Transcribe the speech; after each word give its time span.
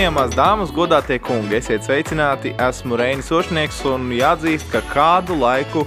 Cienījamās 0.00 0.32
dāmas, 0.32 0.70
godātie 0.72 1.18
kungi, 1.20 1.58
esiet 1.58 1.84
sveicināti. 1.84 2.54
Esmu 2.64 2.96
Reinis 2.96 3.26
Ošnieks 3.36 3.82
un 3.84 4.06
jāatzīst, 4.16 4.70
ka 4.72 4.80
kādu 4.88 5.36
laiku 5.36 5.82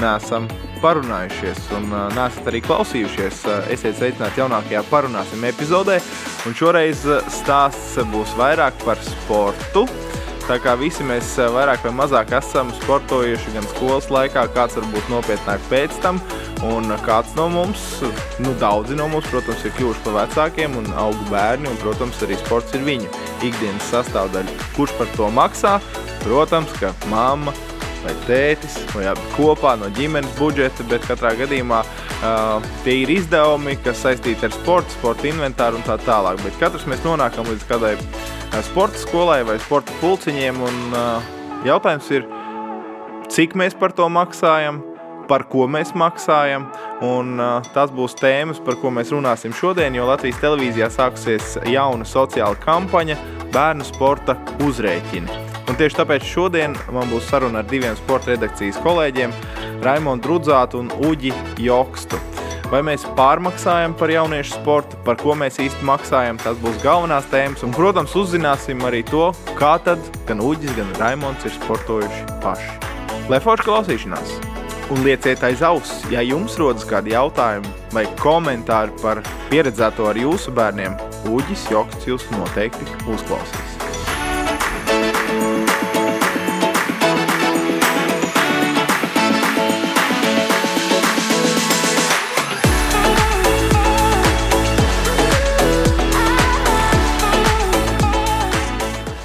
nesam 0.00 0.48
parunājušies 0.82 1.68
un 1.78 1.86
uh, 1.94 2.08
nesat 2.16 2.50
arī 2.50 2.58
klausījušies. 2.66 3.44
Uh, 3.46 3.70
esiet 3.70 3.94
sveicināti 4.00 4.42
jaunākajā 4.42 4.82
parunāsim 4.90 5.46
epizodē. 5.46 6.00
Un 6.42 6.58
šoreiz 6.58 7.06
stāsts 7.30 8.00
būs 8.10 8.34
vairāk 8.34 8.82
par 8.82 8.98
sportu. 9.06 9.86
Tā 10.48 10.58
kā 10.58 10.74
visi 10.74 11.06
mēs 11.06 11.36
vairāk 11.54 11.86
vai 11.86 11.94
mazāk 12.02 12.34
esam 12.40 12.74
sportojuši 12.80 13.54
gan 13.54 13.68
skolas 13.76 14.10
laikā, 14.10 14.48
kāds 14.56 14.80
varbūt 14.80 15.12
nopietnāk 15.14 15.62
pēc 15.70 16.02
tam. 16.02 16.18
Un 16.66 16.90
kāds 17.06 17.38
no 17.38 17.46
mums, 17.60 17.86
nu 18.42 18.58
daudzi 18.58 18.98
no 18.98 19.06
mums, 19.14 19.30
protams, 19.30 19.62
ir 19.62 19.78
kļuvuši 19.78 20.08
par 20.08 20.24
vecākiem 20.24 20.80
un 20.82 20.96
augu 20.98 21.30
bērni, 21.30 21.70
un, 21.70 21.78
protams, 21.86 22.26
arī 22.26 22.42
sports 22.42 22.74
ir 22.74 22.90
viņu 22.90 23.21
ikdienas 23.48 23.90
sastāvdaļa. 23.92 24.56
Kurš 24.76 24.96
par 24.98 25.12
to 25.16 25.28
maksā? 25.34 25.76
Protams, 26.22 26.72
ka 26.80 26.92
mamma 27.10 27.54
vai 28.02 28.14
tētis, 28.26 28.76
vai 28.96 29.06
abi 29.10 29.24
kopā 29.36 29.74
no 29.78 29.88
ģimenes 29.94 30.34
budžeta, 30.38 30.84
bet 30.90 31.04
katrā 31.06 31.32
gadījumā 31.38 31.82
uh, 31.84 32.70
tie 32.82 32.96
ir 33.04 33.12
izdevumi, 33.14 33.76
kas 33.84 34.02
saistīti 34.02 34.48
ar 34.48 34.54
sportu, 34.54 34.94
sporta 34.96 35.28
inventāru 35.30 35.78
un 35.78 35.86
tā 35.86 35.98
tālāk. 36.02 36.40
Bet 36.42 36.58
katrs 36.60 36.86
mēs 36.90 37.04
nonākam 37.06 37.46
līdz 37.50 37.66
kādai 37.70 37.94
sporta 38.66 38.98
skolai 39.00 39.42
vai 39.48 39.58
sporta 39.62 39.94
pulciņiem, 40.02 40.62
un 40.66 40.96
uh, 40.98 41.34
jautājums 41.68 42.10
ir, 42.18 42.26
cik 43.32 43.54
mēs 43.58 43.78
par 43.78 43.94
to 43.96 44.08
maksājam, 44.12 44.82
par 45.32 45.46
ko 45.48 45.64
mēs 45.70 45.94
maksājam. 45.96 46.66
Un, 47.02 47.38
uh, 47.40 47.64
tas 47.72 47.92
būs 47.94 48.18
tēmas, 48.20 48.60
par 48.64 48.76
ko 48.82 48.92
mēs 48.92 49.14
runāsim 49.14 49.54
šodien, 49.56 49.96
jo 49.96 50.04
Latvijas 50.10 50.42
televīzijā 50.42 50.90
sāksies 50.92 51.56
jauna 51.72 52.04
sociāla 52.08 52.58
kampaņa 52.60 53.16
Bērnu 53.52 53.86
sporta 53.88 54.36
uzrēķini. 54.64 55.40
Un 55.70 55.78
tieši 55.78 55.98
tāpēc 56.00 56.26
šodien 56.26 56.76
man 56.92 57.08
būs 57.08 57.30
saruna 57.30 57.62
ar 57.62 57.68
diviem 57.68 57.96
sporta 57.96 58.32
redakcijas 58.34 58.80
kolēģiem, 58.84 59.32
Raimonu 59.84 60.24
Drudzātu 60.24 60.82
un 60.82 60.92
Uģi 61.08 61.32
Jokstu. 61.64 62.20
Vai 62.72 62.80
mēs 62.84 63.04
pārmaksājam 63.16 63.92
par 64.00 64.12
jauniešu 64.12 64.54
sportu, 64.54 65.00
par 65.04 65.18
ko 65.20 65.36
mēs 65.36 65.60
īsti 65.60 65.84
maksājam, 65.88 66.40
tas 66.40 66.56
būs 66.60 66.80
galvenās 66.84 67.28
tēmas. 67.32 67.64
Un, 67.66 67.74
protams, 67.76 68.16
uzzināsim 68.16 68.80
arī 68.88 69.02
to, 69.08 69.28
kā 69.60 69.74
tad 69.84 70.00
gan 70.28 70.40
Uģis, 70.44 70.72
gan 70.78 70.96
Raimons 71.00 71.44
ir 71.48 71.56
sportojuši 71.60 72.40
paši. 72.44 72.72
Lai 73.32 73.44
forši 73.44 73.68
klausīšanās! 73.68 74.51
Un 74.92 75.04
lieciet 75.04 75.42
aiz 75.46 75.62
auss, 75.64 76.02
ja 76.12 76.20
jums 76.24 76.58
rodas 76.60 76.84
kādi 76.88 77.14
jautājumi 77.14 77.70
vai 77.94 78.04
komentāri 78.20 78.92
par 79.00 79.22
pieredzēto 79.48 80.08
ar 80.10 80.18
jūsu 80.20 80.52
bērniem. 80.56 80.98
Uģis 81.32 81.64
Jokts 81.72 82.08
jūs 82.08 82.26
noteikti 82.36 82.84
uzklausīs. 83.08 83.78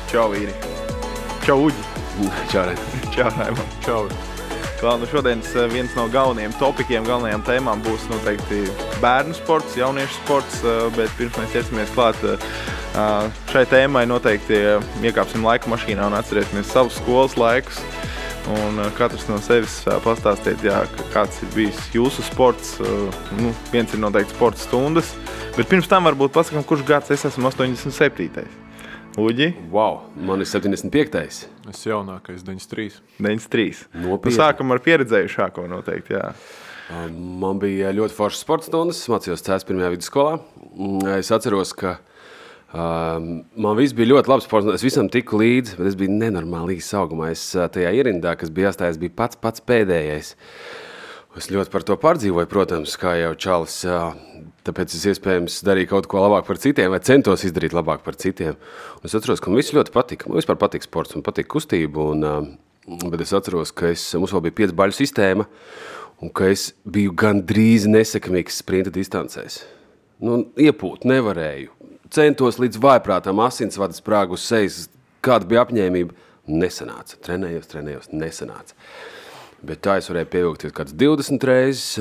Čau, 0.07 0.31
vīri! 0.31 0.55
Čau, 1.43 1.59
Uģi! 1.67 1.85
Čau, 2.47 2.65
Raimond! 2.71 3.13
Čau, 3.13 3.29
Raimond! 3.35 3.79
Čau! 3.85 4.36
Vēl, 4.77 4.99
nu 5.01 5.07
šodienas 5.09 5.55
eh, 5.57 5.65
viens 5.73 5.93
no 5.97 6.03
galvenajiem 6.13 6.51
topikiem, 6.59 7.05
galvenajām 7.07 7.41
tēmām 7.47 7.79
būs 7.81 8.03
noteikti 8.11 8.59
bērnu 9.01 9.33
sports, 9.33 9.73
jauniešu 9.79 10.19
sports. 10.19 10.59
Eh, 10.61 10.83
bet 10.93 11.15
pirms 11.17 11.39
mēs 11.41 11.55
ķersimies 11.55 11.93
klāt 11.95 12.21
eh, 12.29 12.43
šai 13.49 13.63
tēmai, 13.71 14.03
noteikti 14.09 14.59
iekāpsim 15.01 15.45
laika 15.47 15.71
mašīnā 15.73 16.05
un 16.11 16.17
atcerēsimies 16.19 16.69
savus 16.69 16.99
skolas 17.01 17.33
laikus. 17.41 17.81
Un 18.53 18.77
katrs 18.95 19.25
no 19.27 19.41
sevis 19.43 19.81
pastāstiet, 20.05 20.61
jā, 20.63 20.77
kāds 21.11 21.41
ir 21.43 21.49
bijis 21.51 21.81
jūsu 21.91 22.23
sports. 22.29 22.77
Nu, 23.41 23.51
viens 23.73 23.91
ir 23.91 23.99
noteikti 23.99 24.37
sporta 24.37 24.61
stundas, 24.61 25.09
bet 25.57 25.67
pirms 25.67 25.89
tam 25.91 26.07
varbūt 26.07 26.37
pasakām, 26.37 26.63
kurš 26.69 26.85
gads 26.87 27.11
es 27.17 27.27
esmu 27.27 27.49
87. 27.49 28.66
Uģi? 29.17 29.47
Wow, 29.73 30.03
man 30.21 30.43
ir 30.43 30.45
75. 30.45 31.47
Es 31.71 31.79
jaunākais, 31.87 32.43
93. 32.45 32.99
93. 33.17 33.87
Nopietni. 34.03 34.29
Nu, 34.29 34.33
sākam 34.35 34.73
ar 34.75 34.81
pieredzējušāko 34.85 35.63
noteikti. 35.71 36.13
Jā. 36.13 36.27
Man 37.09 37.57
bija 37.57 37.89
ļoti 37.97 38.13
foršas 38.13 38.43
sporta 38.45 38.69
stundas, 38.69 38.99
mācījos 39.09 39.41
CS 39.41 39.65
pirmajā 39.65 39.89
vidusskolā. 39.95 40.35
Mm, 40.69 41.01
es 41.15 41.33
atceros, 41.33 41.73
ka 41.73 41.95
um, 42.69 43.41
man 43.57 43.79
viss 43.81 43.97
bija 43.97 44.11
ļoti 44.13 44.31
labs 44.35 44.45
sports. 44.45 44.69
Es 44.77 44.85
visam 44.85 45.09
tiku 45.09 45.41
līdzi, 45.41 45.79
bet 45.79 45.89
es 45.89 45.97
biju 45.97 46.13
nenormāli 46.13 46.77
īsts 46.77 46.93
augumā. 47.01 47.31
Es 47.33 47.49
tajā 47.57 47.95
ierindā, 47.97 48.37
kas 48.37 48.53
bija 48.53 48.69
jāstājas, 48.69 49.01
bija 49.01 49.17
pats 49.17 49.41
pats 49.41 49.65
pēdējais. 49.65 50.35
Es 51.37 51.51
ļoti 51.53 51.69
par 51.69 51.85
to 51.85 51.95
pārdzīvoju, 52.01 52.49
protams, 52.49 52.95
kā 52.97 53.13
jau 53.19 53.35
Čālis 53.37 53.83
Tāpēc 54.67 54.97
es 54.97 55.05
iespējams 55.13 55.61
darīju 55.63 55.87
kaut 55.93 56.07
ko 56.11 56.19
labāk 56.19 56.47
par 56.49 56.59
citiem, 56.59 56.91
vai 56.91 56.99
centos 56.99 57.45
izdarīt 57.47 57.75
labāk 57.75 58.01
par 58.03 58.17
citiem. 58.19 58.57
Un 58.99 59.07
es 59.07 59.15
atceros, 59.15 59.39
ka 59.39 59.51
man 59.51 59.61
viss 59.61 59.71
ļoti 59.75 59.93
patika. 59.95 60.27
Man 60.27 60.41
vispār 60.41 60.57
patīk 60.59 60.83
sports 60.83 61.15
un 61.15 61.23
patīk 61.23 61.47
kustība. 61.53 62.03
Un, 62.11 62.57
bet 63.07 63.23
es 63.23 63.31
atceros, 63.37 63.71
ka 63.71 63.93
es, 63.93 64.03
mums 64.19 64.33
vēl 64.35 64.43
bija 64.47 64.57
piecu 64.59 64.75
baļu 64.75 64.97
sistēma, 64.97 65.47
un 66.23 66.33
ka 66.35 66.49
es 66.51 66.71
biju 66.83 67.15
gandrīz 67.15 67.87
nesakamīgs 67.87 68.59
sprinta 68.59 68.91
distancēs. 68.91 69.61
Nu, 70.23 70.41
iepūt 70.59 71.07
nevarēju. 71.07 71.71
Centos 72.11 72.59
līdz 72.59 72.81
vājprātām 72.83 73.39
asinsvadas 73.45 74.01
sprāgu 74.03 74.35
uz 74.35 74.43
sejas, 74.43 74.87
kāda 75.23 75.47
bija 75.47 75.63
apņēmība. 75.63 76.25
Nesanāca. 76.47 77.19
Trenējos, 77.23 77.71
trenējos, 77.71 78.11
nesanāca. 78.15 78.75
Bet 79.65 79.81
tā 79.85 79.97
es 79.97 80.09
varēju 80.11 80.29
pievilkties 80.33 80.75
kāds 80.75 80.93
20 80.93 81.47
reizes 81.49 81.95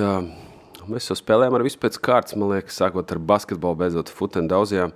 Mēs 0.87 1.09
jau 1.11 1.17
spēlējām 1.19 1.57
ar 1.57 1.65
visu 1.67 1.79
pēc 1.83 1.97
kārtas, 1.99 2.37
man 2.39 2.53
liekas, 2.53 2.77
sākot 2.79 3.11
ar 3.11 3.19
basketbolu, 3.19 3.79
beidzot 3.81 4.11
futenu 4.15 4.47
daudzajām. 4.53 4.93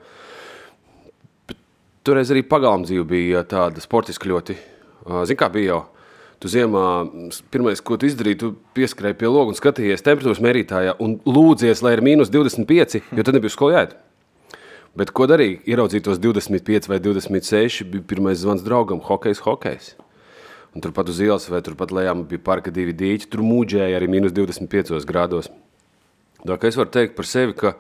Bet 1.51 1.59
toreiz 2.07 2.31
arī 2.31 2.45
pagalma 2.47 2.87
dzīve 2.87 3.07
bija 3.11 3.43
tāda 3.51 3.83
sportiski 3.83 4.31
ļoti. 4.31 4.55
Zini, 5.27 5.39
kā 5.41 5.49
bija 5.51 5.73
jau? 5.73 5.81
Tu 6.41 6.53
ziemā, 6.53 6.85
pirmais, 7.53 7.83
ko 7.85 7.99
tu 8.01 8.07
izdarīji, 8.07 8.39
tu 8.41 8.53
pieskrēji 8.79 9.19
pie 9.19 9.29
loga 9.29 9.51
un 9.51 9.59
skatījies 9.59 10.07
temperatūras 10.07 10.41
mērītājā 10.47 10.95
un 11.03 11.19
lūdzies, 11.27 11.83
lai 11.85 11.97
ir 11.97 12.05
mīnus 12.07 12.31
25, 12.33 13.01
jo 13.11 13.27
tad 13.27 13.37
nebija 13.37 13.53
skolā 13.53 13.81
jāiet. 13.81 13.99
Bet 14.97 15.11
ko 15.15 15.27
darīja? 15.31 15.59
Ieraudzīt 15.75 16.07
tos 16.07 16.23
25 16.23 16.89
vai 16.91 17.01
26, 17.03 17.83
bija 17.91 18.07
pirmais 18.15 18.39
zvans 18.41 18.63
draugam, 18.65 19.03
hokejs, 19.05 19.43
hokejs. 19.43 19.93
Un 20.71 20.85
turpat 20.85 21.09
uz 21.11 21.19
ielas 21.19 21.49
vai 21.51 21.63
turpat 21.67 21.91
lejā 21.95 22.13
bija 22.31 22.43
parka 22.47 22.71
divi 22.71 22.95
dīķi, 22.95 23.27
tur 23.33 23.43
mūģēja 23.43 23.99
arī 23.99 24.07
mīnus 24.11 24.35
25 24.37 25.03
grādos. 25.09 25.51
Tā 26.47 26.57
kā 26.57 26.71
es 26.71 26.79
varu 26.79 26.93
teikt 26.95 27.17
par 27.19 27.27
sevi, 27.29 27.57
ka 27.59 27.75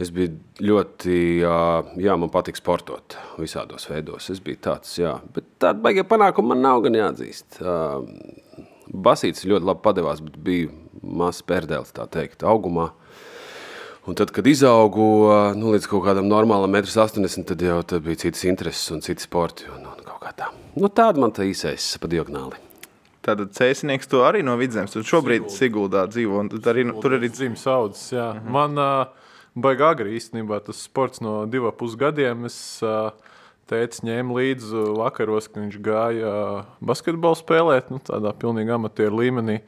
es 0.00 0.12
biju 0.14 0.36
ļoti, 0.64 1.16
jā, 1.40 2.18
man 2.20 2.30
patīk 2.32 2.60
sportot 2.60 3.16
visādos 3.40 3.88
veidos. 3.90 4.28
Es 4.32 4.40
biju 4.44 4.60
tāds, 4.68 4.92
jā, 5.00 5.16
bet 5.34 5.48
tāda 5.62 5.80
baigie 5.80 6.04
panākuma 6.08 6.54
man 6.54 6.64
nav 6.66 6.84
gan 6.84 7.00
jāatzīst. 7.00 7.60
Basīts 8.90 9.46
ļoti 9.48 9.70
labi 9.70 9.84
padevās, 9.84 10.22
bet 10.24 10.38
bija 10.44 10.70
mazs 11.00 11.44
pērdēls, 11.46 11.94
tā 11.96 12.08
teikt, 12.10 12.44
augumā. 12.44 12.90
Un 14.08 14.16
tad, 14.16 14.32
kad 14.34 14.46
izaugu 14.48 15.04
nu, 15.56 15.74
līdz 15.74 15.88
kaut 15.88 16.06
kādam 16.08 16.28
normālam 16.28 16.76
1,80 16.80 17.40
m, 17.40 17.46
tad 17.48 17.64
jau 17.64 17.82
tad 17.84 18.04
bija 18.04 18.26
citas 18.26 18.48
intereses 18.48 18.92
un 18.92 19.04
citi 19.04 19.24
sporti. 19.24 19.68
Un, 19.72 19.86
un 19.88 20.04
kaut 20.04 20.24
kā 20.24 20.34
tā. 20.36 20.50
Nu, 20.76 20.88
tāda 20.88 21.22
man 21.22 21.32
tā 21.34 21.46
īsais 21.48 21.92
pa 22.00 22.10
diagonāli. 22.10 22.58
Tātad 23.26 23.52
cēsnieks 23.52 24.08
to 24.08 24.22
arī 24.24 24.40
no 24.46 24.54
vidzemes. 24.56 24.94
Tur 24.94 25.04
šobrīd 25.04 25.50
Siguldā 25.52 26.06
dzīvo. 26.08 26.44
Arī, 26.72 26.86
tur 27.02 27.16
arī 27.18 27.28
dzīves 27.28 27.66
audzes. 27.68 28.12
Jā. 28.14 28.30
Mm 28.32 28.38
-hmm. 28.40 28.50
Man 28.50 28.78
uh, 28.78 29.06
baigā 29.56 29.90
agri 29.90 30.16
īstenībā 30.16 30.60
tas 30.64 30.82
sports 30.82 31.20
no 31.20 31.46
diviem 31.46 31.72
pusgadiem. 31.76 32.44
Es, 32.44 32.82
uh, 32.82 33.10
Tēvs 33.70 34.02
ņēma 34.02 34.34
līdzi 34.34 34.80
vakaros, 34.98 35.46
kad 35.46 35.62
viņš 35.62 35.76
gāja 35.78 36.64
basketbolu 36.80 37.38
spēlēt, 37.38 37.90
nu, 37.90 38.00
tādā 38.02 38.32
pilnīgi 38.34 38.72
amatieru 38.74 39.20
līmenī. 39.20 39.60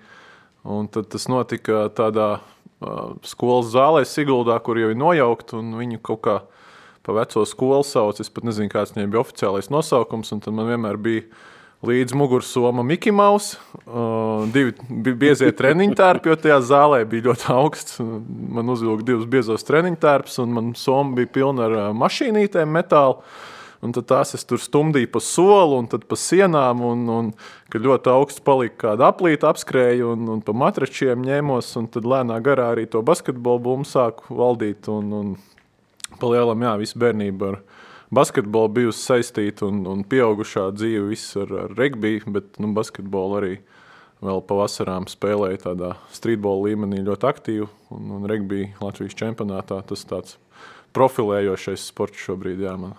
Un 0.64 0.88
tad 0.88 1.06
tas 1.06 1.28
notika 1.28 1.87
tādā 1.88 2.40
uh, 2.40 3.14
skolas 3.22 3.70
zālē, 3.70 4.02
Siguldā, 4.02 4.58
kur 4.58 4.78
jau 4.78 4.90
ir 4.90 4.98
nojaukta. 4.98 5.56
Viņu 5.56 6.00
kaut 6.02 6.20
kā 6.20 6.40
pa 7.02 7.16
veco 7.16 7.44
skolu 7.49 7.87
sauc. 7.87 8.20
Es 8.22 8.31
pat 8.32 8.46
nezinu, 8.49 8.70
kāds 8.72 8.94
viņai 8.94 9.10
bija 9.10 9.22
oficiālais 9.25 9.70
nosaukums. 9.72 10.32
Tad 10.32 10.54
man 10.54 10.70
vienmēr 10.70 10.99
bija 11.02 11.26
līdz 11.87 12.14
mugursoma 12.14 12.84
Mickey 12.87 13.14
Mouse. 13.14 13.58
Uh, 13.82 14.46
divi 14.54 15.14
biezie 15.19 15.50
treniņu 15.58 15.96
tērpi, 15.99 16.31
jo 16.31 16.38
tajā 16.38 16.60
zālē 16.66 17.02
bija 17.10 17.31
ļoti 17.31 17.49
augsts. 17.54 17.99
Man 18.02 18.70
uzvilka 18.72 19.06
divus 19.08 19.26
biezos 19.31 19.66
treniņu 19.66 19.99
tērpus, 20.02 20.38
un 20.44 20.54
man 20.58 20.76
soma 20.78 21.19
bija 21.19 21.32
pilna 21.40 21.66
ar 21.66 21.78
uh, 21.78 21.88
mašīnītēm, 21.99 22.70
metālu. 22.78 23.19
Un 23.82 23.90
tad 23.90 24.06
tās 24.06 24.31
es 24.37 24.44
tur 24.46 24.60
stumdīju 24.62 25.08
pa 25.10 25.19
soli 25.19 25.75
un 25.75 25.88
pa 25.90 26.14
sienām. 26.14 26.84
Un, 26.87 27.00
un, 27.10 27.31
kad 27.72 27.82
ļoti 27.82 28.12
augsts 28.12 28.44
palika, 28.46 28.76
kāda 28.84 29.08
aplīta 29.10 29.50
apskrēja 29.50 30.06
un, 30.12 30.28
un 30.37 30.44
pa 30.46 30.55
matračiem 30.55 31.25
ņēmos. 31.26 31.72
Tad 31.90 32.06
lēnā 32.06 32.38
garā 32.46 32.70
arī 32.76 32.87
to 32.87 33.02
basketbolu 33.02 33.64
bumbu 33.64 33.90
sāku 33.90 34.38
valdīt. 34.38 34.87
Un, 34.87 35.10
un 35.19 35.34
pa 36.20 36.32
lielam, 36.32 36.64
jā, 36.64 36.73
visu 36.81 37.00
bērnību 37.03 37.49
ar 37.50 37.61
basketbola 38.12 38.70
bijusi 38.76 39.05
saistīta 39.06 39.67
un, 39.69 39.82
un 39.88 40.03
pieaugušā 40.09 40.69
dzīve 40.76 41.06
viss 41.12 41.37
ar, 41.41 41.53
ar 41.67 41.76
regbiju, 41.79 42.32
bet 42.35 42.59
nu, 42.62 42.73
basketbolu 42.76 43.38
arī 43.41 43.55
vēl 44.23 44.43
pavasarām 44.47 45.09
spēlēja 45.11 45.64
tādā 45.67 45.94
streetbola 46.14 46.69
līmenī 46.69 47.03
ļoti 47.06 47.29
aktīvi. 47.29 47.69
Un, 47.94 48.12
un 48.19 48.29
regbija 48.31 48.70
Latvijas 48.82 49.17
čempionātā 49.19 49.81
tas 49.88 50.05
tāds 50.09 50.37
profilējošais 50.97 51.88
sports 51.91 52.23
šobrīd. 52.29 52.62
Jā, 52.62 52.76
man. 52.79 52.94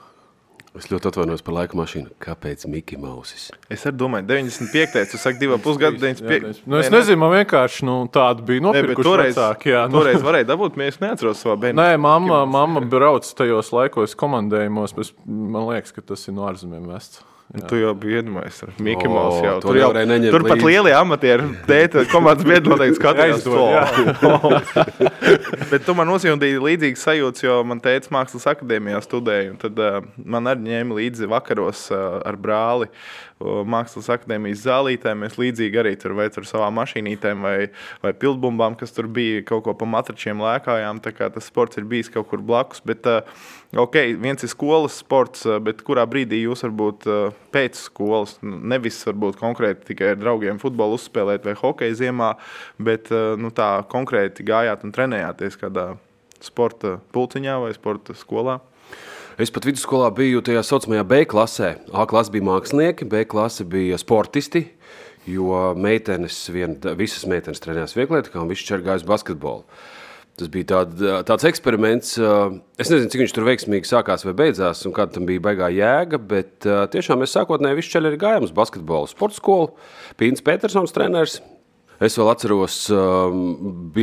Es 0.74 0.88
ļoti 0.90 1.06
atvainojos 1.12 1.44
par 1.46 1.54
laika 1.54 1.78
mašīnu. 1.78 2.16
Kāpēc 2.24 2.64
Mikls 2.66 2.98
Mausis? 2.98 3.44
Es 3.70 3.84
arī 3.86 4.00
domāju, 4.00 4.26
95. 4.32 5.04
Tu 5.12 5.20
saki, 5.22 5.38
divi 5.44 5.60
pusgadi, 5.62 6.00
95. 6.02 6.64
Nu, 6.66 6.80
es 6.82 6.90
nezinu, 6.94 7.20
man 7.22 7.36
vienkārši 7.36 7.86
nu, 7.86 7.98
tāda 8.14 8.42
bija 8.48 8.64
nopirkuši 8.66 9.06
toreiz, 9.06 9.36
vecāki. 9.38 9.70
Jā, 9.76 9.84
nu. 9.86 10.00
toreiz 10.00 10.26
varēja 10.26 10.50
dabūt, 10.50 10.80
mēs 10.82 10.98
neatceros 11.04 11.44
savā 11.46 11.60
bērnu. 11.62 11.78
Nē, 11.78 12.00
mamma, 12.02 12.42
mamma 12.50 12.82
brauc 12.90 13.30
tajos 13.38 13.70
laikos 13.76 14.18
komandējumos, 14.18 14.96
bet 14.98 15.14
man 15.30 15.70
liekas, 15.70 15.94
ka 15.94 16.06
tas 16.14 16.26
ir 16.26 16.38
no 16.40 16.50
ārzemēm 16.50 16.90
vests. 16.90 17.22
Jā. 17.54 17.68
Tu 17.70 17.78
jau 17.84 17.92
biji 17.94 18.16
iedomājies 18.18 18.64
ar 18.66 18.70
Mikls 18.82 19.12
O, 19.12 19.14
Mausu. 19.14 19.42
jau. 19.46 19.56
to 19.62 19.68
Tur 19.68 19.78
jau 19.78 19.90
nevarēja 19.92 20.08
neņemt 20.10 20.32
tur 20.34 20.46
pat 20.48 20.58
līdzi. 20.58 20.66
lielie 20.72 20.94
amatieri, 20.98 21.44
tēta, 21.70 22.06
komandas 22.10 22.48
biedri 22.50 22.72
noteikti 22.72 22.98
skatījās 23.02 23.44
to. 23.46 24.64
Bet 25.72 25.86
tu 25.86 25.94
man 25.98 26.10
nosūtīji 26.10 26.62
līdzīgas 26.64 27.04
sajūtas, 27.08 27.44
jo 27.46 27.60
man 27.68 27.82
teica, 27.84 28.10
Mākslas 28.16 28.48
akadēmijā 28.54 29.02
studēja. 29.06 29.52
un 29.54 29.60
Tad 29.62 29.80
uh, 29.86 30.00
man 30.26 30.50
arī 30.50 30.66
ņēma 30.72 30.98
līdzi 30.98 31.30
vakaros 31.30 31.86
uh, 31.94 32.22
ar 32.26 32.38
brāli. 32.42 32.90
uh, 32.90 33.33
Mākslas 33.44 34.10
akadēmijas 34.14 34.64
zālītē 34.66 35.14
mēs 35.20 35.36
līdzīgi 35.42 35.82
arī 35.82 35.96
tur 36.00 36.16
vai 36.18 36.30
ar 36.30 36.48
savām 36.48 36.78
mašīnītēm 36.80 37.44
vai, 37.44 37.58
vai 38.04 38.14
pildbumbām, 38.16 38.78
kas 38.80 38.96
tur 38.96 39.10
bija 39.12 39.44
kaut 39.48 39.66
ko 39.68 39.76
pa 39.78 39.90
matračiem 39.90 40.42
lēkājām. 40.44 41.02
Tas 41.04 41.50
sports 41.50 41.80
ir 41.82 41.88
bijis 41.90 42.12
kaut 42.14 42.30
kur 42.32 42.44
blakus. 42.46 42.84
Bet, 42.86 43.08
uh, 43.10 43.28
Ok, 43.74 43.96
viens 44.22 44.44
ir 44.46 44.50
skolas 44.52 45.00
sports, 45.02 45.48
uh, 45.48 45.56
bet 45.58 45.80
kurā 45.82 46.04
brīdī 46.06 46.44
jūs 46.44 46.62
varbūt 46.62 47.08
uh, 47.10 47.32
pēc 47.50 47.80
skolas, 47.88 48.36
nevis 48.46 49.00
varbūt 49.08 49.40
konkrēti 49.40 49.88
tikai 49.88 50.12
ar 50.14 50.20
draugiem 50.22 50.60
futbolu 50.62 51.00
uzspēlēt 51.00 51.48
vai 51.48 51.56
hokeju 51.58 51.98
ziemā, 51.98 52.36
bet 52.78 53.10
nu, 53.10 53.50
tā 53.50 53.72
konkrēti 53.90 54.46
gājāt 54.46 54.86
un 54.86 54.94
trenējāties 54.94 55.58
kādā 55.58 55.88
sporta 56.38 57.00
pulciņā 57.16 57.58
vai 57.66 57.74
sporta 57.74 58.14
skolā? 58.18 58.60
Es 59.42 59.50
pat 59.50 59.66
vidusskolā 59.66 60.12
biju 60.14 60.44
tajā 60.46 60.62
saucamajā 60.62 61.04
B 61.10 61.24
klasē. 61.26 61.72
A 61.90 62.04
klase 62.10 62.30
bija 62.36 62.46
mākslinieki, 62.46 63.08
B 63.10 63.24
klase 63.26 63.66
bija 63.66 63.98
sportisti. 63.98 64.68
Jo 65.26 65.72
meitenes, 65.80 66.36
vien, 66.54 66.76
visas 67.00 67.24
meitenes 67.32 67.64
trenējās 67.64 67.96
vieglietkā 67.98 68.38
un 68.42 68.52
visas 68.52 68.68
čergājas 68.68 69.06
basketbolu. 69.08 69.64
Tas 70.38 70.52
bija 70.54 70.68
tād, 70.70 71.02
tāds 71.26 71.48
eksperiments. 71.50 72.14
Es 72.78 72.92
nezinu, 72.92 73.10
cik 73.10 73.24
viņš 73.24 73.34
tur 73.34 73.48
veiksmīgi 73.48 73.90
sākās 73.90 74.26
vai 74.28 74.36
beidzās, 74.38 74.84
un 74.86 74.94
kāda 74.94 75.18
tam 75.18 75.26
bija 75.30 75.42
baigā 75.48 75.72
jēga. 75.74 76.22
Bet 76.30 76.70
tiešām 76.94 77.24
mēs 77.24 77.34
sākotnēji 77.34 77.80
visi 77.80 77.96
ceļi 77.96 78.12
arī 78.12 78.22
gājām 78.22 78.46
uz 78.46 78.54
basketbolu 78.54 79.10
sporta 79.10 79.40
skolu. 79.40 79.74
Pīns 80.20 80.46
Petersons, 80.46 80.94
treneris. 80.94 81.40
Es 82.04 82.18
vēl 82.20 82.30
atceros, 82.34 82.84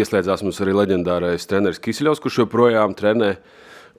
ieslēdzās 0.01 0.43
mums 0.47 0.63
arī 0.65 0.75
leģendārais 0.79 1.47
treneris 1.51 1.83
Kisiļovs, 1.83 2.23
kurš 2.23 2.45
joprojām 2.47 2.95
trenē, 2.99 3.35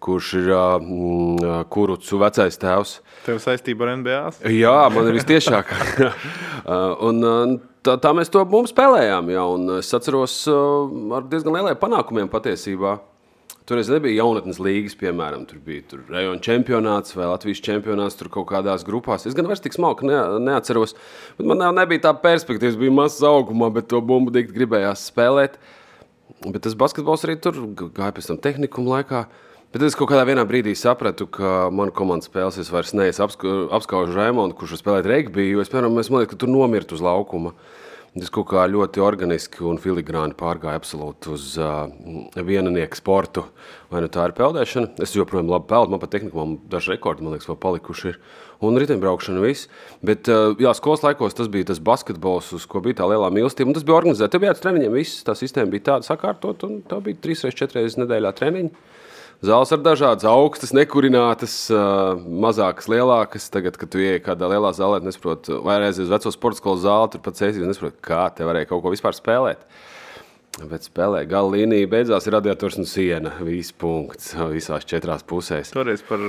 kurš 0.02 0.32
ir 0.40 0.50
mm, 0.52 1.68
kurucu 1.74 2.22
vecais 2.22 2.58
tēvs. 2.62 2.96
Tev 3.26 3.38
saistība 3.44 3.88
ar 3.88 3.94
NBA? 4.02 4.22
Jā, 4.56 4.78
man 4.94 5.12
ir 5.12 5.20
vistiešāk. 5.20 5.72
un, 7.08 7.22
tā, 7.86 7.98
tā 8.02 8.16
mēs 8.18 8.34
to 8.34 8.44
spēlējām. 8.72 9.32
Jā, 9.36 9.46
un 9.56 9.78
es 9.78 9.94
atceros 9.98 10.42
ar 10.50 11.30
diezgan 11.30 11.60
lieliem 11.60 11.80
panākumiem 11.82 12.32
patiesībā. 12.32 12.98
Toreiz 13.70 13.92
nebija 13.94 14.24
jaunatnes 14.24 14.58
līgas, 14.60 14.96
piemēram, 14.98 15.44
tur 15.48 15.60
bija 15.64 15.84
tur 15.92 16.02
rajona 16.10 16.42
čempionāts 16.44 17.14
vai 17.14 17.28
Latvijas 17.30 17.62
čempionāts 17.62 18.18
tur 18.18 18.28
kaut 18.34 18.48
kādās 18.50 18.82
grupās. 18.84 19.28
Es 19.30 19.36
gan 19.38 19.46
vairs 19.48 19.62
tik 19.62 19.78
smalki 19.78 20.10
ne, 20.10 20.18
neatceros, 20.44 20.96
bet 21.38 21.48
man 21.48 21.62
nebija 21.78 22.08
tā 22.08 22.16
perspektīva. 22.24 22.74
Es 22.74 22.80
biju 22.82 22.96
mazs 22.98 23.22
augumā, 23.28 23.70
bet 23.72 23.88
to 23.94 24.02
bumbu 24.02 24.34
dikti 24.34 24.58
gribējās 24.58 25.06
spēlēt. 25.12 25.60
Bet 26.42 26.64
tas 26.66 26.76
basketbols 26.76 27.28
arī 27.28 27.38
tur 27.40 27.62
gāja 27.78 28.12
pēc 28.18 28.32
tam 28.32 28.42
tehnikuma 28.42 28.98
laikā. 28.98 29.24
Bet 29.72 29.86
es 29.88 29.96
kaut 29.96 30.10
kādā 30.12 30.44
brīdī 30.44 30.74
sapratu, 30.76 31.30
ka 31.32 31.70
manā 31.72 31.94
komandas 31.96 32.28
spēlēs 32.28 32.58
es 32.60 32.72
vairs 32.74 32.92
neesmu 32.92 33.70
apskaužu 33.72 34.18
Raimondu, 34.18 34.58
kurš 34.60 34.82
spēlēja 34.82 35.08
regbiju. 35.08 35.62
Es, 35.64 35.72
piemēram, 35.72 35.96
es 36.02 36.10
domāju, 36.12 36.28
ka 36.28 36.40
tur 36.42 36.52
nomirtu 36.52 36.98
uz 36.98 37.04
laukuma. 37.06 37.54
Tas 38.12 38.28
kaut 38.28 38.50
kā 38.50 38.66
ļoti 38.68 39.00
organiski 39.00 39.64
un 39.64 39.78
filigrāni 39.80 40.36
pārgāja 40.36 40.76
absolūti 40.76 41.32
uz 41.32 41.46
uh, 41.56 41.86
viennieku 42.36 43.00
sportu. 43.00 43.46
Vai 43.88 44.02
nu 44.04 44.10
tā 44.12 44.26
ir 44.28 44.36
peldēšana? 44.36 44.90
Es 45.08 45.16
joprojām 45.16 45.48
labi 45.48 45.70
peldu, 45.70 45.94
man 45.94 46.04
pat 46.04 46.12
tehnikā 46.18 46.44
daži 46.74 46.92
rekordi, 46.92 47.24
man 47.24 47.38
liekas, 47.38 47.48
vēl 47.48 47.62
palikuši 47.64 48.12
ir. 48.12 48.20
Un 48.68 48.76
riteņbraukšana 48.84 49.40
viss. 49.46 49.72
Bet, 50.04 50.28
uh, 50.28 50.52
jā, 50.60 50.76
skolas 50.76 51.08
laikos 51.08 51.40
tas 51.40 51.48
bija 51.48 51.72
tas 51.72 51.80
basketbols, 51.80 52.52
uz 52.60 52.68
ko 52.68 52.84
bija 52.84 53.00
tā 53.00 53.08
lielā 53.08 53.32
mīlestība. 53.32 53.72
Tas 53.80 53.88
bija 53.88 54.02
organizēts. 54.04 54.36
Tur 54.36 54.44
bija 54.44 54.60
treniņiem, 54.60 55.00
viss 55.00 55.24
tā 55.24 55.40
sistēma 55.40 55.72
bija 55.72 55.94
tāda 55.94 56.12
sakārtot, 56.12 56.68
un 56.68 56.82
tā 56.84 57.00
bija 57.08 57.24
trīs 57.24 57.48
reizes, 57.48 57.64
četras 57.64 57.80
reizes 57.80 58.02
nedēļā 58.04 58.36
treniņi. 58.36 59.00
Zāles 59.42 59.72
ir 59.74 59.80
dažādas, 59.82 60.26
augstas, 60.30 60.70
nekurinātas, 60.78 61.56
mazākas, 62.44 62.86
lielākas. 62.92 63.48
Tagad, 63.50 63.80
kad 63.82 63.90
tu 63.90 63.98
ienāc 63.98 64.22
kādā 64.28 64.46
lielā 64.52 64.70
zālē, 64.78 65.00
nesaproti, 65.02 65.56
vai 65.66 65.80
aizies 65.80 66.04
uz 66.06 66.12
veco 66.14 66.34
sporta 66.36 66.62
skolu 66.62 66.84
zāli, 66.84 67.10
tur 67.16 67.24
pats 67.26 67.42
esi, 67.48 67.64
nesaproti, 67.66 67.98
kā 68.06 68.28
te 68.38 68.46
varēja 68.46 68.70
kaut 68.70 68.84
ko 68.84 68.92
vispār 68.94 69.18
spēlēt. 69.18 69.66
Bet 70.70 70.86
spēlē 70.86 71.24
gala 71.32 71.56
līnija 71.56 71.88
beidzās 71.90 72.28
ir 72.28 72.36
radiators 72.36 72.78
un 72.78 72.86
siena. 72.86 73.32
Viss 73.42 73.74
punkts 73.74 74.36
visās 74.52 74.86
četrās 74.86 75.24
pusēs. 75.26 75.72
Toreiz 75.74 76.04
par 76.06 76.22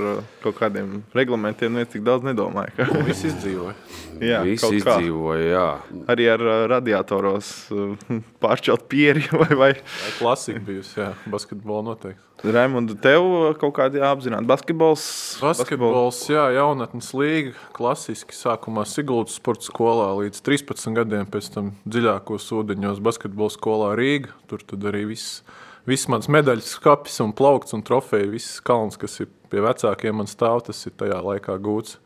kaut 0.44 0.56
kādiem 0.60 1.02
reglamentiem 1.12 1.74
neviens 1.74 1.92
tik 1.92 2.06
daudz 2.06 2.24
nedomāja. 2.24 2.72
Ka... 2.78 3.02
Viss 3.04 3.26
izdzīvoja. 3.28 3.74
jā, 4.30 4.40
Viss 4.46 4.64
kaut 4.64 4.78
kā. 4.78 4.96
izdzīvoja, 4.96 5.46
jā. 5.52 5.68
Arī 6.14 6.32
ar 6.32 6.48
radiatoros 6.78 7.52
pāršķelt 8.46 8.88
pieri 8.88 9.28
vai, 9.42 9.52
vai 9.66 9.72
Tā 9.82 10.16
klasika 10.22 10.64
bijusi, 10.70 11.02
jā, 11.02 11.12
basketbola 11.28 11.90
noteikti. 11.92 12.31
Raimonda, 12.42 12.96
tev 12.98 13.22
kaut 13.60 13.76
kādi 13.76 14.00
jāapzināt. 14.00 14.42
Basketbols. 14.50 15.02
Basketbols, 15.38 16.18
jā, 16.26 16.48
jaunatnes 16.56 17.12
līga, 17.14 17.52
klasiski 17.76 18.34
sākumā 18.34 18.82
Siguldas 18.90 19.36
sporta 19.38 19.68
skolā 19.68 20.08
līdz 20.18 20.42
13 20.42 20.96
gadiem, 20.96 21.28
pēc 21.30 21.52
tam 21.54 21.70
dziļākos 21.86 22.48
ūdeņos 22.58 22.98
basketbola 23.06 23.54
skolā 23.54 23.92
Rīga. 23.98 24.34
Tur 24.50 24.64
arī 24.90 25.04
viss, 25.12 25.44
viss 25.86 26.10
mans 26.10 26.26
medaļas 26.26 26.74
skapis 26.80 27.22
un 27.22 27.30
plaukts 27.38 27.78
un 27.78 27.86
trofeja, 27.86 28.26
viss 28.34 28.58
kalns, 28.66 28.98
kas 28.98 29.20
ir 29.22 29.30
pie 29.52 29.62
vecākiem 29.62 30.18
man 30.18 30.30
stāv, 30.30 30.64
tas 30.66 30.82
ir 30.90 30.98
tajā 30.98 31.22
laikā 31.22 31.54
gūts. 31.62 32.00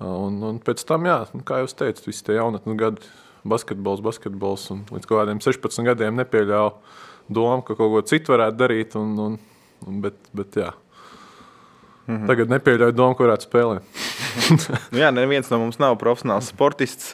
Un, 0.00 0.40
un 0.48 0.64
pēc 0.64 0.80
tam, 0.88 1.04
jā, 1.06 1.20
nu, 1.36 1.44
kā 1.44 1.60
jau 1.60 1.68
teicu, 1.84 2.08
visi 2.08 2.24
tie 2.24 2.40
jaunatnes 2.40 2.80
gadi, 2.80 3.14
basketbols, 3.44 4.00
basketbols 4.00 4.70
un 4.72 4.86
līdz 4.88 5.06
kaut 5.06 5.26
kādiem 5.26 5.44
16 5.44 5.92
gadiem 5.92 6.16
nepieļāvu 6.24 6.78
domu, 7.32 7.62
ka 7.66 7.76
kaut 7.78 7.92
ko 7.92 8.02
citu 8.06 8.34
varētu 8.34 8.58
darīt. 8.58 8.96
Un, 9.00 9.12
un, 9.18 9.38
un, 9.86 10.00
bet, 10.04 10.18
bet, 10.32 10.56
jā. 10.56 10.72
Mm 12.06 12.16
-hmm. 12.16 12.26
Tagad 12.26 12.48
nepieļauju 12.50 12.92
domu, 12.92 13.14
ka 13.14 13.24
varētu 13.24 13.48
spēlēt. 13.48 13.82
Nu, 14.92 14.98
jā, 14.98 15.10
neviens 15.12 15.50
no 15.50 15.58
mums 15.58 15.78
nav 15.78 15.98
profesionāls 16.00 16.48
sportists. 16.48 17.12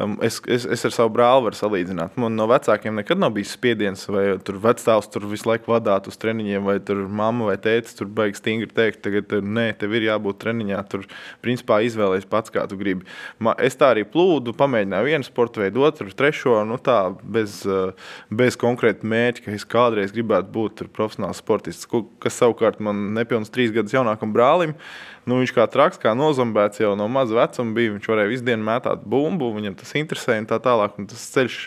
Um, 0.00 0.18
Es, 0.24 0.40
es, 0.46 0.64
es 0.66 0.82
ar 0.86 0.92
savu 0.94 1.12
brāli 1.14 1.44
varu 1.44 1.56
salīdzināt. 1.58 2.16
Man 2.18 2.34
no 2.38 2.46
vecākiem 2.50 2.96
nekad 2.98 3.20
nav 3.20 3.34
bijis 3.36 3.52
spiediens, 3.54 4.02
vai 4.10 4.24
tur 4.42 4.56
vecāks 4.62 5.10
tur 5.12 5.26
visu 5.30 5.46
laiku 5.46 5.70
vadīt 5.70 6.08
uz 6.10 6.18
treniņiem, 6.18 6.64
vai 6.66 6.76
tur 6.82 7.04
mamma 7.06 7.50
vai 7.50 7.56
tēvs 7.62 7.94
tur 7.98 8.08
beigas 8.10 8.40
stingri 8.42 8.70
teikt, 8.74 9.02
tagad 9.04 9.28
tur, 9.30 9.44
nē, 9.44 9.68
tev 9.78 9.94
ir 9.94 10.08
jābūt 10.08 10.40
treniņā. 10.42 10.80
Tur 10.90 11.06
principā 11.44 11.78
izvēlēties 11.86 12.26
pats, 12.30 12.50
kā 12.54 12.64
tu 12.70 12.78
gribi. 12.80 13.06
Ma, 13.38 13.54
es 13.62 13.78
tā 13.78 13.92
arī 13.94 14.06
plūdu, 14.08 14.56
pamēģināju 14.58 15.10
vienu 15.10 15.28
sporta 15.28 15.62
veidu, 15.62 15.86
otru, 15.86 16.10
trešo, 16.10 16.56
nu 16.66 16.80
tā 16.82 16.98
bez, 17.22 17.60
uh, 17.68 17.94
bez 18.34 18.58
konkrēta 18.58 19.06
mērķa, 19.06 19.46
ka 19.46 19.54
es 19.54 19.68
kādreiz 19.68 20.14
gribētu 20.16 20.50
būt 20.54 20.86
profesionāls 20.96 21.42
sportists, 21.44 21.90
kas 22.22 22.42
savukārt 22.42 22.82
man 22.82 23.12
nepilns 23.18 23.52
trīs 23.54 23.74
gadus 23.74 23.94
jaunākam 23.94 24.34
brālim. 24.34 24.74
Nu, 25.24 25.38
viņš 25.40 25.54
kā 25.56 25.64
traks, 25.72 26.00
kā 26.00 26.12
nozombēts 26.18 26.82
jau 26.82 26.92
no 27.00 27.06
maza 27.08 27.36
vecuma 27.38 27.76
bija. 27.76 27.94
Viņš 27.94 28.08
varēja 28.10 28.32
visu 28.32 28.44
dienu 28.44 28.66
mētāt 28.66 29.06
bumbu, 29.08 29.52
viņam 29.56 29.76
tas 29.80 29.94
interesēja 29.96 30.44
un 30.44 30.48
tā 30.50 30.58
tālāk. 30.62 30.98
Un 31.00 31.08
tas 31.08 31.22
ceļš 31.32 31.60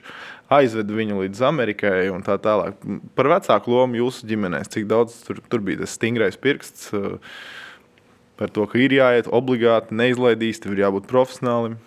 aizveda 0.54 0.98
viņu 1.00 1.22
līdz 1.24 1.46
Amerikai 1.50 2.08
un 2.14 2.22
tā 2.26 2.38
tālāk. 2.42 2.78
Par 3.18 3.32
vecāku 3.34 3.74
lomu 3.74 3.98
jūsu 4.04 4.30
ģimenēs, 4.30 4.70
cik 4.76 4.86
daudz 4.92 5.18
tur, 5.26 5.42
tur 5.50 5.66
bija 5.66 5.82
tas 5.82 5.98
stingrais 5.98 6.38
pirksts. 6.40 6.92
uh, 6.94 7.18
Par 8.38 8.52
to, 8.54 8.68
ka 8.70 8.78
ir 8.78 8.94
jāiet 8.94 9.26
obligāti, 9.34 9.96
neizlaidīs, 9.98 10.60
tev 10.62 10.76
ir 10.76 10.84
jābūt 10.84 11.08
profesionālim. 11.10 11.80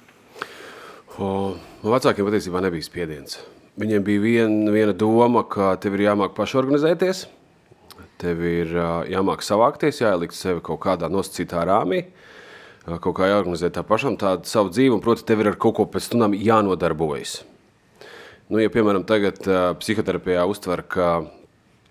O, 1.23 1.55
vecākiem 1.87 2.27
patiesībā 2.27 2.63
nebija 2.65 2.83
spiediens. 2.83 3.39
Viņiem 3.79 4.03
bija 4.03 4.23
vien, 4.25 4.57
viena 4.75 4.95
doma, 4.97 5.45
ka 5.47 5.77
tev 5.79 5.95
ir 5.95 6.09
jāmāk 6.09 6.35
pašorganizēties, 6.35 7.29
tev 8.21 8.43
ir 8.47 8.75
jāmāk 9.11 9.45
savākties, 9.45 10.03
jāielikt 10.03 10.37
sevi 10.37 10.63
kaut 10.65 10.83
kādā 10.85 11.09
nosacītā 11.13 11.65
rāmī, 11.69 12.05
kaut 12.87 13.15
kā 13.17 13.31
jāorganizē 13.31 13.71
tā 13.73 13.85
pašam 13.87 14.17
tādu 14.21 14.49
savu 14.51 14.73
dzīvi, 14.73 14.95
un, 14.97 15.03
proti, 15.05 15.25
tev 15.29 15.43
ir 15.43 15.53
ar 15.53 15.61
kaut 15.61 15.79
ko 15.79 15.89
pēc 15.89 16.11
stundām 16.11 16.37
jānodarbojas. 16.37 17.41
Nu, 18.51 18.59
ja, 18.59 18.71
piemēram, 18.73 19.05
tagad 19.07 19.39
psihoterapijā 19.79 20.43
uztver, 20.51 20.83
ka 20.83 21.11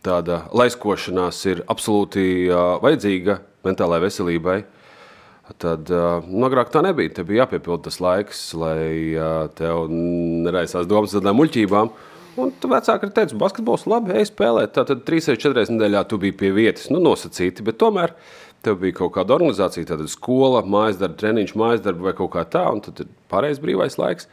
tāda 0.04 0.42
laiskošanās 0.56 1.40
ir 1.52 1.64
absolūti 1.72 2.50
vajadzīga 2.84 3.40
mentālajai 3.68 4.06
veselībai. 4.06 4.58
Tad 5.60 5.90
nu, 5.90 6.44
agrāk 6.46 6.70
tā 6.74 6.84
nebija. 6.86 7.14
Te 7.16 7.26
bija 7.26 7.46
jāpiepilda 7.46 7.88
tas 7.88 7.98
laiks, 8.04 8.42
lai 8.60 9.16
tev 9.58 9.88
neraisās 9.90 10.88
domas 10.90 11.16
tādām 11.16 11.40
muļķībām. 11.40 11.90
Un 12.40 12.52
tu 12.62 12.70
vecāki 12.72 13.08
ir 13.08 13.14
teicis, 13.16 13.38
basketbols 13.40 13.86
labi, 13.90 14.14
ej 14.20 14.30
spēlēt. 14.30 14.72
Tātad 14.78 15.02
3-4 15.08 15.56
reizes 15.58 15.74
nedēļā 15.74 16.04
tu 16.08 16.20
biji 16.22 16.36
pie 16.40 16.52
vietas, 16.56 16.88
nu 16.94 17.02
nosacīti, 17.04 17.66
bet 17.66 17.80
tomēr 17.82 18.14
tev 18.66 18.80
bija 18.82 18.98
kaut 19.02 19.14
kāda 19.18 19.36
organizācija, 19.38 19.88
tātad 19.90 20.12
skola, 20.12 20.62
mājas 20.68 21.00
darba, 21.00 21.18
treniņš, 21.20 21.56
mājas 21.60 21.84
darba 21.84 22.10
vai 22.10 22.16
kaut 22.18 22.32
kā 22.36 22.46
tā, 22.56 22.66
un 22.72 22.84
tad 22.86 23.04
ir 23.04 23.12
pārējais 23.32 23.62
brīvais 23.64 24.00
laiks. 24.00 24.30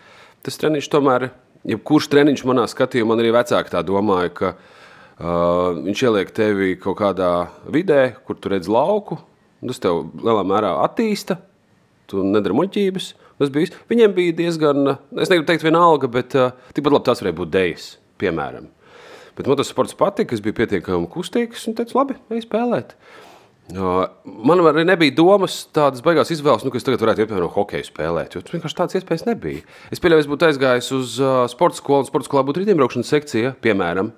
Tas 0.47 0.59
treniņš 0.63 0.91
tomēr, 0.93 1.29
jebkurš 1.67 2.11
treniņš 2.13 2.45
manā 2.49 2.67
skatījumā, 2.71 3.13
man 3.13 3.23
arī 3.23 3.33
vecāki 3.35 3.75
tā 3.75 3.83
domāja, 3.87 4.33
ka 4.39 4.53
uh, 4.55 5.79
viņš 5.83 6.05
ieliek 6.07 6.33
tevi 6.37 6.75
kaut 6.83 7.01
kādā 7.03 7.33
vidē, 7.73 8.17
kur 8.27 8.39
tu 8.39 8.53
redz 8.53 8.71
lauku, 8.71 9.21
tas 9.67 9.83
tev 9.83 10.05
lielā 10.23 10.47
mērā 10.47 10.77
attīsta, 10.85 11.41
tu 12.11 12.25
nedari 12.27 12.57
muļķības. 12.57 13.11
Tas 13.37 13.53
bija, 13.53 13.67
viss. 13.67 13.85
viņiem 13.91 14.15
bija 14.17 14.37
diezgan, 14.39 14.95
es 15.21 15.29
negribu 15.29 15.49
teikt, 15.51 15.67
vienalga, 15.67 16.09
bet 16.13 16.37
uh, 16.39 16.57
tikpat 16.77 16.95
labi 16.97 17.09
tas 17.09 17.21
varēja 17.21 17.37
būt 17.43 17.53
dejas, 17.53 17.91
piemēram. 18.23 18.71
Bet 19.37 19.51
motosports 19.51 19.97
patika, 19.99 20.33
es 20.33 20.41
biju 20.45 20.57
pietiekami 20.57 21.11
kustīgs 21.13 21.67
un 21.69 21.77
teicu, 21.77 21.99
labi, 21.99 22.17
ej 22.33 22.47
spēlēt. 22.47 22.95
Uh, 23.67 24.07
man 24.47 24.63
arī 24.71 24.85
nebija 24.87 25.13
domas, 25.19 25.59
tādas 25.75 26.05
baigās 26.05 26.31
izvēles, 26.31 26.63
nu, 26.65 26.71
ka 26.71 26.79
es 26.79 26.87
tagad 26.87 27.03
varētu 27.03 27.25
iet, 27.25 27.31
piemēram, 27.33 27.51
hokeju 27.53 27.89
spēlēt. 27.89 28.37
Jo 28.37 28.45
tur 28.47 28.57
vienkārši 28.57 28.79
tādas 28.79 28.97
iespējas 29.01 29.27
nebija. 29.27 29.65
Es 29.93 30.01
pieļauju, 30.01 30.23
es 30.23 30.31
būtu 30.31 30.47
aizgājis 30.49 30.93
uz 30.97 31.17
uh, 31.21 31.43
sporta 31.51 31.81
skolu, 31.81 32.05
un 32.05 32.09
sporta 32.09 32.31
skolā 32.31 32.47
būtu 32.47 32.63
rītdienbraukšanas 32.63 33.11
sekcija, 33.11 33.57
piemēram. 33.67 34.15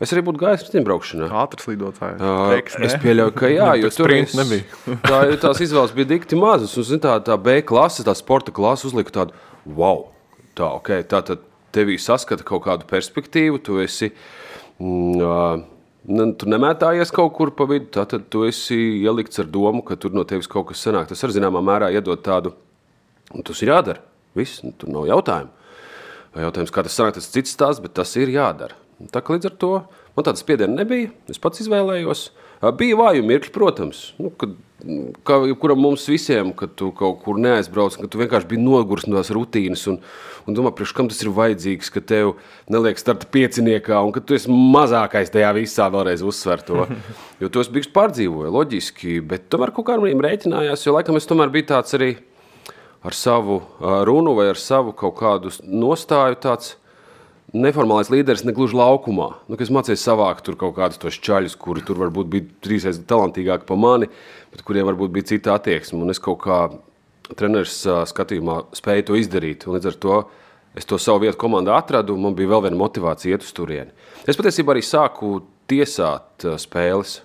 Es 0.00 0.14
arī 0.14 0.22
būtu 0.24 0.40
gājis 0.40 0.62
riteņbraukšanā. 0.64 1.26
Ātrs 1.42 1.66
lidotājs. 1.68 2.22
Uh, 2.24 2.54
es 2.86 2.94
pieļauju, 3.02 3.34
ka 3.36 3.50
jā, 3.52 3.68
jo 3.82 3.90
tur 3.92 4.08
sprints 4.08 4.36
nebija. 4.38 4.64
tā, 5.10 5.18
tās 5.42 5.60
izvēles 5.60 5.92
bija 5.96 6.08
dikti 6.14 6.38
mazas. 6.40 6.72
Un, 6.80 6.86
zin, 6.88 7.02
tā, 7.04 7.18
tā 7.26 7.36
B 7.36 7.58
klase, 7.68 8.06
tā 8.06 8.14
sporta 8.16 8.54
klase 8.56 8.88
uzlika 8.88 9.12
tādu 9.18 9.36
wow. 9.76 10.06
Tā, 10.56 10.70
okay, 10.78 11.04
tā 11.04 11.20
tad 11.28 11.44
tevī 11.76 11.98
saskata 12.00 12.46
kaut 12.48 12.64
kādu 12.64 12.88
perspektīvu, 12.88 13.60
tu 13.66 13.76
esi. 13.84 14.08
Mm, 14.80 15.20
uh, 15.20 16.32
tu 16.40 16.48
nemētājies 16.48 17.12
kaut 17.12 17.36
kur 17.36 17.52
pa 17.52 17.68
vidu, 17.68 17.92
tad 18.00 18.16
tu 18.32 18.48
esi 18.48 18.80
ielikts 19.04 19.44
ar 19.44 19.52
domu, 19.52 19.84
ka 19.84 20.00
tur 20.00 20.16
no 20.16 20.24
tevis 20.24 20.48
kaut 20.48 20.70
kas 20.72 20.80
sanāk. 20.88 21.12
Tas 21.12 21.28
ar 21.28 21.36
zināmā 21.36 21.60
mērā 21.60 21.92
iedod 21.92 22.24
tādu, 22.24 22.56
un 23.36 23.44
tas 23.44 23.60
ir 23.60 23.74
jādara. 23.74 24.00
Viss, 24.38 24.62
nu, 24.64 24.72
tur 24.80 24.96
nav 24.96 25.10
jautājumu. 25.12 25.52
Jautājums, 26.40 26.72
kā 26.72 26.86
tas 26.86 26.96
sanāk, 26.96 27.18
tas 27.18 27.28
cits 27.28 27.52
stāsts, 27.52 27.84
bet 27.84 27.92
tas 28.00 28.16
ir 28.16 28.32
jādara. 28.32 28.79
Tā 29.08 29.22
kā 29.24 29.36
līdz 29.36 29.48
ar 29.48 29.56
to 29.60 29.72
man 30.16 30.26
tāda 30.26 30.40
spiediena 30.40 30.82
nebija. 30.82 31.10
Es 31.30 31.40
pats 31.40 31.62
izvēlējos. 31.64 32.28
Bija 32.76 32.96
vāju 32.98 33.24
mirkļi, 33.24 33.52
protams, 33.54 34.00
nu, 34.20 34.28
kad, 34.36 34.50
kā 35.24 35.38
jebkuram 35.48 35.78
mums 35.80 36.02
visiem, 36.10 36.50
kad 36.52 36.74
tu 36.76 36.90
kaut 36.96 37.22
kur 37.24 37.38
neaizbrauc, 37.40 37.96
ka 37.96 38.08
tu 38.12 38.20
vienkārši 38.20 38.50
biji 38.50 38.60
noguris 38.60 39.06
no 39.08 39.16
tās 39.16 39.30
rutīnas 39.32 39.86
un, 39.88 39.96
un 40.44 40.58
domā, 40.58 40.74
priekš 40.76 40.92
kam 40.98 41.08
tas 41.08 41.22
ir 41.24 41.32
vajadzīgs, 41.38 41.88
ka 41.94 42.02
tev 42.04 42.34
neliek 42.68 43.00
starta 43.00 43.30
pieciniekā 43.32 44.02
un 44.04 44.12
ka 44.12 44.20
tu 44.20 44.36
esi 44.36 44.52
mazākais 44.52 45.32
tajā 45.32 45.54
visā 45.56 45.88
vēlreiz 45.94 46.20
uzsver 46.20 46.60
to. 46.68 46.84
Jo 47.40 47.48
to 47.48 47.64
es 47.64 47.72
biju 47.72 47.94
pārdzīvoju, 47.96 48.52
loģiski, 48.52 49.16
bet 49.24 49.48
tomēr 49.48 49.72
kaut 49.72 49.88
kādam 49.88 50.20
rēķinājās, 50.28 50.84
jo 50.84 50.98
laikam 50.98 51.16
es 51.16 51.30
tomēr 51.30 51.54
biju 51.54 51.70
tāds 51.72 51.96
arī 51.96 52.10
ar 53.00 53.16
savu 53.16 53.62
runu 53.80 54.36
vai 54.36 54.50
ar 54.52 54.60
savu 54.60 54.92
kaut 54.92 55.16
kādu 55.22 55.52
nostāju 55.64 56.36
tāds 56.44 56.74
neformālais 57.56 58.10
līderis 58.12 58.44
ne 58.46 58.54
gluži 58.54 58.78
laukumā. 58.78 59.28
Nu, 59.50 59.58
es 59.58 59.72
mācījos 59.72 60.04
savākt 60.06 60.44
tur 60.46 60.58
kaut 60.60 60.76
kādus 60.78 61.00
tos 61.02 61.18
čaļus, 61.22 61.56
kuri 61.60 61.82
tur 61.86 61.98
varbūt 62.02 62.30
bija 62.30 62.50
trīsreiz 62.66 63.00
talantīgāki 63.10 63.66
par 63.68 63.80
mani, 63.80 64.10
bet 64.52 64.62
kuriem 64.66 64.88
varbūt 64.90 65.14
bija 65.14 65.30
cita 65.32 65.56
attieksme. 65.56 66.00
Un 66.04 66.14
es 66.14 66.22
kaut 66.22 66.42
kā 66.44 66.60
treneris 67.38 67.82
skatījumā 68.10 68.60
spēju 68.76 69.08
to 69.10 69.18
izdarīt. 69.18 69.66
Līdz 69.70 69.90
ar 69.90 69.98
to 70.04 70.20
es 70.78 70.86
to 70.86 70.98
savu 71.02 71.24
vietu 71.24 71.40
komandā 71.40 71.78
atradu, 71.78 72.14
un 72.14 72.28
man 72.28 72.38
bija 72.38 72.52
vēl 72.54 72.68
viena 72.68 72.78
motivācija 72.78 73.34
iet 73.34 73.46
uz 73.46 73.50
turieni. 73.56 73.90
Es 74.28 74.38
patiesībā 74.38 74.76
arī 74.76 74.84
sāku 74.86 75.40
tiesāt 75.70 76.46
spēles. 76.62 77.20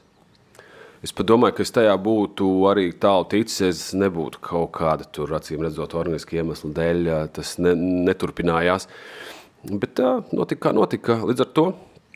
Es 1.06 1.14
domāju, 1.14 1.54
ka 1.54 1.62
es 1.62 1.70
tajā 1.70 1.94
būtu 2.02 2.48
arī 2.66 2.88
tālu 2.98 3.28
ticis. 3.30 3.62
Es 3.62 3.82
nebūtu 3.94 4.40
kaut 4.42 4.72
kāda 4.74 5.06
tur, 5.14 5.36
acīm 5.38 5.62
redzot, 5.62 5.94
organiska 5.94 6.40
iemesla 6.40 6.72
dēļ. 6.74 7.10
Tas 7.36 7.60
ne, 7.62 7.76
neturpinājās. 8.08 8.88
Bet 9.70 9.96
tā 9.98 10.20
notika, 10.36 10.68
kā 10.68 10.74
notika. 10.76 11.20
Līdz 11.26 11.46
ar 11.46 11.52
to 11.58 11.66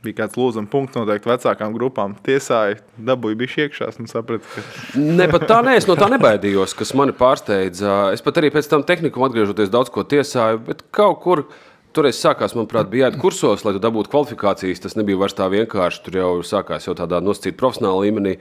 bija 0.04 0.22
kāds 0.22 0.38
lūzuma 0.40 0.70
punkts 0.72 0.98
noteikti 0.98 1.30
vecākām 1.30 1.74
grupām. 1.76 2.16
Tiesāja, 2.26 2.80
dabūja 3.10 3.40
bija 3.40 3.66
iekšā. 3.66 3.90
Es 3.92 4.12
sapratu, 4.12 4.46
ka. 4.54 4.64
ne, 4.96 5.28
tā 5.50 5.60
nē, 5.66 5.76
es 5.80 5.88
no 5.90 5.98
tā 6.00 6.10
nebaidījos, 6.14 6.76
kas 6.78 6.94
mani 6.98 7.16
pārsteidza. 7.18 8.14
Es 8.16 8.24
pat 8.26 8.40
arī 8.40 8.52
pēc 8.54 8.70
tam 8.72 8.86
tehniku 8.88 9.26
atgriežoties 9.28 9.72
daudz 9.74 9.92
ko 9.94 10.06
tiesāju, 10.08 10.64
bet 10.70 10.86
kaut 10.96 11.20
kur. 11.26 11.48
Toreiz 11.90 12.20
sākās, 12.22 12.54
manuprāt, 12.54 12.86
bija 12.92 13.08
jāiet 13.08 13.16
kursos, 13.18 13.64
lai 13.66 13.72
dabūtu 13.82 14.12
kvalifikācijas. 14.14 14.82
Tas 14.84 14.94
nebija 14.94 15.18
vairs 15.18 15.34
tā 15.34 15.48
vienkārši. 15.50 16.04
Tur 16.06 16.18
jau 16.20 16.28
sākās 16.46 16.86
jau 16.86 16.94
tādā 16.98 17.18
nosacītā 17.26 17.58
profesionālā 17.58 18.04
līmenī. 18.04 18.34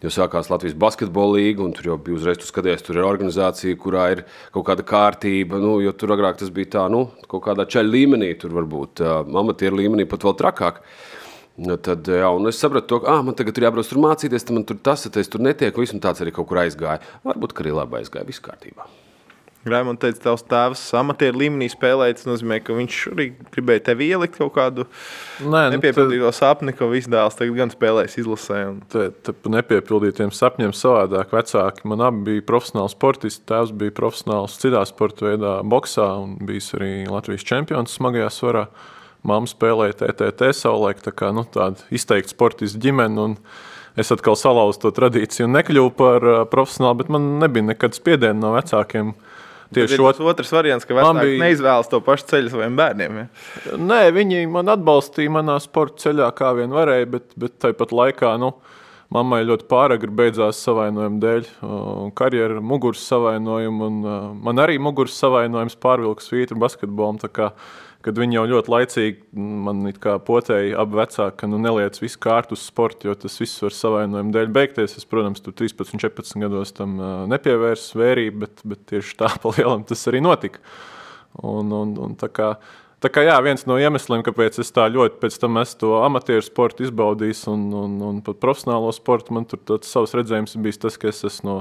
Jo 0.00 0.12
sākās 0.12 0.48
Latvijas 0.48 0.76
basketbola 0.80 1.36
līnija, 1.36 1.60
un 1.66 1.74
tur 1.76 1.90
jau 1.90 1.98
bija 2.00 2.16
uzreiz 2.16 2.40
skaties, 2.48 2.80
tur 2.86 2.96
ir 2.96 3.04
organizācija, 3.04 3.76
kurā 3.80 4.06
ir 4.14 4.24
kaut 4.56 4.64
kāda 4.70 4.88
kārtība. 4.88 5.60
Nu, 5.60 5.76
jo 5.84 5.92
tur 5.92 6.16
agrāk 6.16 6.40
tas 6.40 6.52
bija 6.54 6.72
tā, 6.78 6.86
nu, 6.92 7.04
kaut 7.28 7.44
kādā 7.44 7.68
ceļa 7.68 7.92
līmenī, 7.92 8.32
tur 8.40 8.56
varbūt 8.56 9.04
uh, 9.04 9.20
amatieru 9.44 9.82
līmenī 9.82 10.08
pat 10.08 10.24
vēl 10.24 10.40
trakāk. 10.40 10.80
Nu, 11.60 11.76
tad 11.76 12.08
jā, 12.08 12.34
es 12.48 12.64
sapratu, 12.64 13.04
ka 13.04 13.18
ah, 13.18 13.24
man 13.26 13.36
tagad 13.36 13.60
ir 13.60 13.68
jābrauc 13.68 13.92
tur 13.92 14.00
mācīties, 14.08 14.48
tad 14.48 14.56
man 14.56 14.64
tur 14.68 14.80
tas, 14.80 15.04
tas 15.12 15.28
tur 15.30 15.44
netiek, 15.44 15.76
un 15.76 16.04
tāds 16.08 16.24
arī 16.24 16.32
kaut 16.32 16.48
kur 16.48 16.64
aizgāja. 16.64 17.04
Varbūt 17.28 17.58
arī 17.60 17.76
labi 17.82 18.00
aizgāja, 18.00 18.26
viss 18.32 18.42
kārtībā. 18.42 18.88
Raimunds 19.64 20.02
teica, 20.02 20.20
tavs 20.26 20.44
tēvs 20.44 20.80
amatieru 20.98 21.40
līmenī 21.40 21.70
spēlēja. 21.72 22.18
Tas 22.18 22.26
nozīmē, 22.28 22.58
ka 22.64 22.76
viņš 22.76 22.98
arī 23.14 23.26
gribēja 23.54 23.84
tevi 23.88 24.10
ielikt 24.12 24.36
kaut 24.36 24.52
kādu 24.56 24.84
Nē, 25.40 25.46
nu, 25.48 25.78
nepiepildīto 25.78 26.28
tad... 26.28 26.36
sapni, 26.36 26.74
ka 26.76 26.88
viss 26.90 27.08
dēls 27.10 27.38
tagad 27.38 27.56
gan 27.62 27.72
spēlēs 27.72 28.18
izlasē. 28.20 28.60
Un... 28.74 28.80
Par 28.92 29.54
nepiepildītiem 29.56 30.32
sapņiem 30.36 30.74
savādāk. 30.76 31.32
Vecāki 31.32 31.88
man 31.88 32.04
abi 32.04 32.26
bija 32.28 32.46
profesionāli 32.50 32.92
sportisti. 32.92 33.44
Tēvs 33.48 33.72
bija 33.80 33.94
profesionāls 33.96 34.58
citā 34.60 34.84
sporta 34.88 35.30
veidā, 35.30 35.56
boxā 35.64 36.10
un 36.20 36.36
bijis 36.44 36.74
arī 36.76 36.92
Latvijas 37.08 37.46
čempions 37.48 37.96
smagajā 37.96 38.28
svarā. 38.34 38.66
Māma 39.24 39.48
spēlēja 39.48 40.02
TTT 40.02 40.52
savulaik, 40.52 41.00
tā 41.00 41.14
kā 41.16 41.30
nu, 41.32 41.46
tāda 41.48 41.80
izteikta 41.94 42.34
sportistu 42.34 42.82
ģimene. 42.84 43.30
Es 43.96 44.10
atkal 44.12 44.34
salauzu 44.36 44.82
to 44.82 44.90
tradīciju 44.92 45.46
un 45.46 45.54
nekļuvu 45.54 45.92
par 45.96 46.24
uh, 46.26 46.40
profesionāli, 46.50 46.98
bet 47.00 47.12
man 47.14 47.28
nebija 47.40 47.70
nekad 47.70 47.96
spiediena 47.96 48.36
no 48.42 48.50
vecākiem. 48.56 49.14
Uh, 49.14 49.33
Tieši 49.74 49.98
tas 50.00 50.20
otrs 50.20 50.52
variants, 50.54 50.86
ka 50.86 50.96
vecāki 50.98 51.26
bija... 51.30 51.40
neizvēlas 51.46 51.90
to 51.90 52.00
pašu 52.04 52.28
ceļu 52.32 52.52
saviem 52.52 52.78
bērniem. 52.78 53.18
Ja? 53.22 53.76
Nē, 53.80 54.00
viņi 54.14 54.44
man 54.52 54.70
atbalstīja 54.74 55.32
manā 55.32 55.56
sporta 55.62 56.06
ceļā, 56.06 56.30
kā 56.36 56.52
vien 56.58 56.74
varēja, 56.74 57.10
bet, 57.16 57.30
bet 57.40 57.56
tāpat 57.64 57.94
laikā. 57.96 58.36
Nu, 58.42 58.56
Mammai 59.14 59.44
ļoti 59.46 59.66
pāragri 59.70 60.10
beidzās 60.10 60.58
savainojuma 60.64 61.20
dēļ, 61.22 61.44
karjeras, 62.18 62.62
muguras 62.64 63.02
savainojuma. 63.06 63.90
Man 64.42 64.62
arī 64.62 64.80
muguras 64.82 65.14
savainojums 65.20 65.76
pārvilka 65.78 66.24
svītru 66.24 66.58
basketbolam 66.58 67.20
kad 68.04 68.18
viņi 68.20 68.36
jau 68.36 68.44
ļoti 68.50 68.72
laicīgi 68.72 69.44
man 69.64 69.80
potēja 70.26 70.78
abi 70.82 70.98
vecāki, 71.00 71.38
ka 71.40 71.48
nu, 71.48 71.58
neliec 71.62 71.96
visu 72.02 72.20
kārtu 72.20 72.58
uz 72.58 72.64
sporta, 72.68 73.08
jo 73.08 73.16
tas 73.18 73.38
viss 73.40 73.62
var 73.64 73.74
savainojumu 73.76 74.34
dēļ 74.34 74.52
beigties. 74.54 74.98
Es, 75.00 75.08
protams, 75.08 75.42
tur 75.44 75.56
13, 75.56 75.96
14 76.02 76.44
gados 76.44 76.74
tam 76.76 76.98
nepievērsu 77.32 78.00
vērību, 78.00 78.42
bet, 78.44 78.64
bet 78.74 78.84
tieši 78.92 79.18
tā 79.22 79.32
pa 79.42 79.54
lielam 79.56 79.86
tas 79.88 80.04
arī 80.10 80.22
notika. 80.24 80.60
Un, 81.40 81.72
un, 81.74 81.96
un 81.98 82.12
tā 82.18 82.28
kā 82.30 82.54
Tā 83.02 83.10
kā 83.12 83.24
jā, 83.26 83.34
viens 83.44 83.66
no 83.68 83.74
iemesliem, 83.80 84.22
kāpēc 84.24 84.56
es 84.62 84.70
tā 84.72 84.86
ļoti 84.88 85.18
pēc 85.20 85.34
tam 85.42 85.58
esmu 85.60 85.80
to 85.82 85.90
amatieru 86.06 86.44
sportu 86.46 86.86
izbaudījis 86.86 87.42
un, 87.52 87.66
un, 87.76 87.96
un 88.06 88.20
pat 88.24 88.38
profesionālo 88.40 88.92
sportu, 88.96 89.34
man 89.36 89.44
tur 89.50 89.60
tāds 89.60 89.90
savs 89.92 90.14
redzējums 90.16 90.56
bijis 90.64 90.80
tas, 90.80 90.96
ka 91.00 91.10
es 91.10 91.20
esmu 91.26 91.50
no 91.50 91.56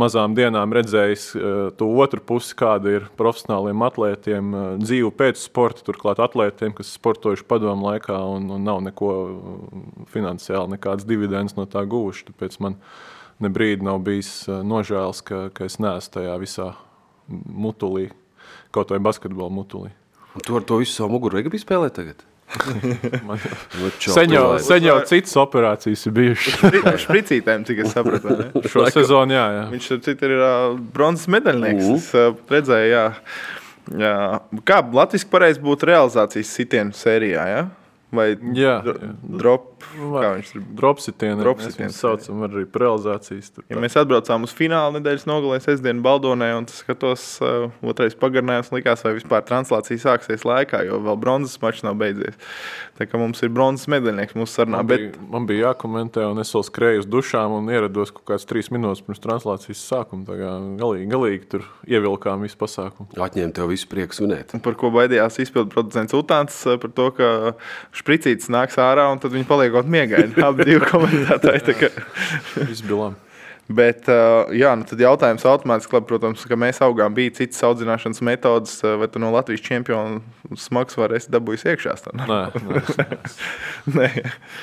mazām 0.00 0.34
dienām 0.34 0.72
redzējis 0.74 1.26
uh, 1.36 1.60
to 1.78 1.86
otru 2.02 2.24
pusi, 2.26 2.56
kāda 2.58 2.96
ir 2.96 3.06
profesionāliem 3.20 3.84
atlētiem 3.86 4.50
uh, 4.50 4.64
dzīve 4.80 5.12
pēc 5.20 5.44
sporta, 5.44 5.84
turklāt 5.86 6.22
atlētiem, 6.24 6.74
kas 6.74 6.94
sportojuši 6.96 7.46
padomu 7.50 7.90
laikā 7.90 8.16
un, 8.32 8.50
un 8.56 8.66
nav 8.66 8.82
neko 8.88 9.12
eh, 9.20 9.86
finansiāli, 10.10 10.74
nekāds 10.74 11.06
dividends 11.08 11.56
no 11.58 11.68
tā 11.70 11.84
guvuši. 11.86 12.30
Tāpēc 12.32 12.58
man 12.64 12.80
ne 13.40 13.52
brīdi 13.52 13.86
nav 13.86 14.02
bijis 14.06 14.32
nožēls, 14.48 15.22
ka, 15.26 15.46
ka 15.54 15.70
es 15.70 15.78
neesmu 15.82 16.16
tajā 16.18 16.34
visā 16.42 16.72
mutulī, 17.30 18.10
kaut 18.74 18.90
vai 18.90 19.02
basketbola 19.02 19.52
mutulī. 19.54 19.94
Tu 20.46 20.56
ar 20.56 20.66
to 20.66 20.80
visu 20.80 20.96
savu 20.96 21.14
muguru 21.16 21.40
biji 21.52 21.64
spēlēt 21.64 21.96
tagad? 21.98 22.26
sen, 23.98 24.32
jau, 24.34 24.58
sen 24.58 24.84
jau 24.84 24.96
citas 25.06 25.36
operācijas 25.38 26.02
ir 26.08 26.14
bijušas. 26.16 26.58
Špricītēm, 27.04 27.64
cik 27.68 27.82
es 27.84 27.94
sapratu. 27.94 28.62
Šo 28.70 28.86
sezonu, 28.90 29.36
jā. 29.36 29.46
jā. 29.54 29.64
Viņš 29.70 29.90
ir 30.26 30.36
uh, 30.36 30.78
bronzas 30.94 31.30
medaļnieks. 31.30 31.86
Uh. 31.86 32.00
Es 32.00 32.08
uh, 32.18 32.34
redzēju, 32.50 32.90
jā. 32.90 33.04
jā. 34.02 34.14
Kā 34.66 34.80
Latvijas 34.98 35.28
pareizi 35.30 35.62
būtu 35.62 35.90
realizācijas 35.92 36.54
sitienu 36.58 36.96
sērijā, 36.96 37.46
jā? 37.54 37.66
Vai 38.10 38.32
jā, 38.34 38.80
jā. 38.82 38.96
drop 39.38 39.69
kā 39.80 40.32
viņš 40.36 40.52
tur 40.54 40.64
Dropsitieni. 40.80 41.40
Dropsitiens, 41.42 41.76
Mēs 41.76 41.80
viņus 41.80 42.00
saucam 42.04 42.44
arī 42.46 42.64
realizācijas. 42.66 43.50
Tur, 43.54 43.66
Ja 43.70 43.80
mēs 43.82 43.96
atbraucām 44.00 44.46
uz 44.46 44.54
fināla 44.56 44.98
nedēļas 44.98 45.26
nogalē, 45.30 45.60
sestdienu 45.64 46.04
Baldonē, 46.04 46.52
un 46.58 46.68
tas 46.68 46.82
skatos, 46.84 47.26
uh, 47.44 47.70
otrais 47.82 48.16
pagarinājums 48.18 48.72
likās, 48.74 49.04
vai 49.06 49.14
vispār 49.18 49.44
translācija 49.48 50.00
sāksies 50.04 50.46
laikā, 50.48 50.84
jo 50.88 51.00
vēl 51.04 51.20
bronzas 51.20 51.60
mačs 51.62 51.84
nav 51.86 51.98
beidzies. 52.00 52.38
Tā 53.00 53.06
kā 53.08 53.16
mums 53.20 53.40
ir 53.40 53.52
bronzas 53.54 53.88
medaļnieks 53.88 54.36
mūsu 54.36 54.58
sarunā. 54.58 54.82
Man 54.82 54.90
Bet, 54.90 55.04
bija, 55.06 55.28
man 55.32 55.46
bija 55.48 55.70
jākomentē, 55.70 56.26
un 56.28 56.42
es 56.42 56.52
vēl 56.52 56.66
skrēju 56.68 57.04
uz 57.04 57.08
dušām 57.08 57.54
un 57.56 57.70
ierados 57.72 58.12
kaut 58.12 58.26
kādas 58.28 58.44
trīs 58.48 58.68
minūtes 58.74 59.04
pirms 59.06 59.22
translācijas 59.24 59.84
sākuma. 59.88 60.26
Tā 60.28 60.36
kā 60.36 60.50
Galīgi, 60.80 61.08
galīgi 61.10 61.48
tur 61.54 61.64
ievilkām 61.88 62.44
visu 62.44 62.58
pasākumu. 62.60 63.08
Atņemt 63.20 63.56
tev 63.56 63.70
visu 63.72 63.88
prieku 63.90 64.16
svinēt. 64.16 64.52
par 64.64 64.76
ko 64.78 64.92
baidījās 64.94 65.40
izpildu 65.42 65.72
producents 65.72 66.16
Utāns, 66.16 66.58
uh, 66.68 66.76
par 66.80 66.92
to, 66.96 67.08
ka 67.16 67.30
špricītis 67.96 68.50
nāks 68.52 68.76
ārā, 68.80 69.08
un 69.12 69.22
tad 69.22 69.32
viņi 69.34 69.48
paliek 69.48 69.69
kaut 69.74 69.88
miegaini. 69.90 70.36
Abi 70.44 70.66
divi 70.68 70.84
komentētāji. 70.86 71.64
tā 71.70 71.74
kā- 71.80 72.66
Viss 72.68 72.82
bija 72.86 73.00
labi. 73.06 73.26
Bet, 73.70 74.08
uh, 74.10 74.48
jā, 74.50 74.72
nu 74.74 74.82
tad 74.82 74.98
jautājums 74.98 75.44
automātiski, 75.46 75.94
labi, 75.94 76.08
protams, 76.10 76.42
ka 76.50 76.56
mēs 76.58 76.80
augām, 76.82 77.14
bija 77.14 77.30
citas 77.36 77.60
audzināšanas 77.68 78.18
metodas, 78.26 78.72
uh, 78.82 78.96
vai 78.98 79.06
tu 79.06 79.20
no 79.22 79.28
Latvijas 79.30 79.62
čempiona 79.62 80.18
smagsvaru 80.58 81.14
esi 81.14 81.30
dabūjis 81.30 81.62
iekšā. 81.70 81.94
Nē, 82.18 82.40
nē. 82.66 82.80
Nē, 84.00 84.08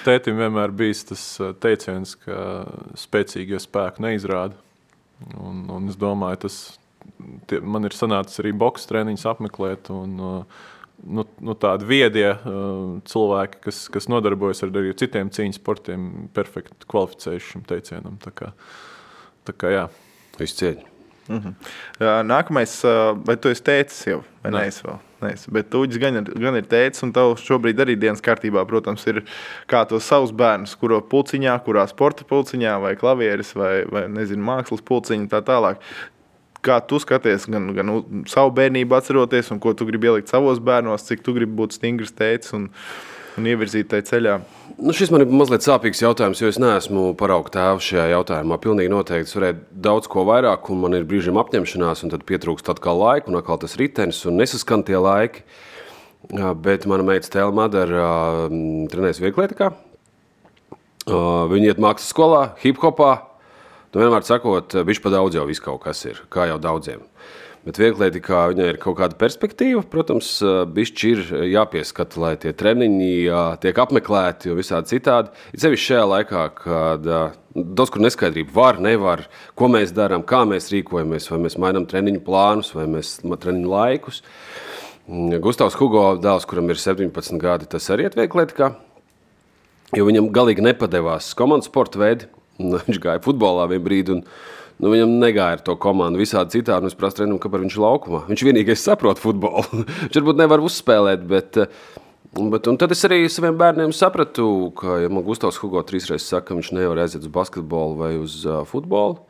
Tētim 0.04 0.42
vienmēr 0.42 0.76
bijis 0.76 1.06
tas 1.08 1.24
uh, 1.40 1.54
teiciens, 1.56 2.18
ka 2.20 2.66
spēcīgie 3.00 3.62
spēki 3.64 4.04
neizrāda. 4.04 4.60
Un, 5.40 5.64
un 5.72 5.88
es 5.88 5.96
domāju, 5.96 6.44
tas 6.44 6.58
tie, 7.48 7.62
man 7.64 7.88
ir 7.88 7.96
sanācis 7.96 8.44
arī 8.44 8.52
boxe 8.52 8.92
treniņus 8.92 9.24
apmeklēt. 9.32 9.88
Un, 9.96 10.20
uh, 10.20 10.66
nu, 11.04 11.26
nu, 11.44 11.56
tādi 11.60 11.88
viedie 11.90 12.28
uh, 12.34 12.98
cilvēki, 13.08 13.62
kas, 13.68 13.86
kas 13.94 14.10
nodarbojas 14.12 14.64
ar 14.66 14.74
arī 14.74 14.94
citiem 14.98 15.32
cīņas 15.34 15.62
sportiem, 15.62 16.12
perfekti 16.36 16.90
kvalificējuši 16.90 17.54
šim 17.54 17.66
teicienam. 17.70 18.20
Tā 18.24 18.34
kā, 18.36 18.52
tā 19.48 19.56
kā, 19.58 19.74
jā. 19.74 19.88
Visu 20.38 20.60
cieņu. 20.60 20.94
Jā, 21.28 22.22
Nākamais, 22.24 22.78
uh, 22.88 23.12
vai 23.28 23.36
tu 23.42 23.52
esi 23.52 23.64
teicis 23.66 24.06
jau? 24.08 24.22
Vai 24.44 24.54
Nē. 24.54 24.64
neesi 24.64 24.86
vēl? 24.86 25.00
Neesi. 25.26 25.52
Bet 25.52 25.72
tu 25.74 25.82
gan 26.00 26.22
ir, 26.22 26.30
gan 26.40 26.56
ir 26.60 26.68
teicis, 26.70 27.04
un 27.04 27.12
tev 27.16 27.34
šobrīd 27.42 27.82
arī 27.84 27.98
dienas 28.00 28.22
kārtībā, 28.24 28.64
protams, 28.70 29.04
ir 29.10 29.24
kā 29.70 29.82
tos 29.90 30.08
savus 30.08 30.32
bērnus, 30.32 30.76
kuro 30.80 31.02
pulciņā, 31.02 31.58
kurā 31.66 31.88
sporta 31.90 32.28
pulciņā, 32.28 32.78
vai 32.84 32.94
klavieris, 33.00 33.52
vai, 33.58 33.82
vai 33.92 34.06
nezinu, 34.14 34.46
mākslas 34.46 34.86
pulciņā, 34.88 35.28
tā 35.34 35.42
tālāk. 35.48 35.82
Kā 36.66 36.80
tu 36.82 36.98
skaties, 37.02 37.46
gan, 37.52 37.70
gan 37.78 37.92
savu 38.30 38.52
bērnību 38.58 38.98
atceroties, 38.98 39.52
un 39.54 39.60
ko 39.62 39.76
tu 39.78 39.86
gribi 39.88 40.10
ielikt 40.10 40.32
savos 40.32 40.60
bērnos, 40.64 41.06
cik 41.06 41.22
tu 41.26 41.36
gribi 41.36 41.54
būt 41.60 41.78
stingrs 41.78 42.16
teicis 42.18 42.56
un, 42.58 42.66
un 43.38 43.50
ievirzīt 43.52 43.92
tajā 43.92 44.08
ceļā. 44.10 44.38
Nu, 44.78 44.94
šis 44.94 45.10
man 45.14 45.24
ir 45.24 45.32
mazliet 45.34 45.66
sāpīgs 45.66 46.04
jautājums, 46.04 46.42
jo 46.42 46.50
es 46.52 46.60
neesmu 46.62 47.12
paraugs 47.18 47.54
tēvs 47.54 47.86
šajā 47.92 48.08
jautājumā. 48.12 48.60
Pilnīgi 48.62 48.92
noteikti 48.94 49.30
es 49.30 49.38
varētu 49.38 49.82
daudz 49.88 50.10
ko 50.12 50.26
vairāk, 50.28 50.70
un 50.74 50.84
man 50.84 50.98
ir 50.98 51.08
brīžiem 51.10 51.40
apņemšanās, 51.42 52.04
un 52.06 52.14
tad 52.14 52.26
pietrūkst 52.30 52.70
atkal 52.74 53.02
laika, 53.02 53.32
un 53.32 53.40
atkal 53.40 53.58
tas 53.62 53.78
ritenis, 53.82 54.24
un 54.30 54.38
nesaskan 54.42 54.86
tie 54.86 55.00
laiki. 55.02 55.46
Bet 56.62 56.86
mana 56.90 57.06
meita 57.08 57.30
Stēla 57.30 57.54
Madara 57.56 58.10
trenējas 58.92 59.22
vieglietikā. 59.24 59.72
Viņa 61.08 61.72
iet 61.72 61.82
mākslas 61.82 62.12
skolā, 62.12 62.42
hip 62.62 62.82
hopā. 62.84 63.27
Nu, 63.94 64.02
vienmēr 64.04 64.26
sakot, 64.28 64.76
viņš 64.88 65.00
pa 65.04 65.12
daudz 65.14 65.38
jau 65.38 65.46
viss 65.48 65.64
kaut 65.64 65.82
kas 65.86 66.04
ir, 66.10 66.20
kā 66.34 66.50
jau 66.50 66.58
daudziem. 66.62 67.06
Bet 67.68 67.80
vieglietikā 67.82 68.46
viņai 68.54 68.68
ir 68.72 68.78
kaut 68.80 68.96
kāda 68.96 69.18
perspektīva. 69.20 69.82
Protams, 69.92 70.30
bišķi 70.72 71.10
ir 71.12 71.24
jāpieskata, 71.52 72.20
lai 72.24 72.30
tie 72.40 72.54
treniņi 72.56 73.10
tiek 73.64 73.82
apmeklēti 73.84 74.54
un 74.54 74.60
visādi 74.60 74.94
citādi. 74.94 75.34
Ir 75.52 75.64
sevišķi 75.66 75.90
šajā 75.90 76.06
laikā, 76.14 76.46
kad 76.62 77.10
ā, 77.12 77.20
daudz 77.58 77.92
kur 77.92 78.06
neskaidrība 78.06 78.56
var, 78.56 78.80
nevar, 78.84 79.26
ko 79.60 79.68
mēs 79.74 79.92
darām, 79.96 80.24
kā 80.24 80.46
mēs 80.48 80.72
rīkojamies, 80.72 81.28
vai 81.34 81.42
mēs 81.44 81.60
mainām 81.60 81.90
treniņu 81.92 82.24
plānus, 82.24 82.72
vai 82.78 82.88
mēs 82.94 83.18
treniņu 83.26 83.74
laikus. 83.74 84.22
Mm, 85.08 85.42
Gustavs 85.44 85.76
Hugo 85.80 86.06
dēls, 86.24 86.48
kuram 86.48 86.72
ir 86.72 86.80
17 86.80 87.36
gadi, 87.42 87.68
tas 87.68 87.92
arī 87.92 88.08
ir 88.08 88.16
vieglietikā. 88.16 88.72
Jo 89.96 90.08
viņam 90.08 90.32
galīgi 90.36 90.64
nepadevās 90.64 91.34
komandas 91.36 91.68
sporta 91.68 92.00
veidi. 92.00 92.32
Viņš 92.88 93.02
gāja 93.04 93.24
futbolā 93.24 93.68
vienā 93.72 93.86
brīdī. 93.86 94.22
Nu, 94.78 94.92
viņam 94.94 95.16
negāja 95.18 95.58
ar 95.58 95.62
to 95.66 95.74
komandu 95.82 96.22
visādi 96.22 96.60
citādi. 96.60 96.90
Es 96.90 96.98
prasu 96.98 97.20
treniņam, 97.20 97.40
kāpēc 97.42 97.64
viņš 97.64 97.78
ir 97.78 97.82
laukumā. 97.82 98.20
Viņš 98.28 98.44
vienīgais 98.46 98.84
saprot 98.86 99.22
futbolu. 99.22 99.66
viņš 100.04 100.20
varbūt 100.20 100.38
nevar 100.38 100.62
uzspēlēt. 100.62 101.24
Bet, 101.30 101.58
eh, 101.64 101.72
bet, 102.38 102.70
tad 102.70 102.94
es 102.94 103.02
arī 103.08 103.24
saviem 103.34 103.58
bērniem 103.58 103.96
sapratu, 103.96 104.46
ka, 104.78 105.00
ja 105.02 105.10
man 105.10 105.26
Gustavs 105.26 105.58
Hugo 105.64 105.82
trīsreiz 105.82 106.28
saka, 106.28 106.52
ka 106.52 106.60
viņš 106.60 106.72
nevar 106.78 107.02
aiziet 107.02 107.26
uz 107.26 107.34
basketbolu 107.34 107.98
vai 107.98 108.12
uz 108.22 108.44
uh, 108.46 108.62
futbolu, 108.70 109.24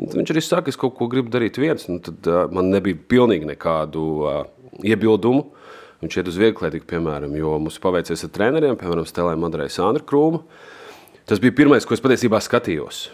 tad 0.00 0.16
viņš 0.22 0.32
arī 0.32 0.44
saka, 0.46 0.66
ka 0.70 0.72
es 0.72 0.80
kaut 0.80 0.96
ko 0.96 1.10
gribu 1.12 1.32
darīt 1.34 1.60
viens. 1.60 1.84
Nu, 1.90 2.00
tad 2.04 2.24
uh, 2.30 2.46
man 2.52 2.72
nebija 2.72 2.96
pilnīgi 3.12 3.52
nekādu 3.52 4.06
uh, 4.24 4.40
iebildumu. 4.80 5.50
Viņš 6.00 6.16
iet 6.20 6.28
uz 6.32 6.36
vieglietību, 6.40 6.88
piemēram, 6.88 7.36
jo 7.36 7.58
mums 7.60 7.76
paveicies 7.80 8.24
ar 8.26 8.32
treneriem, 8.32 8.76
piemēram, 8.80 9.06
Stelē 9.08 9.36
Madrai 9.40 9.70
Sandra 9.72 10.04
Krūmu. 10.04 10.42
Tas 11.24 11.40
bija 11.40 11.54
pirmais, 11.56 11.86
ko 11.88 11.96
es 11.96 12.02
patiesībā 12.04 12.36
skatījos. 12.44 13.06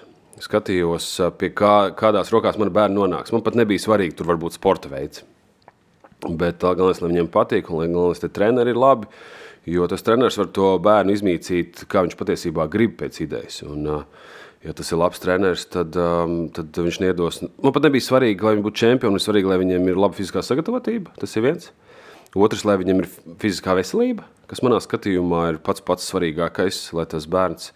Skatījos, 0.43 1.05
pie 1.39 1.53
kā, 1.55 1.93
kādās 1.95 2.33
rokās 2.35 2.57
mana 2.59 2.73
bērna 2.75 2.97
nonāks. 2.97 3.31
Man 3.31 3.45
pat 3.47 3.55
nebija 3.55 3.83
svarīgi, 3.83 4.17
tur 4.19 4.27
var 4.33 4.39
būt 4.41 4.57
sporta 4.57 4.89
veids. 4.91 5.23
Bet 6.25 6.59
galvenais, 6.65 6.99
lai 7.01 7.11
viņiem 7.13 7.29
patīk, 7.31 7.69
un 7.71 7.79
lai 7.79 7.87
galvenais, 7.87 8.23
ka 8.23 8.33
treneri 8.35 8.73
ir 8.75 8.81
labi. 8.81 9.07
Jo 9.71 9.87
tas 9.87 10.03
treneris 10.03 10.41
var 10.41 10.49
to 10.57 10.73
bērnu 10.83 11.15
izmīcīt, 11.15 11.85
kā 11.93 12.03
viņš 12.03 12.17
patiesībā 12.19 12.67
grib 12.73 12.97
pēc 12.99 13.21
idejas. 13.23 13.61
Un, 13.69 13.85
ā, 13.87 13.99
ja 14.67 14.75
tas 14.75 14.91
ir 14.91 14.99
labs 14.99 15.23
treneris, 15.23 15.69
tad, 15.71 15.95
um, 16.01 16.35
tad 16.57 16.81
viņš 16.81 16.99
nedos. 17.05 17.39
Man 17.63 17.77
pat 17.77 17.87
nebija 17.87 18.09
svarīgi, 18.09 18.43
lai 18.43 18.57
viņi 18.57 18.65
būtu 18.65 18.81
čempioni. 18.81 19.21
Ir 19.21 19.25
svarīgi, 19.27 19.53
lai 19.53 19.61
viņiem 19.61 19.87
ir 19.93 20.01
laba 20.01 20.19
fiziskā 20.19 20.43
sagatavotība. 20.43 21.15
Tas 21.21 21.37
ir 21.37 21.47
viens. 21.47 21.71
Otrs, 22.35 22.67
lai 22.67 22.75
viņam 22.81 23.05
ir 23.05 23.11
fiziskā 23.43 23.77
veselība, 23.79 24.27
kas 24.51 24.65
manā 24.67 24.83
skatījumā 24.83 25.45
ir 25.53 25.63
pats 25.63 25.85
pats 25.87 26.11
svarīgākais, 26.11 26.83
lai 26.97 27.07
tas 27.11 27.31
bērns 27.31 27.71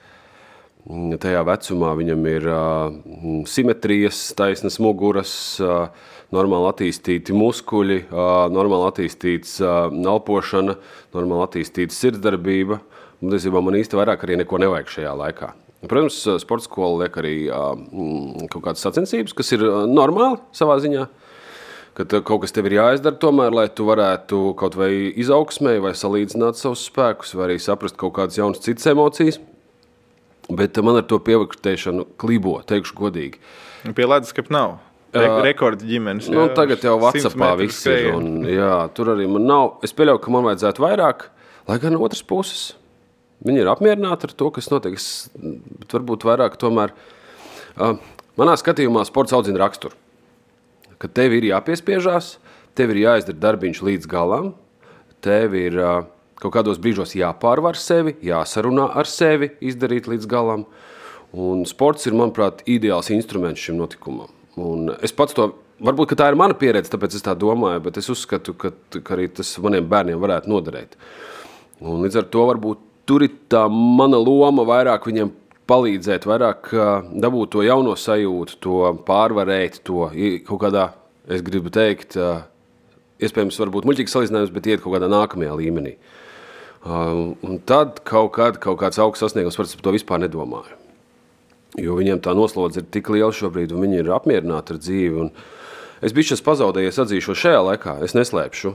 tajā 0.84 1.40
vecumā 1.48 1.94
viņam 1.96 2.26
ir 2.28 2.46
uh, 2.50 3.44
simetrijas, 3.48 4.18
taisnas 4.36 4.76
muguras, 4.82 5.32
uh, 5.62 5.88
normāli 6.34 6.68
attīstīti 6.68 7.36
muskuļi, 7.36 8.02
uh, 8.10 8.46
normāli 8.52 8.90
attīstīts 8.90 9.56
uh, 9.64 9.88
elpošana, 9.88 10.76
normāli 11.16 11.46
attīstīta 11.48 11.96
sirdsdarbība. 11.96 12.80
Un, 13.22 13.32
Tiesībā 13.32 13.62
man 13.64 13.78
īsti 13.78 13.96
vairāk 13.96 14.26
arī 14.26 14.36
neko 14.42 14.60
nevajag 14.60 14.90
šajā 14.98 15.14
laikā. 15.16 15.54
Protams, 15.88 16.18
sporta 16.40 16.66
skola 16.66 17.04
liek 17.04 17.16
arī 17.20 17.34
uh, 17.48 17.72
kaut 18.52 18.66
kādas 18.68 18.84
sacensības, 18.84 19.36
kas 19.36 19.54
ir 19.56 19.64
normāli 19.88 20.40
savā 20.56 20.80
ziņā 20.84 21.08
ka 21.94 22.02
tev 22.10 22.24
kaut 22.26 22.42
kas 22.42 22.50
tev 22.50 22.66
ir 22.66 22.74
jāizdara, 22.80 23.14
tomēr, 23.22 23.54
lai 23.54 23.68
tu 23.70 23.86
varētu 23.86 24.56
kaut 24.58 24.74
vai 24.74 24.90
izaugsmē, 25.14 25.76
vai 25.78 25.92
salīdzināt 25.94 26.58
savus 26.58 26.82
spēkus, 26.88 27.36
vai 27.38 27.46
arī 27.46 27.60
saprast 27.62 27.94
kaut 28.00 28.16
kādas 28.16 28.40
jaunas 28.40 28.64
citas 28.64 28.90
emocijas. 28.90 29.38
Bet 30.52 30.76
man 30.84 30.98
ar 31.00 31.06
to 31.08 31.18
pievērtēšanu 31.24 32.04
klibo, 32.20 32.58
teikšu 32.68 32.96
godīgi. 32.98 33.40
Pie 33.96 34.04
leduskapa 34.08 34.52
nav. 34.52 34.74
Re 35.14 35.28
Jā. 35.28 35.34
rekorda 35.46 35.86
ģimenes. 35.86 36.26
Nu, 36.32 36.42
jā, 36.42 36.54
tagad 36.56 36.82
jau 36.82 36.96
100 36.98 37.04
Vācijā 37.04 37.30
metru 37.38 37.60
viss 37.62 37.84
ir. 37.86 38.08
Un, 38.16 38.42
jā, 38.50 38.72
tur 38.96 39.12
arī 39.14 39.28
man 39.30 39.46
nav. 39.46 39.76
Es 39.86 39.94
pieļauju, 39.94 40.20
ka 40.24 40.32
man 40.34 40.48
vajadzētu 40.48 40.82
vairāk, 40.82 41.28
lai 41.70 41.76
gan 41.78 41.94
no 41.94 42.00
otras 42.02 42.24
puses 42.26 42.72
viņi 43.44 43.62
ir 43.62 43.70
apmierināti 43.70 44.26
ar 44.28 44.34
to, 44.34 44.50
kas 44.50 44.70
notiek. 44.72 44.96
Es- 44.98 45.30
varbūt 45.92 46.26
vairāk 46.26 46.56
tomēr. 46.58 46.90
Uh, 47.78 47.96
manā 48.40 48.56
skatījumā 48.58 49.04
sports 49.06 49.32
audzina 49.36 49.60
raksturu. 49.62 49.94
Ka 50.98 51.08
tev 51.08 51.34
ir 51.36 51.46
jāpiespiežās, 51.50 52.36
tev 52.74 52.90
ir 52.94 53.04
jāizdara 53.04 53.38
darbiņš 53.38 53.82
līdz 53.86 54.10
galam, 54.10 54.54
tev 55.24 55.54
ir 55.58 55.78
uh, 55.78 56.04
kaut 56.40 56.54
kādos 56.56 56.80
brīžos 56.82 57.14
jāpārvar 57.18 57.78
sevi, 57.78 58.16
jāsarunā 58.24 58.90
ar 58.98 59.08
sevi, 59.10 59.52
izdarīt 59.64 60.08
līdz 60.10 60.28
galam. 60.30 60.64
Un 61.34 61.64
sports 61.66 62.06
ir, 62.06 62.14
manuprāt, 62.14 62.62
ideāls 62.70 63.10
instruments 63.14 63.62
šim 63.62 63.78
notikumam. 63.80 64.30
Un 64.60 64.92
es 65.02 65.14
pats 65.14 65.34
to, 65.34 65.48
varbūt 65.82 66.14
tā 66.18 66.30
ir 66.30 66.38
mana 66.38 66.54
pieredze, 66.58 66.92
tāpēc 66.92 67.16
es 67.18 67.24
tā 67.26 67.34
domāju, 67.38 67.82
bet 67.88 67.98
es 67.98 68.10
uzskatu, 68.12 68.54
ka, 68.54 68.70
ka 68.94 69.16
arī 69.16 69.28
tas 69.34 69.50
maniem 69.62 69.86
bērniem 69.90 70.20
varētu 70.22 70.52
noderēt. 70.52 70.94
Un 71.82 72.04
līdz 72.04 72.20
ar 72.22 72.28
to 72.30 72.44
varbūt 72.52 72.84
tur 73.08 73.24
ir 73.26 73.34
tā 73.50 73.66
mana 73.70 74.20
loma 74.20 74.64
vairāk 74.68 75.08
viņiem 75.10 75.32
palīdzēt, 75.68 76.26
vairāk 76.28 76.70
dabūt 77.24 77.54
to 77.54 77.64
jauno 77.64 77.96
sajūtu, 77.98 78.58
to 78.62 78.80
pārvarēt, 79.08 79.80
to 79.86 80.10
kaut 80.46 80.60
kādā, 80.66 80.90
es 81.26 81.42
gribu 81.44 81.72
teikt, 81.72 82.18
iespējams, 83.24 83.60
varbūt 83.62 83.88
muļķīgs 83.88 84.16
salīdzinājums, 84.16 84.52
bet 84.54 84.68
iet 84.68 84.84
kaut 84.84 84.96
kādā 84.96 85.08
nākamajā 85.10 85.56
līmenī. 85.60 85.96
Uh, 86.84 87.32
Un 87.44 87.58
tad 87.64 88.02
kaut, 88.04 88.34
kad, 88.36 88.58
kaut 88.60 88.76
kāds 88.82 89.00
augsts 89.00 89.24
sasniegums, 89.24 89.56
varbūt 89.56 89.78
par 89.78 89.86
to 89.86 89.92
vispār 89.94 90.20
nedomāju. 90.20 90.76
Jo 91.80 91.96
viņiem 91.96 92.20
tā 92.22 92.34
noslodze 92.36 92.82
ir 92.82 92.88
tik 92.92 93.08
liela 93.10 93.32
šobrīd, 93.34 93.72
un 93.72 93.82
viņi 93.82 94.02
ir 94.02 94.10
apmierināti 94.14 94.74
ar 94.74 94.80
dzīvi. 94.82 95.28
Es 96.04 96.12
biju 96.12 96.28
šis 96.28 96.42
pazaudējies, 96.44 96.98
atzīšos 97.00 97.40
šajā 97.40 97.62
laikā. 97.64 97.94
Es 98.04 98.12
neslēpšu, 98.14 98.72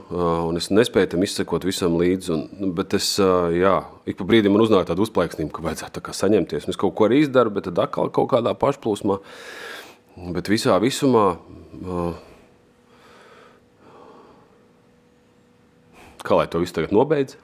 un 0.49 0.57
es 0.57 0.71
nespēju 0.73 1.11
tam 1.11 1.23
izsekot 1.23 1.67
visam 1.67 1.99
līdzi. 1.99 2.31
Un, 2.33 2.41
nu, 2.57 2.69
bet 2.75 2.95
es, 2.97 3.11
jā, 3.53 3.75
ik 4.09 4.17
pa 4.17 4.25
brīdim 4.27 4.55
man 4.55 4.63
uznāk 4.65 4.87
tāda 4.89 5.05
uzplaiksnība, 5.05 5.53
ka 5.53 5.65
vajadzētu 5.67 6.01
tā 6.01 6.15
saņemties. 6.17 6.65
Un 6.65 6.73
es 6.73 6.79
kaut 6.81 6.95
ko 6.97 7.05
arī 7.05 7.21
izdaru, 7.21 7.53
bet 7.53 7.69
tad 7.69 7.83
atkal 7.85 8.09
kaut 8.15 8.31
kādā 8.33 8.55
pašplūsmā. 8.57 9.19
Bet 10.33 10.49
visā 10.49 10.79
visumā. 10.81 11.27
Kā 16.25 16.41
lai 16.41 16.49
to 16.49 16.63
visu 16.65 16.75
tagad 16.75 16.95
nobeidz? 16.97 17.37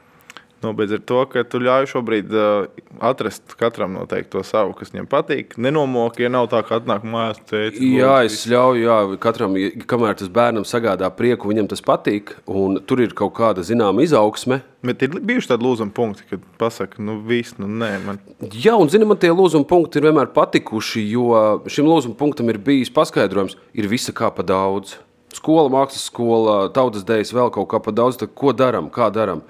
Nobeidz 0.66 0.98
ar 0.98 1.04
to, 1.08 1.22
ka 1.30 1.46
tu 1.48 1.62
ļauj 1.62 1.90
šobrīd 1.94 2.34
uh, 2.34 2.84
atrast 3.06 3.56
katram 3.60 3.96
noteikti 3.96 4.34
to 4.34 4.44
savu, 4.48 4.74
kas 4.78 4.92
viņam 4.94 5.10
patīk. 5.12 5.56
Nenomoki, 5.62 6.26
ja 6.26 6.32
nav 6.34 6.50
tā, 6.52 6.64
ka 6.66 6.80
atnāk 6.82 7.06
mājās 7.08 7.42
teikt, 7.46 7.82
jā, 7.82 8.16
es 8.28 8.42
ļauju, 8.50 8.86
jā, 8.86 9.00
katram, 9.24 9.58
kamēr 9.90 10.18
tas 10.20 10.32
bērnam 10.34 10.66
sagādā 10.68 11.10
prieku, 11.14 11.52
viņam 11.52 11.70
tas 11.72 11.84
patīk, 11.86 12.36
un 12.50 12.80
tur 12.88 13.04
ir 13.06 13.14
kaut 13.18 13.36
kāda 13.38 13.66
zināma 13.66 14.06
izaugsme. 14.06 14.64
Bet 14.86 15.02
ir 15.02 15.16
bijuši 15.18 15.50
tādi 15.50 15.66
lūzuma 15.66 15.94
punkti, 15.96 16.28
kad 16.30 16.44
pasaka, 16.62 17.02
nu 17.02 17.18
viss, 17.26 17.56
nu 17.62 17.70
nē. 17.70 17.92
Man... 18.06 18.20
Jā, 18.54 18.76
un 18.78 18.92
zini, 18.92 19.08
man 19.10 19.18
tie 19.22 19.32
lūzuma 19.34 19.66
punkti 19.70 19.98
ir 20.00 20.10
vienmēr 20.10 20.30
patikuši, 20.36 21.02
jo 21.10 21.32
šim 21.72 21.90
lūzuma 21.90 22.18
punktam 22.20 22.52
ir 22.54 22.62
bijis 22.62 22.94
paskaidrojums, 22.94 23.58
ir 23.74 23.90
visa 23.90 24.14
kā 24.16 24.30
pa 24.36 24.46
daudz. 24.46 25.00
Skola, 25.36 25.72
mākslas 25.74 26.06
skola, 26.08 26.58
tautas 26.76 27.04
dēļas, 27.08 27.34
vēl 27.36 27.50
kaut 27.56 27.68
kā 27.72 27.82
pa 27.84 27.92
daudz, 27.96 28.20
tad 28.22 28.36
ko 28.38 28.54
darām, 28.56 28.92
kā 28.94 29.10
darām. 29.14 29.42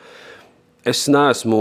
Es 0.86 1.08
neesmu 1.10 1.60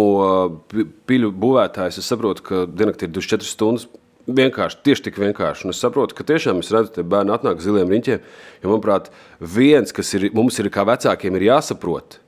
piļu 1.09 1.31
būvētājs. 1.41 2.01
Es 2.01 2.09
saprotu, 2.13 2.45
ka 2.45 2.65
diennaktī 2.69 3.09
ir 3.09 3.15
24 3.15 3.49
stundas. 3.49 3.87
Vienkārši, 4.25 4.81
tieši 4.85 5.05
tik 5.07 5.21
vienkārši. 5.21 5.67
Un 5.67 5.75
es 5.75 5.81
saprotu, 5.81 6.17
ka 6.17 6.25
tiešām 6.29 6.63
es 6.63 6.71
redzu, 6.73 6.93
ka 6.95 7.05
bērni 7.09 7.33
atnāk 7.33 7.61
ziliem 7.65 7.91
riņķiem. 7.93 8.29
Jo, 8.63 8.69
manuprāt, 8.71 9.11
viens, 9.41 9.93
kas 9.93 10.13
ir, 10.17 10.31
mums 10.37 10.61
ir 10.61 10.71
kā 10.73 10.85
vecākiem, 10.89 11.37
ir 11.37 11.51
jāsaprot. 11.51 12.19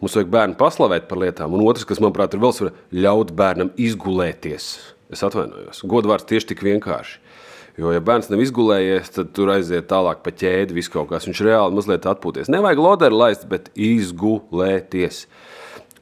Mums 0.00 0.16
vajag 0.18 0.32
bērnu 0.32 0.58
paslavēt 0.60 1.06
par 1.08 1.22
lietām, 1.22 1.54
un 1.56 1.64
otrs, 1.64 1.86
kas, 1.88 2.02
manuprāt, 2.04 2.36
ir 2.36 2.42
vēl 2.42 2.52
svarīgāk, 2.52 2.82
ļaut 2.92 3.32
bērnam 3.36 3.72
izgulēties. 3.80 4.66
Es 5.12 5.24
atvainojos. 5.24 5.80
Godvārds 5.88 6.28
tieši 6.28 6.52
tik 6.52 6.64
vienkārši. 6.66 7.20
Jo, 7.76 7.90
ja 7.92 8.00
bērns 8.00 8.28
nav 8.32 8.40
izgulējies, 8.40 9.12
tad 9.12 9.34
tur 9.36 9.52
aiziet 9.52 9.88
tālāk 9.88 10.22
pa 10.24 10.32
ķēdi, 10.32 10.76
viss 10.76 10.92
kaut 10.92 11.10
kas. 11.10 11.28
Viņš 11.28 11.42
reāli 11.44 11.76
mazliet 11.76 12.08
atpūties. 12.08 12.48
Nevajag 12.52 12.80
loderu 12.80 13.20
laist, 13.20 13.44
bet 13.48 13.68
izgulēties. 13.72 15.26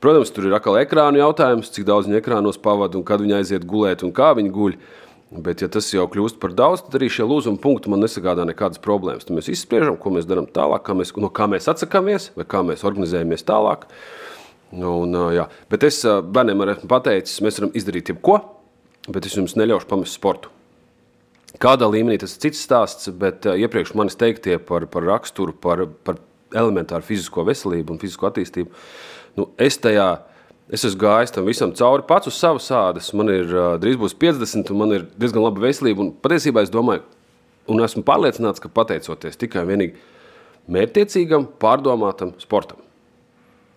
Protams, 0.03 0.33
tur 0.35 0.49
ir 0.49 0.57
atkal 0.57 0.77
ekrāna 0.81 1.23
jautājums, 1.23 1.71
cik 1.75 1.87
daudz 1.89 2.09
viņa 2.09 2.21
ekrānos 2.21 2.61
pavadīja 2.61 3.01
un 3.01 3.07
kad 3.09 3.23
viņa 3.23 3.41
aiziet 3.41 3.67
gulēt 3.69 4.05
un 4.07 4.13
kā 4.15 4.33
viņa 4.37 4.55
guļ. 4.55 4.77
Bet, 5.35 5.65
ja 5.65 5.69
tas 5.73 5.89
jau 5.91 6.05
kļūst 6.07 6.37
par 6.39 6.53
daudz, 6.55 6.85
tad 6.85 6.95
arī 6.99 7.09
šie 7.11 7.25
lūzuma 7.27 7.59
punkti 7.59 7.91
man 7.91 8.05
nesagādā 8.05 8.45
nekādas 8.47 8.79
problēmas. 8.83 9.27
Tad 9.27 9.35
mēs 9.35 9.49
izspriežam, 9.51 9.97
ko 9.99 10.13
mēs 10.15 10.29
darām 10.31 10.47
tālāk, 10.47 10.85
kā 10.87 10.95
mēs, 10.95 11.11
no 11.19 11.31
kā 11.35 11.49
mēs 11.51 11.67
atsakāmies 11.73 12.29
vai 12.37 12.47
kā 12.47 12.61
mēs 12.67 12.85
organizējamies 12.87 13.43
tālāk. 13.49 13.89
Un, 14.75 15.17
jā. 15.35 15.49
Bet 15.71 15.87
es 15.89 16.03
bērniem 16.05 16.63
esmu 16.77 16.91
pateicis, 16.91 17.41
mēs 17.43 17.59
varam 17.59 17.75
izdarīt 17.75 18.13
jebko, 18.13 18.39
bet 19.09 19.27
es 19.27 19.35
jums 19.35 19.57
neļaušu 19.59 19.91
pamest 19.91 20.21
sportu. 20.21 20.53
Kādā 21.63 21.87
līmenī 21.91 22.21
tas 22.23 22.35
ir 22.35 22.47
cits 22.47 22.63
stāsts, 22.67 23.11
bet 23.15 23.47
iepriekš 23.47 23.95
manis 23.99 24.19
teiktie 24.19 24.59
par, 24.59 24.87
par 24.91 25.07
raksturu, 25.07 25.55
par, 25.55 25.85
par 26.07 26.19
elementāru 26.55 27.07
fizisko 27.07 27.45
veselību 27.47 27.95
un 27.95 28.01
fizisko 28.03 28.31
attīstību 28.31 28.71
Nu, 29.39 29.49
es 29.59 29.79
tajā 29.83 30.09
es 30.73 30.85
esmu 30.87 31.03
gājis 31.03 31.35
tam 31.35 31.49
visam 31.49 31.73
cauri 31.77 32.07
pats 32.09 32.31
uz 32.31 32.39
savas 32.39 32.71
ādas. 32.75 33.11
Man 33.17 33.31
ir 33.33 33.51
drīz 33.83 33.99
būs 34.01 34.17
50, 34.21 34.71
un 34.73 34.81
man 34.81 34.95
ir 34.97 35.07
diezgan 35.19 35.45
laba 35.45 35.63
veselība. 35.67 36.05
Un 36.05 36.15
patiesībā 36.25 36.65
es 36.65 36.73
domāju, 36.73 37.05
un 37.71 37.85
esmu 37.85 38.05
pārliecināts, 38.07 38.63
ka 38.63 38.73
pateicoties 38.73 39.41
tikai 39.41 39.65
un 39.65 39.73
vienīgi 39.73 39.99
mērķtiecīgam, 40.75 41.49
pārdomātam 41.61 42.33
sportam, 42.41 42.81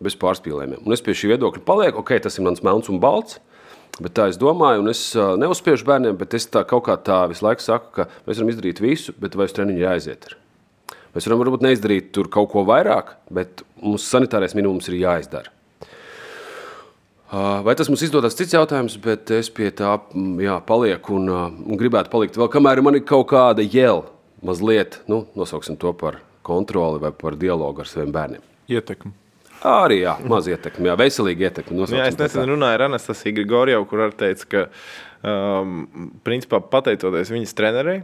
bez 0.03 0.15
pārspīlējumiem. 0.19 0.85
Un 0.85 0.95
es 0.95 1.03
pie 1.03 1.17
šī 1.17 1.33
viedokļa 1.33 1.65
palieku, 1.67 2.03
ok, 2.03 2.15
tas 2.23 2.39
ir 2.39 2.47
mans 2.47 2.63
melns 2.65 2.91
un 2.93 3.01
balts. 3.03 3.41
Bet 3.97 4.13
tā 4.13 4.27
es 4.29 4.37
domāju, 4.37 4.83
un 4.83 4.91
es 4.91 4.99
neuzspiežu 5.41 5.87
bērniem, 5.87 6.19
bet 6.19 6.35
es 6.37 6.45
tā 6.53 6.61
kaut 6.69 6.85
kā 6.85 6.99
tā 7.01 7.23
visu 7.31 7.47
laiku 7.47 7.65
saku, 7.65 7.89
ka 7.95 8.05
mēs 8.27 8.37
varam 8.37 8.51
izdarīt 8.53 8.83
visu, 8.83 9.15
bet 9.17 9.33
vai 9.33 9.49
uz 9.49 9.55
treniņu 9.57 9.81
jāaiziet. 9.81 10.27
Ir. 10.29 10.46
Mēs 11.17 11.25
varam 11.25 11.39
varbūt 11.41 11.63
neizdarīt 11.65 12.11
tur 12.13 12.27
kaut 12.29 12.51
ko 12.51 12.61
vairāk, 12.67 13.15
bet 13.33 13.63
mums 13.81 14.03
sanitārais 14.05 14.53
minimums 14.53 14.85
ir 14.91 14.99
jāizdara. 14.99 15.49
Vai 17.65 17.73
tas 17.75 17.89
mums 17.89 18.03
izdodas 18.05 18.37
cits 18.37 18.53
jautājums, 18.53 18.99
bet 19.01 19.33
es 19.33 19.49
pie 19.49 19.71
tā 19.73 19.95
jā, 20.39 20.59
palieku 20.69 21.17
un, 21.17 21.31
un 21.33 21.79
gribētu 21.79 22.13
palikt 22.13 22.37
vēl, 22.37 22.51
kamēr 22.53 22.83
man 22.85 22.99
ir 22.99 23.03
kaut 23.09 23.25
kāda 23.33 23.65
jēla, 23.65 24.05
mazliet, 24.45 24.99
nu, 25.09 25.23
nosauksim 25.35 25.79
to 25.81 25.95
par 25.97 26.21
kontroli 26.45 27.01
vai 27.01 27.11
par 27.11 27.35
dialogu 27.35 27.81
ar 27.81 27.89
saviem 27.89 28.13
bērniem. 28.13 28.45
Ietekmi. 28.77 29.11
Arī 29.65 30.03
jā, 30.03 30.13
maz 30.29 30.45
ietekmi, 30.47 30.85
jā, 30.91 30.95
veselīgi 31.01 31.47
ietekmi. 31.49 31.81
Jā, 31.97 32.05
es 32.11 32.19
nesen 32.21 32.45
runāju 32.53 32.77
ar 32.77 32.85
Anastasiju 32.91 33.39
Grigorjevu, 33.39 33.89
kur 33.89 34.05
arī 34.05 34.19
teica, 34.21 34.47
ka 34.53 34.63
um, 35.25 35.81
principā 36.23 36.61
pateicoties 36.61 37.33
viņas 37.33 37.57
trenerei, 37.57 38.03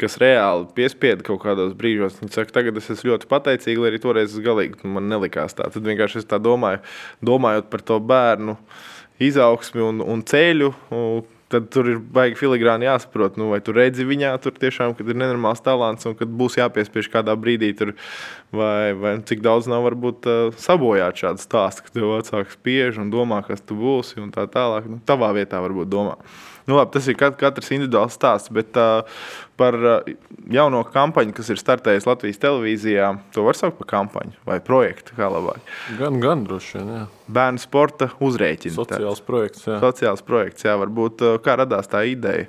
kas 0.00 0.18
reāli 0.22 0.68
piespieda 0.76 1.24
kaut 1.26 1.42
kādos 1.44 1.74
brīžos. 1.78 2.20
Viņa 2.22 2.36
saka, 2.38 2.54
tagad 2.60 2.78
es 2.80 2.90
esmu 2.92 3.12
ļoti 3.12 3.28
pateicīga, 3.30 3.82
lai 3.82 3.92
arī 3.92 4.00
toreiz 4.02 4.32
es 4.32 4.44
galīgi 4.44 4.88
man 4.88 5.10
nelikās 5.12 5.56
tā. 5.58 5.68
Tad 5.72 5.86
vienkārši 5.86 6.22
es 6.22 6.30
tā 6.30 6.40
domāju, 6.42 6.82
domājot 7.24 7.68
par 7.72 7.84
to 7.86 8.00
bērnu 8.00 8.56
izaugsmi 9.20 9.84
un, 9.84 10.00
un 10.04 10.24
ceļu. 10.26 10.72
Un, 10.96 11.28
tad 11.50 11.66
tur 11.74 11.88
ir 11.90 11.98
baigi 12.14 12.38
filigrāni 12.38 12.86
jāsaprot, 12.86 13.34
nu, 13.40 13.48
vai 13.50 13.58
tu 13.64 13.74
redzi 13.74 14.06
viņā, 14.06 14.30
tur 14.42 14.54
tiešām 14.54 14.94
ir 14.94 15.16
nenormāls 15.18 15.62
talants, 15.64 16.06
un 16.06 16.14
kad 16.18 16.30
būs 16.30 16.60
jāpiespiež 16.60 17.10
kādā 17.10 17.34
brīdī, 17.38 17.72
tur, 17.78 17.96
vai, 18.54 18.92
vai 18.94 19.16
cik 19.26 19.42
daudz 19.42 19.66
nav 19.70 19.82
varbūt 19.88 20.30
uh, 20.30 20.60
sabojāt 20.62 21.24
šādu 21.24 21.42
stāstu, 21.42 21.86
ka 21.86 21.96
tev 21.96 22.12
vecāks 22.12 22.54
spiež 22.54 23.02
un 23.02 23.10
domā, 23.10 23.42
kas 23.46 23.64
tu 23.66 23.78
būsi, 23.78 24.20
un 24.22 24.30
tā 24.34 24.46
tālāk. 24.50 24.86
Nu, 24.90 25.00
tavā 25.06 25.32
vietā 25.34 25.62
varbūt 25.64 25.90
domā. 25.90 26.14
Nu, 26.70 26.76
labi, 26.78 26.92
tas 26.94 27.08
ir 27.10 27.16
katrs 27.18 27.72
individuāls 27.74 28.14
stāsts, 28.14 28.50
bet 28.54 28.76
uh, 28.78 29.00
par 29.58 29.74
uh, 29.74 30.10
jauno 30.54 30.84
kampaņu, 30.86 31.34
kas 31.34 31.50
ir 31.50 31.58
startējusi 31.58 32.06
Latvijas 32.06 32.38
televīzijā, 32.44 33.08
to 33.34 33.42
var 33.48 33.58
saukt 33.58 33.80
par 33.80 33.88
kampaņu 33.90 34.38
vai 34.46 34.60
projektu. 34.62 35.16
Gan, 35.98 36.20
gan 36.22 36.44
droši 36.46 36.78
vien. 36.78 36.92
Jā. 36.94 37.02
Bērnu 37.40 37.62
sporta 37.62 38.12
uzrēķina. 38.22 38.76
Sociāls 38.78 39.18
tā. 39.18 39.26
projekts. 39.26 39.66
Jā. 39.66 39.80
Sociāls 39.82 40.22
projekts, 40.30 40.68
jā, 40.68 40.78
varbūt 40.78 41.26
uh, 41.26 41.34
kā 41.42 41.58
radās 41.58 41.90
tā 41.90 42.04
ideja. 42.06 42.46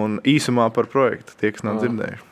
Un 0.00 0.16
īsumā 0.24 0.70
par 0.72 0.88
projektu, 0.88 1.36
tie, 1.36 1.52
kas 1.52 1.66
nav 1.66 1.76
jā. 1.76 1.84
dzirdējuši. 1.84 2.26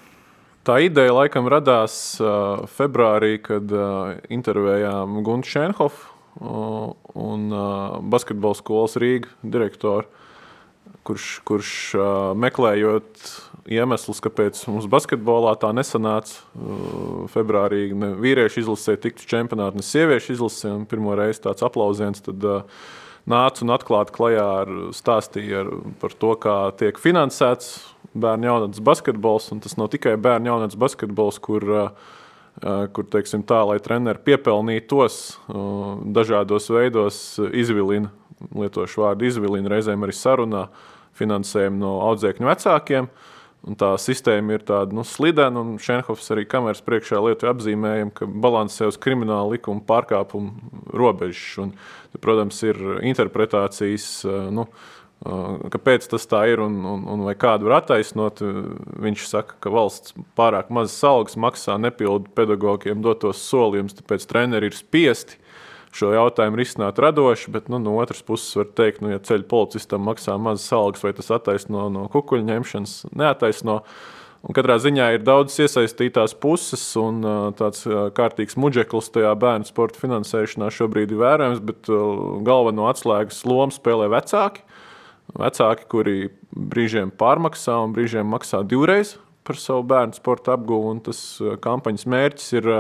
Tā 0.69 0.81
ideja 0.85 1.13
laikam 1.21 1.53
radās 1.53 1.99
uh, 2.23 2.65
februārī, 2.81 3.37
kad 3.45 3.77
uh, 3.77 4.17
intervējām 4.33 5.21
Guntu 5.27 5.53
Šenhofu 5.53 6.09
uh, 6.41 6.95
un 7.13 7.51
uh, 7.53 7.99
basketbola 8.09 8.57
skolas 8.57 8.97
Rīgas 9.01 9.37
direktoru 9.45 10.09
kurš, 11.09 11.27
kurš 11.49 11.73
uh, 11.97 12.05
meklējot 12.39 13.25
iemeslus, 13.69 14.21
kāpēc 14.25 14.61
mums 14.69 14.89
basketbolā 14.91 15.55
tā 15.61 15.73
nesanāca. 15.77 16.43
Uh, 16.53 17.25
februārī 17.33 17.89
ne 17.97 18.13
vīriešu 18.21 18.65
izlasē 18.65 18.99
tiktu 19.01 19.29
čempionāti, 19.31 19.81
ne 19.81 19.87
sieviešu 19.87 20.37
izlasē. 20.37 20.75
Pirmo 20.91 21.17
reizi 21.19 21.45
tāds 21.49 21.65
aplausiens. 21.67 22.25
Tad, 22.25 22.45
uh, 22.45 22.89
Nāca 23.29 23.61
un 23.61 23.75
atklāti 23.75 24.15
klajā 24.15 24.45
ar 24.63 24.71
stāstīju 24.97 25.57
ar, 25.59 25.67
par 26.01 26.15
to, 26.17 26.31
kā 26.41 26.55
tiek 26.81 26.97
finansēts 26.97 27.75
bērnu 28.17 28.49
jaunatnes 28.49 28.81
basketbols. 28.81 29.51
Tas 29.67 29.77
nav 29.77 29.91
tikai 29.93 30.15
bērnu 30.17 30.49
jaunatnes 30.49 30.79
basketbols, 30.81 31.41
kur 31.45 31.67
uh, 31.69 32.15
kur 32.95 33.07
teiksim, 33.07 33.45
tā, 33.47 33.61
lai 33.69 33.77
treneri 33.83 34.19
piepelnītos 34.27 35.19
dažādos 36.17 36.67
veidos, 36.73 37.19
izvilina, 37.55 38.11
lietošu 38.55 39.05
vārdu 39.05 39.29
izvilina, 39.29 39.71
reizēm 39.73 40.05
arī 40.07 40.15
sarunā 40.17 40.69
finansējumu 41.19 41.81
no 41.83 41.97
audzēkņu 42.09 42.49
vecākiem. 42.49 43.11
Un 43.69 43.75
tā 43.75 43.91
sistēma 43.99 44.55
ir 44.55 44.63
tāda 44.65 44.95
nu, 44.95 45.03
slidena, 45.05 45.65
un 45.65 45.81
Šenhofs 45.83 46.31
arī 46.31 46.45
kameras 46.49 46.81
priekšā 46.87 47.19
lietu 47.25 47.49
apzīmējumu, 47.51 48.13
ka 48.15 48.29
balansē 48.31 48.87
uz 48.89 48.97
krimināla 49.03 49.57
likuma 49.57 49.83
pārkāpumu 49.89 50.95
robežas. 50.95 51.57
Un, 51.65 51.73
protams, 52.23 52.61
ir 52.65 52.79
interpretācijas, 53.11 54.07
nu, 54.55 54.69
kāpēc 55.75 56.07
tas 56.13 56.29
tā 56.31 56.45
ir 56.53 56.63
un, 56.63 56.79
un, 56.87 57.03
un 57.11 57.27
vai 57.27 57.35
kādu 57.39 57.67
var 57.67 57.83
attaisnot. 57.83 58.45
Viņš 59.03 59.27
saka, 59.27 59.59
ka 59.59 59.75
valsts 59.75 60.15
pārāk 60.39 60.71
mazas 60.71 61.03
algas 61.11 61.37
maksā, 61.37 61.77
nepildu 61.83 62.31
pedagogiem 62.39 63.03
dotos 63.03 63.43
solījumus, 63.51 63.99
tāpēc 63.99 64.31
treneri 64.31 64.71
ir 64.71 64.79
spiesti 64.79 65.43
šo 65.99 66.13
jautājumu 66.15 66.61
risināt 66.61 67.01
radoši, 67.03 67.51
bet 67.55 67.67
nu, 67.73 67.81
no 67.83 67.97
otras 67.99 68.23
puses 68.27 68.55
var 68.59 68.71
teikt, 68.79 69.03
nu, 69.05 69.11
ja 69.13 69.23
ceļu 69.23 69.49
policistam 69.51 70.07
maksā 70.07 70.37
mazas 70.41 70.71
algas, 70.77 71.03
vai 71.05 71.13
tas 71.17 71.33
attaisno 71.35 71.89
no 71.93 72.07
kukuļu 72.13 72.47
ņemšanas, 72.49 72.95
neataisno. 73.19 73.83
Un 74.47 74.55
katrā 74.55 74.77
ziņā 74.79 75.09
ir 75.17 75.25
daudz 75.27 75.57
iesaistītās 75.65 76.37
puses, 76.39 76.83
un 77.01 77.25
tāds 77.59 77.83
kārtīgs 78.15 78.55
muģeklis 78.61 79.11
tajā 79.17 79.33
bērnu 79.43 79.67
sporta 79.67 79.99
finansēšanā 79.99 80.71
šobrīd 80.77 81.11
ir 81.11 81.23
vērojams, 81.25 81.63
bet 81.67 81.91
galveno 82.47 82.87
atslēgas 82.87 83.43
lomu 83.51 83.75
spēlē 83.75 84.07
vecāki. 84.15 84.63
Vecāki, 85.39 85.89
kuri 85.91 86.17
brīžiem 86.55 87.11
pārmaksā 87.19 87.75
un 87.83 87.93
brīžiem 87.97 88.31
maksā 88.31 88.63
divreiz 88.65 89.17
par 89.49 89.59
savu 89.59 89.83
bērnu 89.91 90.17
sporta 90.17 90.55
apgūvu. 90.55 90.95
Tas 91.09 91.21
kampaņas 91.65 92.07
mērķis 92.09 92.53
ir 92.61 92.71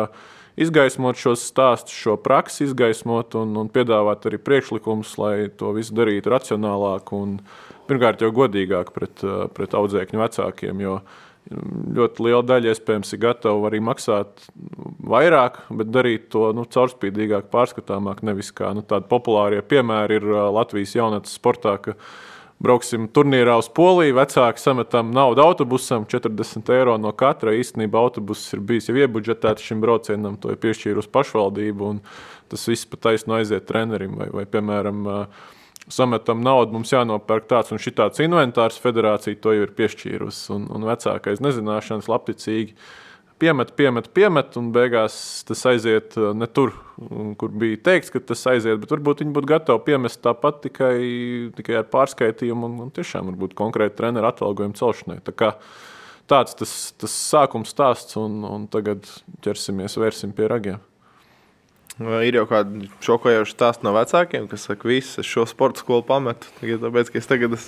izgaismot 0.58 1.18
šos 1.18 1.44
stāstus, 1.50 1.94
šo 1.94 2.16
praksi, 2.20 2.66
izgaismot 2.66 3.36
un, 3.38 3.54
un 3.60 3.70
piedāvāt 3.72 4.26
arī 4.28 4.40
priekšlikumus, 4.42 5.14
lai 5.20 5.34
to 5.60 5.72
visu 5.76 5.96
darītu 5.96 6.32
racionālāk 6.34 7.12
un 7.16 7.38
pirmkārt 7.88 8.22
jau 8.24 8.32
godīgāk 8.34 8.92
pret, 8.94 9.24
pret 9.56 9.76
audzēkņu 9.78 10.22
vecākiem. 10.22 10.84
Jo, 10.84 10.98
ļoti 11.96 12.24
liela 12.26 12.42
daļa 12.44 12.72
iespējams 12.74 13.14
ir 13.14 13.22
gatava 13.22 13.68
arī 13.70 13.80
maksāt 13.84 14.48
vairāk, 15.08 15.62
bet 15.80 15.92
darīt 15.94 16.28
to 16.34 16.50
nu, 16.56 16.66
caurspīdīgāk, 16.68 17.48
pārskatāmāk. 17.52 18.24
Nevis 18.26 18.50
kā 18.52 18.74
nu, 18.76 18.84
tādi 18.86 19.08
populārie 19.10 19.62
piemēri 19.64 20.20
ir 20.20 20.28
Latvijas 20.52 20.96
jaunatnes 20.98 21.38
sportā. 21.38 21.78
Brauksim 22.58 23.04
turnīrā 23.14 23.54
uz 23.60 23.68
Poliju, 23.70 24.16
vecāki 24.16 24.58
sametam 24.58 25.12
naudu 25.14 25.44
autobusam, 25.44 26.02
40 26.10 26.72
eiro 26.74 26.96
no 26.98 27.12
katra. 27.14 27.52
Īstenībā 27.54 28.00
autobuss 28.02 28.50
ir 28.56 28.64
bijis 28.66 28.90
jau 28.90 28.96
iebudžetēts 28.98 29.68
šim 29.68 29.84
braucienam, 29.84 30.34
to 30.42 30.50
ir 30.50 30.58
piešķīrusi 30.64 31.12
pašvaldība. 31.14 31.92
Tas 32.50 32.66
viss 32.66 32.88
pat 32.90 33.04
taisno 33.06 33.36
aiziet 33.38 33.68
trenerim 33.68 34.16
vai, 34.18 34.26
vai 34.34 34.42
piemēram, 34.50 35.06
uh, 35.06 35.46
sametam 35.92 36.42
naudu, 36.42 36.74
mums 36.74 36.92
jānopērk 36.92 37.46
tāds 37.50 37.70
un 37.74 37.82
šitāds 37.82 38.22
inventārs. 38.24 38.80
Federācija 38.82 39.38
to 39.42 39.54
jau 39.54 39.66
ir 39.68 39.74
piešķīrusi. 39.78 40.48
Un, 40.56 40.66
un 40.74 40.86
vecākais 40.88 41.42
nezināšanas, 41.44 42.10
labticīgi 42.10 42.74
piemet, 43.40 43.72
piemet, 43.78 44.08
piemet, 44.14 44.56
un 44.60 44.70
beigās 44.74 45.18
tas 45.48 45.64
aiziet 45.70 46.16
uh, 46.18 46.30
ne 46.36 46.48
tur, 46.50 46.74
kur 47.40 47.52
bija 47.54 47.80
teikts, 47.90 48.12
ka 48.14 48.22
tas 48.30 48.42
aiziet. 48.50 48.80
Bet 48.82 48.92
varbūt 48.94 49.22
viņi 49.24 49.34
būtu 49.36 49.50
gatavi 49.52 49.84
piemest 49.86 50.22
tāpat 50.24 50.62
tikai, 50.66 50.96
tikai 51.58 51.78
ar 51.80 51.86
pārskaitījumu 51.92 52.68
un, 52.68 52.76
un 52.86 52.92
tiešām 52.94 53.30
varbūt 53.32 53.56
konkrēti 53.58 53.98
treneru 54.00 54.30
atalgojumu 54.30 54.78
celšanai. 54.78 55.20
Tā 55.26 55.34
kā, 55.36 55.54
tāds 56.30 56.58
tas, 56.58 56.74
tas 56.98 57.16
sākums 57.30 57.74
stāsts, 57.74 58.18
un, 58.20 58.42
un 58.48 58.68
tagad 58.70 59.06
ķersimies, 59.46 59.98
vērsim 60.00 60.36
pie 60.36 60.50
ragiem. 60.50 60.84
Ir 61.98 62.36
jau 62.38 62.44
kāda 62.46 62.86
šokējoša 63.02 63.54
stāsta 63.56 63.82
no 63.82 63.90
vecākiem, 63.96 64.44
kas 64.50 64.68
saka, 64.68 64.86
visu 64.86 65.24
šo 65.26 65.42
sporta 65.50 65.82
skolu 65.82 66.04
pametu. 66.06 66.46
Tāpēc, 66.62 67.10
ka 67.10 67.18
es 67.18 67.26
tagad 67.26 67.56
es 67.56 67.64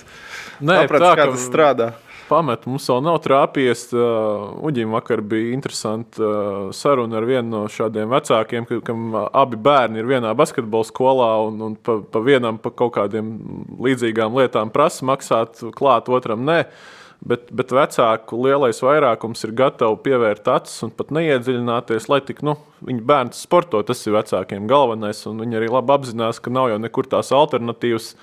Nē, 0.63 0.85
sapratu, 0.85 1.03
tā, 1.03 1.11
kā 1.19 1.25
tas 1.33 1.43
strādā. 1.43 1.89
Pamet, 2.31 2.63
mums 2.69 2.85
vēl 2.87 3.01
nav 3.03 3.17
trāpījies. 3.25 3.83
Uh, 3.91 4.53
Uģim 4.69 4.93
vakar 4.95 5.19
bija 5.33 5.51
interesanti 5.55 6.23
uh, 6.23 6.69
saruna 6.75 7.19
ar 7.19 7.27
vienu 7.27 7.49
no 7.51 7.65
šādiem 7.71 8.07
vecākiem, 8.13 8.69
ka, 8.69 8.79
kam 8.87 9.17
abi 9.19 9.59
bērni 9.59 9.99
ir 9.99 10.07
vienā 10.07 10.31
basketbola 10.39 10.87
skolā 10.87 11.29
un, 11.49 11.59
un 11.67 11.75
pa, 11.75 11.99
pa 12.01 12.23
vienam 12.23 12.61
pa 12.61 12.71
kaut 12.71 12.95
kādiem 12.95 13.35
līdzīgām 13.83 14.39
lietām 14.39 14.71
prasa 14.71 15.07
maksāt, 15.11 15.59
klāt 15.75 16.07
otram 16.11 16.47
nē. 16.47 16.63
Uh, 16.63 17.00
Bet, 17.21 17.51
bet 17.53 17.69
vecāku 17.69 18.39
lielais 18.41 18.79
vairākums 18.81 19.43
ir 19.45 19.51
gatavi 19.53 19.99
pievērt 20.07 20.47
acis 20.49 20.81
un 20.87 20.89
pat 20.97 21.11
neiedziļināties, 21.13 22.07
lai 22.09 22.17
tik 22.25 22.39
nu, 22.41 22.55
viņa 22.87 23.03
bērns 23.11 23.43
sporto. 23.45 23.83
Tas 23.85 24.01
ir 24.07 24.15
vecākiem 24.15 24.65
galvenais. 24.69 25.19
Viņi 25.27 25.59
arī 25.59 25.69
labi 25.69 25.93
apzinās, 25.93 26.39
ka 26.41 26.53
nav 26.53 26.71
jau 26.71 26.79
nekur 26.81 27.05
tās 27.11 27.29
alternatīvas 27.37 28.15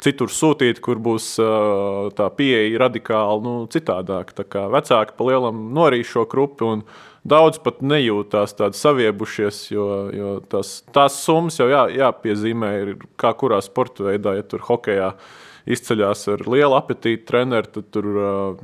citur 0.00 0.32
sūtīt, 0.32 0.80
kur 0.80 0.96
būs 1.04 1.34
tā 2.16 2.30
pieeja 2.38 2.80
radikāli 2.86 3.44
nu, 3.44 3.54
citādāk. 3.72 4.32
Tā 4.36 4.48
kā 4.48 4.64
vecāki 4.72 5.18
pa 5.18 5.28
lielam 5.28 5.66
norīd 5.76 6.08
šo 6.08 6.24
grupu. 6.24 6.78
Daudz 7.28 7.58
pat 7.60 7.84
nejūtās 7.84 8.56
tādi 8.56 8.78
saviebušies, 8.78 9.64
jo, 9.74 9.86
jo 10.14 10.36
tās, 10.48 10.78
tās 10.94 11.16
summas 11.26 11.58
jau 11.58 11.66
jā, 11.68 11.88
jāpiezīmē, 11.92 12.70
ir 12.84 12.92
kā 13.20 13.32
kurā 13.36 13.58
sporta 13.66 14.06
veidā, 14.06 14.36
ja 14.38 14.46
tur 14.46 14.62
hokeja 14.64 15.10
izceļas 15.66 16.22
ar 16.30 16.44
lielu 16.46 16.76
apetīti 16.78 17.26
treneri, 17.26 17.70
tad 17.74 17.90
tur, 17.94 18.06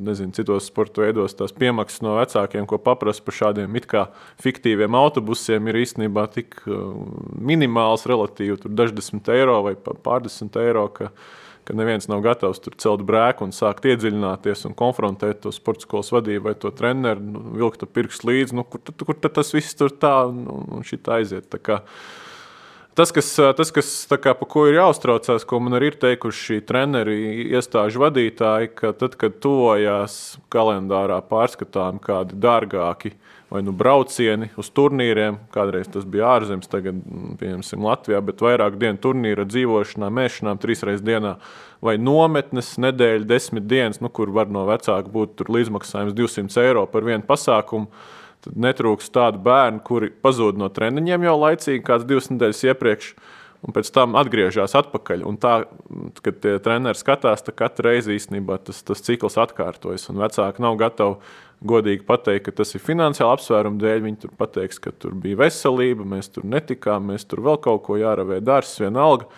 nezinu, 0.02 0.34
citos 0.36 0.68
sporta 0.70 1.02
veidos 1.04 1.34
tās 1.38 1.54
piemaksas 1.56 2.04
no 2.06 2.14
vecākiem, 2.20 2.66
ko 2.70 2.78
paprasta 2.82 3.26
par 3.26 3.38
šādiem 3.40 3.78
it 3.78 3.88
kā 3.90 4.06
fiktīviem 4.42 4.94
autobusiem, 4.98 5.70
ir 5.70 5.82
īstenībā 5.82 6.28
tik 6.34 6.60
minimāls, 7.52 8.06
relatīvi 8.10 8.60
tur 8.62 8.74
daždesmit 8.78 9.32
eiro 9.34 9.60
vai 9.66 9.74
pārdesmit 9.76 10.58
eiro. 10.62 10.86
Ka, 10.94 11.10
ka 11.62 11.76
neviens 11.78 12.08
nav 12.10 12.24
gatavs 12.24 12.58
tur 12.58 12.74
celt 12.82 13.04
brēku 13.06 13.46
un 13.46 13.52
sākt 13.54 13.86
iedziļināties 13.86 14.66
un 14.66 14.74
konfrontēt 14.78 15.44
to 15.44 15.52
sporta 15.54 15.86
skolas 15.86 16.10
vadību 16.10 16.48
vai 16.48 16.56
to 16.58 16.72
treneru, 16.74 17.22
nu, 17.22 17.44
vilkt 17.54 17.86
pirkstu 17.94 18.30
līdzi. 18.30 18.58
Nu, 18.58 18.66
kur, 18.66 18.82
kur 18.82 19.18
tas 19.28 19.54
viss 19.54 19.78
tur 19.78 19.94
tā 19.94 20.16
un, 20.30 20.42
un 20.78 20.82
šī 20.86 20.98
aiziet? 21.14 21.46
Tā 21.54 21.62
kā, 21.62 21.78
uh, 21.78 22.21
Tas, 22.92 23.08
kas, 23.08 23.28
tas, 23.56 23.70
kas 23.72 23.90
kā, 24.20 24.34
par 24.36 24.48
ko 24.52 24.66
ir 24.68 24.76
jāuztraucās, 24.76 25.46
ko 25.48 25.62
man 25.64 25.78
arī 25.78 25.94
ir 25.94 25.94
teikuši 26.02 26.58
treneri, 26.68 27.14
iestāžu 27.56 28.02
vadītāji, 28.02 28.68
ka 28.76 28.90
tad, 28.92 29.16
kad 29.16 29.38
tuvojās 29.40 30.36
kalendārā 30.52 31.22
pārskatām 31.30 32.02
kādi 32.04 32.36
dārgāki 32.36 33.14
vai 33.52 33.62
nu 33.64 33.72
braucieni 33.76 34.50
uz 34.60 34.68
turnīriem, 34.76 35.38
kādreiz 35.52 35.88
tas 35.92 36.04
bija 36.08 36.30
ārzemes, 36.36 36.68
tagad, 36.72 37.00
piemēram, 37.40 37.64
Latvijā, 37.84 38.20
bet 38.24 38.44
vairāk 38.44 38.78
dienu 38.80 39.00
turnīra 39.00 39.44
dzīvošanā, 39.48 40.08
mēšanām, 40.12 40.60
trīs 40.60 40.84
reizes 40.84 41.04
dienā, 41.04 41.34
vai 41.84 41.98
nometnes, 42.00 42.74
nedēļa, 42.80 43.28
desmit 43.28 43.68
dienas, 43.68 44.00
nu, 44.04 44.08
kur 44.12 44.32
var 44.32 44.52
no 44.52 44.64
vecāka 44.68 45.12
būt 45.12 45.44
līdzmaksājums 45.48 46.16
200 46.16 46.64
eiro 46.64 46.86
par 46.92 47.08
vienu 47.08 47.24
pasākumu 47.28 47.88
Tad 48.42 48.58
netrūks 48.58 49.12
tādu 49.14 49.38
bērnu, 49.44 49.82
kuri 49.86 50.10
pazūd 50.24 50.58
no 50.58 50.66
treniņiem 50.72 51.28
jau 51.28 51.36
laicīgi, 51.38 51.84
kāds 51.86 52.08
divas 52.08 52.28
nedēļas 52.32 52.66
iepriekš. 52.72 53.14
Un 53.62 53.70
pēc 53.70 53.92
tam 53.94 54.16
atgriežas 54.18 54.74
atpakaļ. 54.74 55.20
Un 55.22 55.36
tā, 55.38 55.52
kad 56.26 56.40
tie 56.42 56.56
treneri 56.62 56.98
skatās, 56.98 57.44
tad 57.46 57.54
katru 57.60 57.86
reizi 57.86 58.16
īstenībā 58.16 58.56
tas, 58.66 58.80
tas 58.82 59.04
cikls 59.06 59.38
atkārtojas. 59.38 60.08
Un 60.10 60.18
vecāki 60.18 60.64
nav 60.64 60.74
gatavi 60.80 61.20
godīgi 61.62 62.02
pateikt, 62.08 62.48
ka 62.48 62.56
tas 62.58 62.74
ir 62.74 62.82
finansiāli 62.82 63.36
apsvērumu 63.36 63.78
dēļ. 63.78 64.02
Viņi 64.08 64.20
tur 64.24 64.32
pateiks, 64.40 64.82
ka 64.82 64.90
tur 64.90 65.14
bija 65.14 65.38
veselība, 65.44 66.06
mēs 66.16 66.32
tur 66.34 66.48
netikām, 66.50 67.12
mēs 67.12 67.28
tur 67.30 67.44
vēl 67.46 67.60
kaut 67.62 67.84
ko 67.86 68.00
jāravē 68.02 68.40
dārsts, 68.42 68.82
vienalga. 68.82 69.30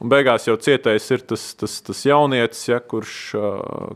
Un 0.00 0.08
beigās 0.08 0.46
jau 0.48 0.54
cietais 0.56 1.04
ir 1.12 1.20
tas, 1.28 1.42
tas, 1.60 1.74
tas 1.84 1.98
jaunietis, 2.08 2.62
ja, 2.70 2.78
kurš, 2.80 3.16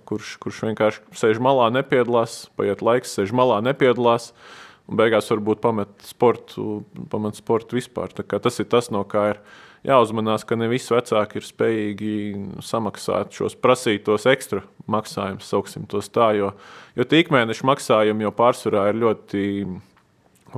kurš, 0.05 0.35
kurš 0.43 0.59
vienkārši 0.67 1.17
sēž 1.17 1.41
malā, 1.41 1.71
nepiedalās, 1.73 2.43
paiet 2.61 2.85
laiks, 2.85 3.15
sēž 3.17 3.33
malā, 3.37 3.63
nepiedalās. 3.65 4.35
Un 4.85 4.99
beigās 5.01 5.31
varbūt 5.33 5.63
pamet 5.65 5.93
sportu, 6.05 6.83
pamet 7.09 7.41
sportu 7.41 7.79
vispār. 7.79 8.13
Tas 8.13 8.61
ir 8.61 8.69
tas, 8.69 8.91
no 8.93 9.01
kā 9.09 9.31
ir 9.33 9.41
jāuzmanās, 9.89 10.45
ka 10.45 10.59
ne 10.61 10.69
visi 10.69 10.93
vecāki 10.93 11.41
ir 11.41 11.47
spējīgi 11.49 12.13
samaksāt 12.65 13.33
šos 13.37 13.57
prasītos 13.57 14.29
ekstra 14.29 14.61
maksājumus, 14.93 15.49
sauksim 15.49 15.89
tos 15.89 16.13
tā. 16.13 16.35
Jo, 16.37 16.53
jo 17.01 17.09
tīkmēneša 17.09 17.65
maksājumi 17.73 18.29
jau 18.29 18.35
pārsvarā 18.37 18.91
ir 18.93 19.01
ļoti 19.01 19.45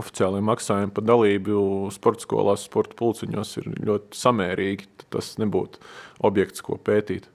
oficiālajie 0.01 0.45
maksājumi 0.47 0.93
par 0.97 1.07
dalību 1.07 1.63
sporta 1.95 2.27
skolās, 2.27 2.67
sporta 2.69 2.97
pulciņos 2.99 3.57
ir 3.63 3.71
ļoti 3.87 4.21
samērīgi. 4.21 4.91
Tas 5.13 5.35
nebūtu 5.41 5.83
objekts, 6.27 6.65
ko 6.65 6.79
pētīt. 6.83 7.31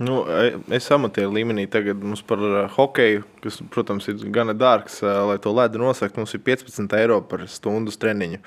Nu, 0.00 0.22
e, 0.32 0.54
es 0.72 0.86
amatieru 0.94 1.34
līmenī 1.36 1.66
tagad 1.68 2.00
mums 2.00 2.22
par 2.24 2.40
e, 2.40 2.62
hokeju, 2.72 3.24
kas, 3.44 3.58
protams, 3.72 4.06
ir 4.08 4.22
gana 4.32 4.54
dārgs, 4.56 5.02
e, 5.04 5.10
lai 5.28 5.36
to 5.44 5.52
ledu 5.52 5.82
nosaktu. 5.82 6.22
Mums 6.22 6.32
ir 6.36 6.40
15 6.46 6.96
eiro 6.96 7.18
par 7.28 7.44
stundu 7.52 7.92
treniņu 7.92 8.40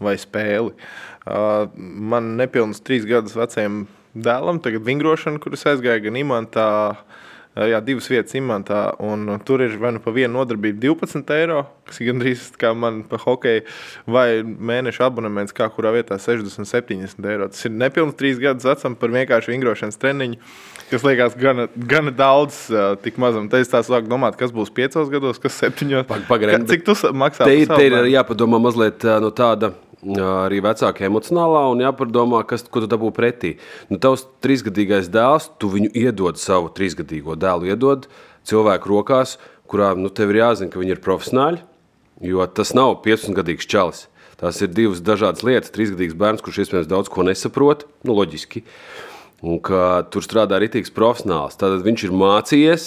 vai 0.00 0.14
spēli. 0.20 0.74
Man 2.10 2.34
nepilnīgi 2.40 2.84
trīs 2.84 3.08
gadus 3.08 3.36
vecajam 3.36 3.82
dēlam, 4.16 4.60
tagad 4.64 4.84
vingrošana, 4.84 5.40
kuras 5.40 5.66
aizgāja 5.68 6.00
gan 6.06 6.16
imantā, 6.20 6.68
jā, 7.58 7.80
divas 7.82 8.06
vietas 8.10 8.36
imantā, 8.38 8.80
un 9.02 9.26
tur 9.46 9.64
ir 9.64 9.76
vai 9.80 9.92
nu 9.96 10.02
pa 10.02 10.12
vienu 10.14 10.38
nodarbību 10.38 10.78
12 10.84 11.32
eiro, 11.34 11.64
kas 11.88 12.00
ir 12.00 12.10
gandrīz 12.10 12.44
kā 12.60 12.70
man 12.78 13.02
pa 13.10 13.18
hokeju, 13.20 13.64
vai 14.06 14.42
mēneša 14.44 15.08
abonements, 15.08 15.54
kā 15.56 15.66
kurā 15.74 15.92
vietā 15.96 16.18
60, 16.22 16.68
70 16.68 17.30
eiro. 17.32 17.50
Tas 17.50 17.66
ir 17.66 17.74
nepilns 17.74 18.18
trīs 18.18 18.38
gadus 18.42 18.68
vecam 18.68 18.94
par 18.98 19.14
vienkāršu 19.16 19.54
vingrošanas 19.54 20.00
treniņu, 20.00 20.40
kas 20.92 21.06
liekas 21.06 21.36
gana, 21.40 21.66
gana 21.74 22.14
daudz, 22.14 22.62
tik 23.04 23.18
mazam. 23.22 23.50
Tad 23.50 23.66
es 23.66 23.72
tā 23.72 23.82
sāku 23.86 24.10
domāt, 24.10 24.38
kas 24.40 24.54
būs 24.54 24.72
piecos 24.74 25.10
gados, 25.12 25.42
kas 25.42 25.58
septiņos. 25.58 26.06
Pagaidām, 26.30 26.70
cik 26.70 26.86
tu 26.86 26.96
maksā? 27.10 27.50
Te 27.50 27.62
te 27.66 27.86
ir 27.90 28.00
jāpadomā 28.14 28.62
mazliet 28.62 29.06
no 29.22 29.34
tāda 29.34 29.74
arī 30.00 30.60
vecāka 30.64 31.04
emocionālā 31.04 31.66
un 31.70 31.82
jāpadomā, 31.84 32.42
kas, 32.48 32.64
tu 32.64 32.86
dabū 32.88 33.10
pretī. 33.12 33.56
Nu, 33.90 33.98
tavs 34.00 34.26
trīsgadīgais 34.44 35.10
dēls, 35.12 35.50
tu 35.60 35.68
viņu 35.72 35.92
iedod 35.92 36.40
savu 36.40 36.70
trīsgadīgo 36.72 37.36
dēlu, 37.36 37.68
iedod 37.68 38.08
cilvēku 38.48 38.88
rokās, 38.88 39.36
kurā 39.68 39.92
nu, 39.98 40.08
tev 40.08 40.32
ir 40.32 40.40
jāzina, 40.40 40.72
ka 40.72 40.80
viņi 40.80 40.96
ir 40.96 41.04
profesionāļi, 41.04 41.60
jo 42.32 42.46
tas 42.48 42.72
nav 42.76 42.96
15-gadīgs 43.04 43.68
čalis. 43.68 44.06
Tās 44.40 44.56
ir 44.64 44.72
divas 44.72 45.02
dažādas 45.04 45.44
lietas. 45.44 45.72
Trīsgadīgs 45.74 46.16
bērns, 46.16 46.40
kurš 46.40 46.62
iespējams 46.62 46.88
daudz 46.88 47.10
ko 47.12 47.26
nesaprot, 47.28 47.84
nu, 48.08 48.16
loģiski. 48.16 48.64
Un 49.44 49.60
ka 49.64 50.00
tur 50.12 50.24
strādā 50.24 50.56
rītīgs 50.60 50.92
profesionāls. 50.96 51.58
Tad 51.60 51.84
viņš 51.84 52.06
ir 52.06 52.14
mācījies, 52.16 52.86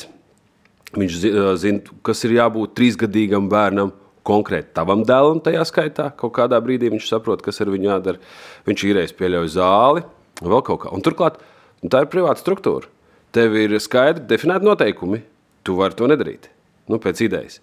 viņš 0.97 1.19
zina, 1.61 1.99
kas 2.05 2.25
ir 2.25 2.39
jābūt 2.39 2.73
trīsgadīgam 2.77 3.51
bērnam 3.53 3.93
konkrēti 4.27 4.73
tavam 4.77 5.03
dēlam, 5.07 5.41
tajā 5.43 5.65
skaitā. 5.67 6.09
Kaut 6.19 6.33
kādā 6.37 6.59
brīdī 6.63 6.91
viņš 6.93 7.09
saprot, 7.11 7.43
kas 7.43 7.61
ar 7.63 7.71
viņu 7.73 7.89
jādara. 7.91 8.21
Viņš 8.69 8.85
īrēs 8.89 9.15
pieļauj 9.19 9.53
zāli, 9.57 10.05
vēl 10.41 10.65
kaut 10.65 10.83
kā. 10.85 10.93
Un 10.95 11.03
turklāt 11.05 11.39
tā 11.83 12.03
ir 12.03 12.11
privāta 12.11 12.43
struktūra. 12.43 12.89
Tev 13.33 13.55
ir 13.57 13.75
skaidri 13.81 14.27
definēti 14.29 14.67
noteikumi. 14.67 15.23
Tu 15.63 15.75
vari 15.77 15.95
to 15.97 16.09
nedarīt. 16.11 16.49
nu, 16.91 16.99
pēc 16.99 17.21
idejas. 17.23 17.61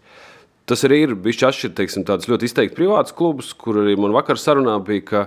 Tas 0.69 0.85
arī 0.87 1.03
ir 1.05 1.17
bijis 1.19 1.43
atšķirīgs, 1.49 1.99
tāds 2.09 2.29
ļoti 2.31 2.49
izteikti 2.49 2.77
privāts 2.79 3.15
klubs, 3.17 3.51
kur 3.59 3.83
arī 3.83 3.97
man 4.01 4.15
vakar 4.15 4.39
sarunā 4.41 4.77
bija, 4.87 5.05
ka, 5.05 5.23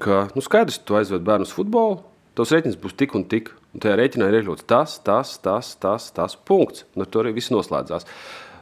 ka 0.00 0.20
nu, 0.32 0.44
skaidrs, 0.44 0.78
tu 0.86 0.96
aizved 0.96 1.24
bērnu 1.26 1.48
uz 1.48 1.52
futbolu, 1.52 1.98
tos 2.38 2.52
rēķins 2.54 2.78
būs 2.80 2.96
tik 2.96 3.16
un 3.18 3.26
tik. 3.28 3.52
Un 3.74 3.82
tajā 3.82 3.96
rēķinā 3.98 4.28
ir 4.30 4.38
iekļauts 4.38 4.68
tas, 4.70 4.96
tas, 5.02 5.34
tas, 5.42 5.72
tas, 5.82 6.06
tas 6.14 6.36
punkts. 6.46 6.84
Un 6.94 7.02
ar 7.02 7.10
to 7.10 7.24
arī 7.24 7.32
viss 7.34 7.50
noslēdzās. 7.50 8.06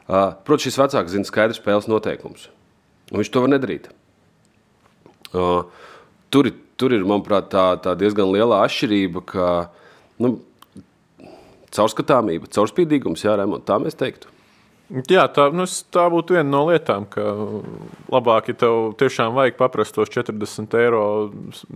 Protams, 0.08 0.64
šis 0.66 0.78
vecāks 0.80 1.14
zina 1.14 1.28
skaidrs 1.28 1.60
spēles 1.60 1.88
noteikumus. 1.90 2.48
Viņš 3.12 3.30
to 3.32 3.44
var 3.44 3.52
nedarīt. 3.52 3.90
Tur, 5.32 6.48
tur 6.80 6.96
ir, 6.96 7.04
manuprāt, 7.08 7.50
tā, 7.52 7.66
tā 7.84 7.94
diezgan 7.98 8.32
liela 8.32 8.62
atšķirība, 8.66 9.22
ka 9.28 9.46
nu, 10.22 10.34
caurskatāmība, 11.72 12.50
caurspīdīgums, 12.52 13.24
jā, 13.26 13.36
remont, 13.38 13.64
tā 13.68 13.78
mēs 13.82 13.96
teiktu. 14.00 14.31
Jā, 14.92 15.22
tā, 15.32 15.46
nu, 15.56 15.64
tā 15.94 16.02
būtu 16.12 16.34
viena 16.36 16.50
no 16.52 16.66
lietām, 16.68 17.06
ka 17.08 17.22
labāk, 18.12 18.50
ja 18.50 18.58
tev 18.60 18.90
tiešām 19.00 19.32
vajag 19.38 19.56
paprast 19.56 19.94
tos 19.96 20.10
40 20.12 20.76
eiro 20.76 21.04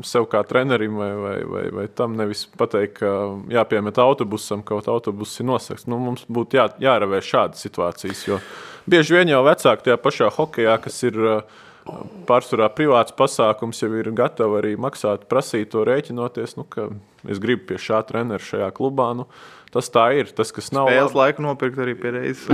sev 0.04 0.26
kā 0.28 0.42
trenerim 0.44 0.98
vai, 1.00 1.08
vai, 1.16 1.36
vai, 1.48 1.62
vai 1.78 1.86
tam, 1.88 2.18
nevis 2.18 2.44
pateikt, 2.60 2.98
ka 3.00 3.12
jāpiemet 3.54 3.96
autobusam, 4.04 4.60
kaut 4.66 4.90
autobuss 4.92 5.40
ir 5.40 5.48
nosakts. 5.48 5.86
Nu, 5.88 5.96
mums 6.02 6.26
būtu 6.28 6.60
jā, 6.60 6.66
jāravē 6.82 7.22
šādas 7.24 7.64
situācijas, 7.64 8.26
jo 8.28 8.40
bieži 8.84 9.16
vien 9.16 9.32
jau 9.32 9.40
vecāki 9.48 9.88
tajā 9.88 9.96
pašā 10.02 10.28
hokejā, 10.36 10.76
kas 10.84 11.00
ir 11.08 11.16
pārsvarā 12.28 12.68
privāts 12.74 13.14
pasākums, 13.16 13.80
jau 13.82 13.90
ir 13.98 14.10
gatavi 14.16 14.60
arī 14.60 14.74
maksāt, 14.80 15.26
prasīt 15.30 15.72
to 15.74 15.84
rēķinoties, 15.86 16.56
nu, 16.58 16.66
ka 16.68 16.88
es 17.30 17.40
gribu 17.42 17.70
pie 17.70 17.80
šā 17.80 18.02
trenera 18.08 18.42
šajā 18.42 18.70
klubā. 18.76 19.12
Nu, 19.18 19.26
tas 19.74 19.90
tā 19.92 20.10
ir. 20.18 20.30
Tas, 20.36 20.52
kas 20.54 20.72
nav 20.74 20.90
spēles 20.90 21.16
laiku 21.16 21.44
nopirkt 21.46 21.82
arī 21.82 21.96
pie 21.98 22.14
reizes. 22.16 22.46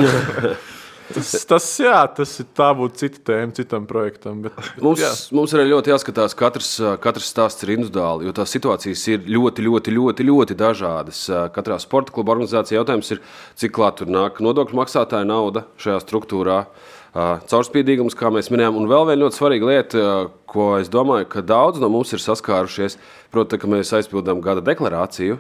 tas, 1.15 1.33
tas, 1.49 1.67
jā, 1.83 1.99
tas 2.17 2.33
ir 2.43 2.49
tā 2.57 2.69
būtu 2.77 3.03
cita 3.03 3.23
tēma 3.31 3.57
citam 3.57 3.87
projektam. 3.91 4.43
Bet, 4.47 4.57
bet, 4.59 4.71
mums, 4.85 5.03
jā. 5.03 5.13
mums 5.37 5.55
arī 5.57 5.69
ļoti 5.73 5.93
jāskatās, 5.93 6.37
katrs, 6.39 6.73
katrs 7.03 7.29
stāsts 7.33 7.67
ir 7.67 7.75
individuāli, 7.77 8.29
jo 8.29 8.37
tās 8.37 8.55
situācijas 8.55 9.05
ir 9.15 9.29
ļoti, 9.37 9.67
ļoti, 9.69 9.97
ļoti, 9.99 10.29
ļoti 10.31 10.59
dažādas. 10.63 11.25
Katrā 11.55 11.79
sporta 11.83 12.15
kluba 12.15 12.37
organizācijā 12.37 12.81
jautājums 12.81 13.15
ir, 13.17 13.23
cik 13.61 13.77
klāt 13.77 14.01
tur 14.01 14.13
nāk 14.13 14.43
nodokļu 14.45 14.83
maksātāja 14.83 15.29
nauda 15.29 15.67
šajā 15.83 16.03
struktūrā. 16.05 16.65
Caurspīdīgums, 17.13 18.17
kā 18.17 18.31
mēs 18.33 18.49
minējām, 18.49 18.77
un 18.81 18.89
vēl 18.89 19.05
viena 19.11 19.21
ļoti 19.27 19.37
svarīga 19.37 19.69
lieta, 19.69 20.05
ko 20.49 20.69
es 20.79 20.89
domāju, 20.93 21.29
ka 21.33 21.43
daudz 21.45 21.81
no 21.83 21.91
mums 21.93 22.15
ir 22.17 22.23
saskārušies, 22.25 22.97
proti, 23.33 23.61
ka 23.61 23.69
mēs 23.69 23.93
aizpildām 23.99 24.41
gada 24.45 24.65
deklarāciju, 24.65 25.37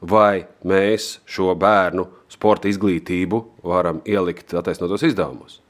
vai 0.00 0.46
mēs 0.64 1.18
šo 1.28 1.52
bērnu 1.54 2.08
sporta 2.32 2.70
izglītību 2.72 3.44
varam 3.68 4.00
ielikt 4.08 4.56
attaisnotos 4.56 5.04
izdevumos. 5.12 5.61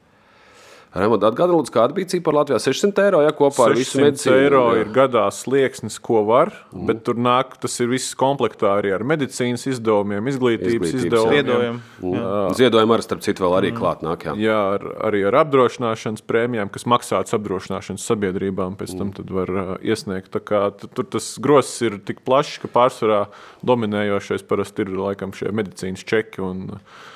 Atgādina, 0.93 1.55
lūdzu, 1.55 1.73
kāda 1.73 1.95
bija 1.97 2.11
cipara 2.11 2.43
Latvijā? 2.43 2.59
600 2.61 3.07
eiro, 3.07 3.19
ja 3.25 3.31
kopā 3.33 3.71
ar 3.71 3.73
visu 3.77 3.97
medicīnu. 3.97 4.33
eiro 4.43 4.61
jā. 4.75 4.81
ir 4.83 4.89
gadā 4.93 5.23
slieksnis, 5.33 5.95
ko 6.03 6.21
var, 6.27 6.51
mm. 6.69 6.83
bet 6.89 6.99
tur 7.07 7.17
nāk, 7.17 7.55
tas 7.63 7.79
ir 7.81 7.89
viss 7.89 8.13
komplektā 8.17 8.75
arī 8.77 8.91
ar 8.93 9.05
medicīnas 9.09 9.65
izdevumiem, 9.71 10.29
izglītības, 10.29 10.91
izglītības 10.91 11.07
izdevumiem. 11.07 11.33
Ziedojumi. 11.33 11.81
Mm. 12.03 12.51
Ziedojumi 12.59 12.93
arī, 12.93 13.05
starp 13.07 13.23
citu, 13.25 13.45
vēl 13.47 13.55
arī 13.57 13.71
mm. 13.71 13.79
klāt 13.79 14.03
nāk. 14.05 14.25
Jā, 14.27 14.35
jā 14.43 14.59
ar, 14.75 14.85
arī 15.09 15.23
ar 15.31 15.39
apdrošināšanas 15.41 16.25
prēmijām, 16.29 16.69
kas 16.75 16.85
maksāts 16.93 17.37
apdrošināšanas 17.39 18.05
sabiedrībām, 18.11 18.77
pēc 18.77 18.93
tam 18.93 19.09
mm. 19.09 19.31
var 19.33 19.53
uh, 19.55 19.71
iesniegt. 19.81 20.37
Kā 20.45 20.67
tur 20.83 21.09
tas 21.09 21.31
grosis 21.41 21.87
ir 21.89 21.97
tik 22.05 22.21
plašs, 22.27 22.59
ka 22.61 22.69
pārsvarā 22.69 23.23
dominējošais 23.65 24.45
parasti 24.45 24.85
ir 24.85 24.93
laikam 24.93 25.33
šie 25.33 25.49
medicīnas 25.57 26.05
čeki. 26.05 26.45
Un, 26.45 26.63
uh, 26.77 27.09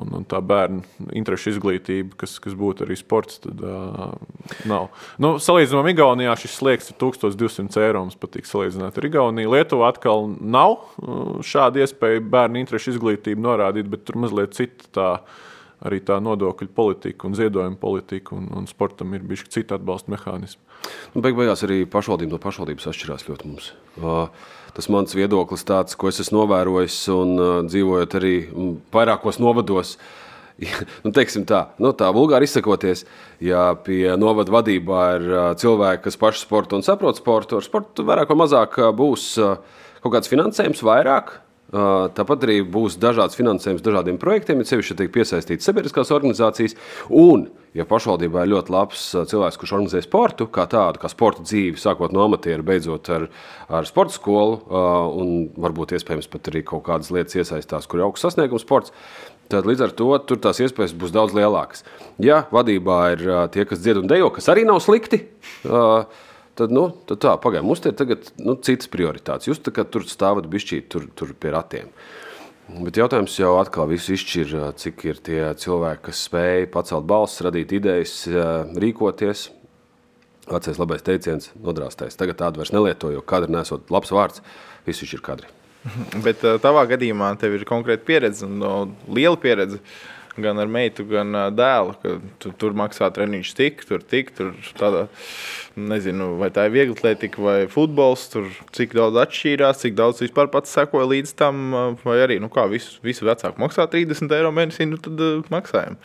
un, 0.00 0.10
un 0.18 0.26
tā 0.28 0.40
bērnu 0.44 0.82
interešu 1.16 1.54
izglītība, 1.54 2.18
kas, 2.24 2.36
kas 2.42 2.56
būtu 2.58 2.86
arī 2.86 2.96
sports, 2.98 3.40
tad 3.44 3.62
uh, 3.64 4.12
nav. 4.70 4.90
Nu, 5.22 5.34
salīdzinām, 5.42 5.88
Igaunijā 5.92 6.34
šis 6.40 6.58
slieks 6.60 6.92
ir 6.92 6.98
1200 7.00 7.82
eiro. 7.86 8.04
Mums 8.06 8.18
patīk 8.20 8.48
salīdzināt 8.50 8.98
ar 8.98 9.08
Igauniju. 9.08 9.54
Lietuvā 9.54 9.92
atkal 9.94 10.28
nav 10.40 10.78
šāda 11.46 11.84
iespēja 11.84 12.22
bērnu 12.34 12.62
interešu 12.62 12.94
izglītību 12.94 13.44
norādīt, 13.44 13.90
bet 13.90 14.06
tur 14.08 14.20
mazliet 14.24 14.56
cita 14.58 14.90
tā. 14.94 15.10
Arī 15.84 16.00
tā 16.00 16.16
nodokļu 16.24 16.70
politika 16.72 17.28
un 17.28 17.36
ziedojuma 17.36 17.76
politika 17.80 18.32
un, 18.36 18.48
un 18.56 18.68
sportam 18.70 19.12
ir 19.12 19.24
bijuši 19.28 19.50
citi 19.58 19.76
atbalsta 19.76 20.12
mehānismi. 20.14 20.62
Nu, 21.14 21.20
beig 21.24 21.36
beigās 21.36 21.64
arī 21.66 21.82
pašvaldība 21.90 22.36
no 22.36 22.40
pašvaldības 22.40 22.88
atšķirās 22.90 23.26
ļoti 23.28 23.50
mums. 23.50 23.70
Tas 24.74 24.88
mans 24.90 25.14
viedoklis, 25.14 25.66
tāds, 25.68 25.96
ko 25.98 26.10
es 26.10 26.22
esmu 26.24 26.40
novērojis 26.40 26.98
un 27.14 27.34
dzīvojot 27.68 28.16
arī 28.18 28.34
vairākos 28.94 29.40
novados. 29.42 29.98
nu, 31.04 31.12
tā, 31.12 31.60
nu, 31.82 31.92
tā 31.98 32.10
vulgāri 32.14 32.46
izsakoties, 32.48 33.04
ja 33.42 33.72
pie 33.84 34.14
novada 34.20 34.54
vadībā 34.54 35.04
ir 35.18 35.30
cilvēki, 35.60 36.04
kas 36.06 36.20
paši 36.20 36.44
sporto 36.46 36.78
un 36.78 36.86
saprot 36.86 37.18
sportu, 37.18 37.58
ar 37.58 37.66
sportu 37.66 38.06
vairāk 38.06 38.30
vai 38.30 38.40
mazāk 38.44 38.78
būs 38.96 39.32
kaut 40.04 40.14
kāds 40.14 40.30
finansējums 40.30 40.84
vairāk. 40.86 41.40
Tāpat 41.74 42.44
arī 42.46 42.60
būs 42.62 42.94
dažāds 43.02 43.34
finansējums 43.34 43.82
dažādiem 43.82 44.18
projektiem, 44.22 44.60
ja 44.62 44.68
sevišķi 44.68 44.94
tiek 45.00 45.10
piesaistītas 45.14 45.66
sabiedriskās 45.66 46.12
organizācijas. 46.14 46.76
Un, 47.10 47.48
ja 47.74 47.86
pašvaldībā 47.90 48.44
ir 48.44 48.52
ļoti 48.52 48.70
labs 48.70 49.06
cilvēks, 49.32 49.58
kurš 49.58 49.72
organizē 49.74 50.02
sportu, 50.04 50.46
kā 50.54 50.68
tādu, 50.70 51.02
kā 51.02 51.10
sporta 51.10 51.42
dzīvi, 51.42 51.80
sākot 51.82 52.14
no 52.14 52.22
amatieru, 52.28 52.62
beidzot 52.68 53.10
ar, 53.16 53.26
ar 53.66 53.88
sporta 53.90 54.14
skolu, 54.14 54.60
un 55.18 55.32
varbūt 55.66 55.96
iespējams 55.98 56.30
pat 56.30 56.52
arī 56.52 56.62
kaut 56.68 56.84
kādas 56.86 57.10
lietas 57.14 57.40
iesaistās, 57.42 57.88
kur 57.90 57.98
ir 57.98 58.06
augsts 58.06 58.28
sasniegums 58.28 58.62
sports, 58.62 58.94
tad 59.50 59.66
līdz 59.66 59.88
ar 59.88 59.96
to 59.98 60.12
tur 60.30 60.38
tās 60.46 60.62
iespējas 60.62 60.94
būs 60.94 61.16
daudz 61.16 61.34
lielākas. 61.34 61.82
Ja 62.22 62.44
vadībā 62.54 63.00
ir 63.16 63.26
tie, 63.56 63.66
kas 63.66 63.82
dzied 63.82 64.04
un 64.04 64.06
dejo, 64.14 64.30
kas 64.36 64.46
arī 64.52 64.62
nav 64.68 64.78
slikti, 64.84 65.24
tad, 66.58 66.74
nu, 66.74 66.88
tad 67.08 67.22
tā, 67.22 67.32
pagaidām, 67.40 67.68
mums 67.70 67.82
ir 67.84 67.96
tagad 67.98 68.28
nu, 68.40 68.56
citas 68.64 68.90
prioritātes. 68.90 69.48
Jūs 69.50 69.62
tur 69.64 70.06
stāvat 70.08 70.48
bišķīt 70.50 70.88
tur, 70.92 71.08
tur 71.16 71.34
pie 71.38 71.52
ratiem. 71.54 71.90
Bet 72.80 72.96
jautājums 72.96 73.34
jau 73.36 73.56
atkal 73.60 73.90
izšķir, 73.92 74.54
cik 74.80 75.04
ir 75.04 75.20
tie 75.24 75.40
cilvēki, 75.60 76.06
kas 76.06 76.22
spēj 76.30 76.68
pacelt 76.72 77.04
balsis, 77.08 77.42
radīt 77.44 77.74
idejas, 77.76 78.22
rīkoties. 78.80 79.50
Vecais 80.48 80.80
labais 80.80 81.04
teiciens, 81.04 81.50
nodrāstais. 81.60 82.16
Tagad 82.20 82.40
tādu 82.40 82.60
vairs 82.60 82.72
nelietoju, 82.72 83.18
jo 83.18 83.24
kadri 83.24 83.52
nesot 83.52 83.92
labs 83.92 84.12
vārds, 84.12 84.42
viss 84.88 85.04
ir 85.04 85.24
kadri. 85.24 85.48
Bet 86.24 86.40
tavā 86.64 86.86
gadījumā 86.88 87.30
tev 87.40 87.56
ir 87.58 87.68
konkrēta 87.68 88.04
pieredze, 88.08 88.48
no 88.48 88.86
liela 89.12 89.40
pieredze. 89.40 89.80
Uh, 89.80 90.13
gan 90.36 90.58
ar 90.58 90.70
meitu, 90.70 91.04
gan 91.08 91.34
dēlu. 91.54 91.94
Tu, 92.42 92.52
tur 92.58 92.74
maksā 92.78 93.10
treniņš 93.14 93.52
tik, 93.58 93.84
tur 93.88 94.02
tik, 94.02 94.32
tur 94.36 94.52
tādā. 94.78 95.06
Nezinu, 95.74 96.34
vai 96.38 96.50
tā 96.54 96.68
ir 96.68 96.74
viegla 96.74 96.94
atletika 96.94 97.42
vai 97.42 97.56
futbols, 97.70 98.28
tur 98.30 98.46
cik 98.76 98.94
daudz 98.94 99.18
atšķīrās, 99.24 99.80
cik 99.82 99.96
daudz 99.98 100.22
vispār 100.22 100.50
pats 100.52 100.74
sekoja 100.74 101.08
līdz 101.10 101.34
tam, 101.38 101.64
vai 102.04 102.20
arī, 102.22 102.38
nu 102.42 102.50
kā, 102.52 102.68
visu, 102.70 103.00
visu 103.02 103.26
vecāku 103.26 103.62
maksā 103.62 103.88
30 103.90 104.36
eiro 104.38 104.54
mēnesī, 104.54 104.86
nu 104.86 105.00
tad 105.02 105.18
uh, 105.18 105.42
maksājam. 105.50 105.98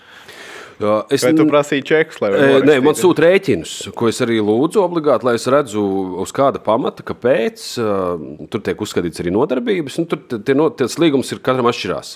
Jā, 0.80 0.94
es 1.12 1.26
Vai 1.26 1.34
tu 1.36 1.44
prasīji 1.50 1.84
čekus, 1.90 2.22
lai 2.24 2.30
e, 2.32 2.60
nē, 2.64 2.78
man 2.86 2.96
sūta 2.96 3.26
rēķinus, 3.26 3.74
ko 4.00 4.08
es 4.08 4.22
arī 4.24 4.38
lūdzu 4.40 4.80
obligāti, 4.80 5.28
lai 5.28 5.34
es 5.36 5.48
redzu, 5.52 5.84
uz 6.24 6.32
kāda 6.36 6.62
pamata, 6.64 7.04
kāpēc. 7.04 7.66
Uh, 7.84 8.48
tur 8.52 8.64
tiek 8.64 8.80
uzskatīts 8.80 9.20
arī 9.20 9.34
nodarbības. 9.36 10.00
Nu, 10.00 10.08
tur 10.08 10.24
tie, 10.40 10.56
no, 10.56 10.70
tie 10.72 10.88
līgums 11.04 11.36
ir 11.36 11.44
katram 11.44 11.68
atšķirās. 11.68 12.14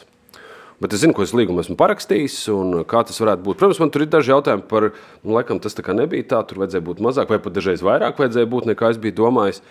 Bet 0.84 0.92
es 0.92 1.00
zinu, 1.00 1.16
ko 1.16 1.24
es 1.24 1.32
līgumu 1.32 1.62
esmu 1.64 1.78
parakstījis 1.80 2.38
un 2.52 2.82
kā 2.90 3.06
tas 3.08 3.22
varētu 3.22 3.46
būt. 3.46 3.60
Protams, 3.62 3.80
man 3.80 3.92
tur 3.94 4.04
ir 4.04 4.10
daži 4.12 4.34
jautājumi 4.34 4.66
par, 4.68 4.90
nu, 5.24 5.36
laikam 5.38 5.62
tas 5.64 5.78
tā 5.78 5.86
kā 5.86 5.96
nebija 5.96 6.26
tā, 6.34 6.42
tur 6.50 6.60
vajadzēja 6.60 6.84
būt 6.84 7.00
mazāk, 7.06 7.30
vai 7.32 7.40
pat 7.40 7.56
dažreiz 7.56 7.84
vairāk 7.86 8.20
vajadzēja 8.20 8.50
būt, 8.52 8.68
nekā 8.74 8.90
es 8.92 9.00
biju 9.00 9.16
domājis. 9.22 9.62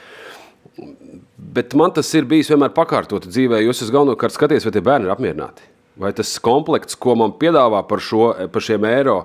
Bet 1.53 1.77
man 1.77 1.93
tas 1.93 2.09
ir 2.17 2.25
bijis 2.31 2.49
vienmēr 2.49 2.73
pakārtoti 2.73 3.29
dzīvē, 3.29 3.61
jo 3.61 3.75
es 3.77 3.93
galvenokārt 3.93 4.33
skaties, 4.33 4.65
vai 4.65 4.73
tie 4.73 4.85
bērni 4.87 5.11
ir 5.11 5.13
apmierināti. 5.13 5.69
Vai 6.01 6.15
tas 6.17 6.33
komplekts, 6.41 6.97
ko 6.97 7.19
man 7.21 7.37
piedāvā 7.37 7.83
par, 7.85 8.01
šo, 8.01 8.31
par 8.49 8.65
šiem 8.65 8.89
eiro, 8.89 9.19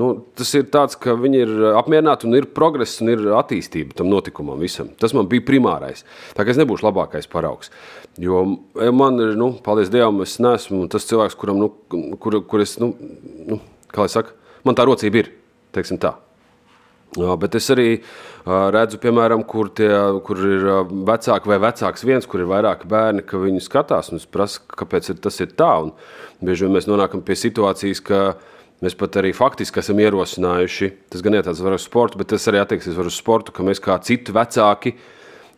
nu, 0.00 0.10
tas 0.38 0.50
ir 0.56 0.68
tāds, 0.72 0.96
ka 1.00 1.14
viņi 1.18 1.42
ir 1.44 1.52
apmierināti 1.78 2.28
un 2.28 2.38
ir 2.38 2.48
progress 2.56 3.02
un 3.04 3.12
ir 3.12 3.26
attīstība 3.36 3.98
tam 3.98 4.08
notikumam 4.10 4.60
visam. 4.62 4.88
Tas 5.00 5.14
man 5.16 5.28
bija 5.30 5.44
primārais. 5.46 6.04
Tā 6.36 6.46
kā 6.46 6.54
es 6.54 6.60
nebūšu 6.60 6.86
labākais 6.88 7.28
paraugs. 7.30 7.72
Jo 8.20 8.42
man 8.96 9.20
ir, 9.22 9.36
nu, 9.38 9.52
paldies 9.64 9.92
Dievam, 9.92 10.22
es 10.24 10.38
neesmu 10.42 10.86
tas 10.92 11.06
cilvēks, 11.10 11.38
kuram, 11.38 11.60
nu, 11.60 11.70
kur, 12.20 12.40
kur 12.48 12.64
es, 12.64 12.78
nu, 12.82 12.94
nu, 13.46 13.60
kā 13.92 14.06
lai 14.06 14.10
saka, 14.12 14.34
man 14.66 14.78
tā 14.78 14.88
rocība 14.88 15.22
ir, 15.22 15.32
teiksim 15.76 16.00
tā. 16.02 16.16
Jā, 17.18 17.34
bet 17.42 17.56
es 17.58 17.66
arī 17.74 17.88
uh, 17.98 18.68
redzu, 18.70 19.00
piemēram, 19.02 19.42
kur, 19.50 19.72
tie, 19.74 19.88
kur 20.26 20.38
ir 20.46 20.66
uh, 20.68 20.92
vecāki 21.08 21.50
vai 21.50 21.58
vecāks 21.64 22.04
viens, 22.06 22.26
kur 22.30 22.44
ir 22.44 22.50
vairāki 22.50 22.86
bērni, 22.90 23.24
ka 23.26 23.40
viņi 23.42 23.64
skatās 23.64 24.12
un 24.14 24.22
prasa, 24.30 24.62
kāpēc 24.78 25.10
ir, 25.10 25.18
tas 25.24 25.40
ir 25.42 25.50
tā. 25.58 25.72
Un 25.82 25.90
bieži 26.46 26.68
vien 26.68 26.76
mēs 26.76 26.86
nonākam 26.86 27.24
pie 27.26 27.34
situācijas, 27.40 28.02
ka 28.06 28.20
mēs 28.84 28.96
pat 28.98 29.20
arī 29.20 29.32
faktiski 29.36 29.82
esam 29.82 30.00
ierosinājuši, 30.02 30.90
tas 31.12 31.24
gan 31.24 31.36
ir 31.36 31.46
tāds 31.46 31.62
var 31.64 31.76
uz 31.76 31.86
sportu, 31.86 32.20
bet 32.20 32.32
tas 32.32 32.48
arī 32.50 32.62
attieksies 32.62 32.98
uz 32.98 33.16
sportu, 33.16 33.52
ka 33.54 33.66
mēs 33.66 33.82
kā 33.82 33.98
citi 34.04 34.34
vecāki 34.36 34.96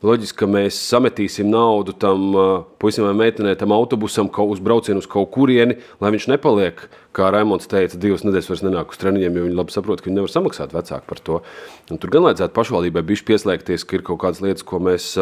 Loģiski, 0.03 0.41
ka 0.41 0.47
mēs 0.51 0.75
sametīsim 0.91 1.47
naudu 1.47 1.93
tam 1.95 2.33
puisim 2.83 3.05
vai 3.07 3.13
meitenei, 3.21 3.55
tam 3.55 3.71
autobusam 3.77 4.27
uz 4.27 4.59
braucienu 4.59 4.99
uz 4.99 5.07
kaut 5.07 5.31
kurieni, 5.31 5.77
lai 6.03 6.11
viņš 6.11 6.27
nepaliek, 6.33 6.83
kā 7.15 7.31
Raimons 7.31 7.71
teica, 7.71 8.01
divas 8.03 8.27
nedēļas 8.27 8.51
vairs 8.51 8.65
nenāk 8.67 8.91
uz 8.91 8.99
treniņiem, 8.99 9.39
jo 9.39 9.47
viņi 9.47 9.59
labi 9.61 9.77
saprot, 9.77 10.03
ka 10.03 10.11
viņi 10.11 10.19
nevar 10.19 10.35
samaksāt 10.35 10.75
vecāku 10.75 11.07
par 11.07 11.23
to. 11.23 11.41
Un 11.87 12.03
tur 12.03 12.11
gan 12.11 12.27
vajadzētu 12.27 12.59
pašvaldībai 12.59 13.07
bišķi 13.13 13.29
pieslēgties, 13.31 13.87
ka 13.87 14.01
ir 14.01 14.07
kaut 14.11 14.25
kādas 14.27 14.43
lietas, 14.43 14.67
ko 14.67 14.83
mēs 14.83 15.13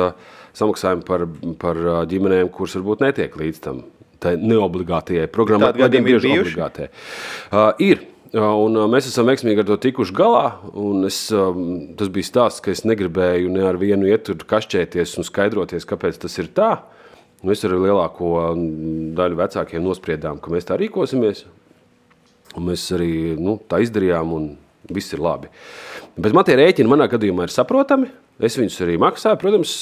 samaksājam 0.57 1.05
par, 1.05 1.29
par 1.61 1.85
ģimenēm, 2.09 2.49
kuras 2.49 2.81
varbūt 2.81 3.05
netiek 3.05 3.37
līdz 3.37 3.67
tam 3.69 3.85
neobligātajai 4.25 5.29
programmai. 5.33 5.73
Gadījumi 5.81 6.17
ir 6.17 6.25
bijuši? 6.25 6.47
Obligātajai. 6.47 6.91
Uh, 7.51 7.69
ir. 7.91 8.07
Un 8.31 8.77
mēs 8.93 9.09
esam 9.11 9.27
veiksmīgi 9.27 9.65
ar 9.65 9.67
to 9.67 9.75
tikuši 9.83 10.15
galā. 10.15 10.45
Es, 11.09 11.17
tas 11.99 12.11
bija 12.15 12.29
stāsts, 12.29 12.63
ka 12.63 12.71
es 12.71 12.85
negribēju 12.87 13.51
ne 13.51 13.65
ar 13.67 13.79
vienu 13.81 14.07
iet 14.07 14.29
tur 14.29 14.39
kašķēties 14.53 15.17
un 15.19 15.27
skaidroties, 15.27 15.83
kāpēc 15.91 16.21
tas 16.23 16.39
ir 16.39 16.53
tā. 16.55 16.69
Mēs 17.43 17.65
ar 17.67 17.75
lielāko 17.75 18.53
daļu 19.19 19.41
vecākiem 19.41 19.83
nospriedām, 19.83 20.39
ka 20.39 20.53
mēs 20.55 20.69
tā 20.69 20.79
rīkosimies. 20.79 21.43
Un 22.55 22.67
mēs 22.69 22.85
arī 22.95 23.35
nu, 23.39 23.57
tā 23.67 23.81
izdarījām, 23.83 24.35
un 24.37 24.49
viss 24.95 25.15
ir 25.15 25.23
labi. 25.23 25.51
Bet 26.21 26.35
man 26.37 26.47
tie 26.47 26.59
rēķini 26.61 26.91
manā 26.91 27.07
gadījumā 27.11 27.49
ir 27.49 27.55
saprotami. 27.55 28.11
Es 28.41 28.57
viņus 28.61 28.79
arī 28.87 28.97
maksāju. 29.01 29.39
Protams, 29.43 29.75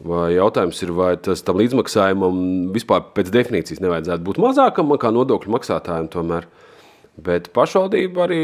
vai 0.00 0.32
jautājums 0.34 0.80
ir, 0.84 0.92
vai 0.96 1.12
tas 1.20 1.44
tam 1.44 1.60
līdzmaksājumam 1.60 2.42
vispār 2.74 3.04
pēc 3.16 3.30
definīcijas 3.34 3.82
nevajadzētu 3.84 4.26
būt 4.26 4.40
mazākam 4.42 4.92
kā 5.00 5.12
nodokļu 5.14 5.52
maksātājiem. 5.52 6.10
Tomēr. 6.12 6.48
Bet 7.22 7.50
pašvaldība 7.52 8.24
arī 8.24 8.40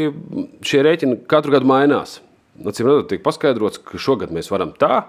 šie 0.65 0.83
rēķini 0.85 1.23
katru 1.29 1.55
gadu 1.55 1.69
mainās. 1.69 2.19
Acīm 2.59 2.89
redzot, 2.89 3.07
tiek 3.09 3.23
paskaidrots, 3.25 3.81
ka 3.81 4.01
šogad 4.01 4.33
mēs 4.35 4.51
varam 4.51 4.75
tā, 4.77 5.07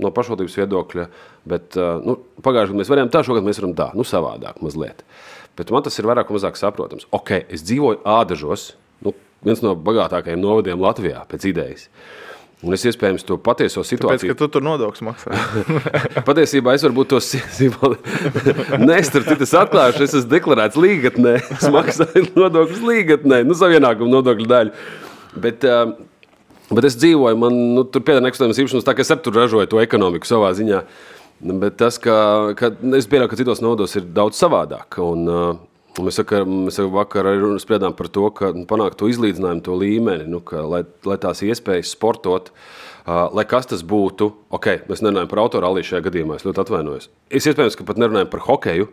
no 0.00 0.10
pašvaldības 0.12 0.56
viedokļa, 0.58 1.06
bet 1.48 1.78
nu, 2.04 2.16
pagājušajā 2.42 2.72
gadā 2.72 2.80
mēs 2.80 2.90
varējām 2.92 3.12
tā, 3.14 3.22
šogad 3.24 3.46
mēs 3.46 3.60
varam 3.62 3.76
tā, 3.78 3.88
nu 3.96 4.04
savādāk 4.04 4.58
mazliet. 4.64 5.04
Bet 5.56 5.70
man 5.72 5.84
tas 5.86 5.96
ir 6.00 6.08
vairāk 6.08 6.30
vai 6.30 6.38
mazāk 6.38 6.58
saprotams. 6.58 7.06
Ok, 7.14 7.36
es 7.48 7.62
dzīvoju 7.68 8.02
Ādažos, 8.08 8.72
nu, 9.06 9.14
viens 9.46 9.62
no 9.64 9.76
bagātākajiem 9.78 10.42
novadiem 10.42 10.82
Latvijā 10.82 11.22
pēc 11.30 11.46
idejas. 11.52 11.86
Uh, 11.86 12.29
Un 12.60 12.76
es 12.76 12.82
iespējams 12.84 13.24
to 13.24 13.38
patieso 13.40 13.80
situāciju. 13.86 14.34
Tāpēc, 14.34 14.34
ka 14.34 14.36
tu 14.36 14.48
tur 14.52 14.64
nodokļus 14.66 15.04
maksā. 15.06 15.36
Patiesībā 16.28 16.74
es 16.76 16.82
varbūt 16.84 17.14
to 17.14 17.20
nestartu. 18.90 19.36
Es 19.46 19.54
atklāšu, 19.56 20.04
es 20.04 20.16
esmu 20.18 20.32
deklarēts 20.34 20.76
līgatnē. 20.76 21.38
Es 21.56 21.64
maksāju 21.72 22.26
nodokļus 22.34 22.82
līgatnē, 22.84 23.40
nu, 23.48 23.56
savu 23.56 23.78
ienākumu 23.78 24.12
nodokļu 24.12 24.48
daļu. 24.50 24.74
Bet, 25.40 25.64
uh, 25.64 25.94
bet 26.68 26.90
es 26.90 26.98
dzīvoju, 27.00 27.40
man 27.40 27.56
nu, 27.78 27.86
tur 27.88 28.04
pieder 28.04 28.20
nekustamības 28.26 28.60
īpašums, 28.60 28.84
tā 28.84 28.96
ka 28.98 29.06
es 29.06 29.14
tur 29.24 29.40
ražoju 29.40 29.70
to 29.72 29.80
ekonomiku 29.80 30.28
savā 30.28 30.52
ziņā. 30.58 30.84
Bet 31.64 31.80
tas, 31.80 31.96
ka, 31.96 32.18
ka 32.60 32.74
es 32.98 33.08
pieļauju, 33.08 33.32
ka 33.32 33.40
citos 33.40 33.64
nodos 33.64 33.96
ir 33.96 34.04
daudz 34.04 34.36
savādāk. 34.36 35.00
Un, 35.00 35.24
uh, 35.32 35.50
Mēs, 36.06 36.18
saka, 36.20 36.42
mēs 36.48 36.78
vakar 36.92 37.28
arī 37.30 37.52
spriedām 37.62 37.94
par 37.96 38.08
to, 38.12 38.28
ka 38.36 38.52
nu, 38.56 38.66
panākt 38.68 38.98
to 39.00 39.08
izlīdzinājumu, 39.10 39.64
to 39.66 39.76
līmeni, 39.78 40.28
nu, 40.30 40.42
ka, 40.44 40.64
lai, 40.68 40.82
lai 41.08 41.16
tās 41.20 41.42
iespējas 41.46 41.92
sportot, 41.96 42.50
uh, 42.52 43.28
lai 43.34 43.46
kas 43.48 43.70
tas 43.70 43.84
būtu. 43.86 44.30
Ok, 44.56 44.72
mēs 44.90 45.04
nerunājam 45.04 45.30
par 45.30 45.44
autorāliju 45.44 45.90
šajā 45.92 46.06
gadījumā, 46.08 46.40
es 46.40 46.46
ļoti 46.48 46.64
atvainojos. 46.64 47.10
Es 47.30 47.48
iespējams, 47.50 47.78
ka 47.78 47.88
pat 47.88 48.02
nerunājam 48.02 48.30
par 48.32 48.44
hokeju, 48.48 48.90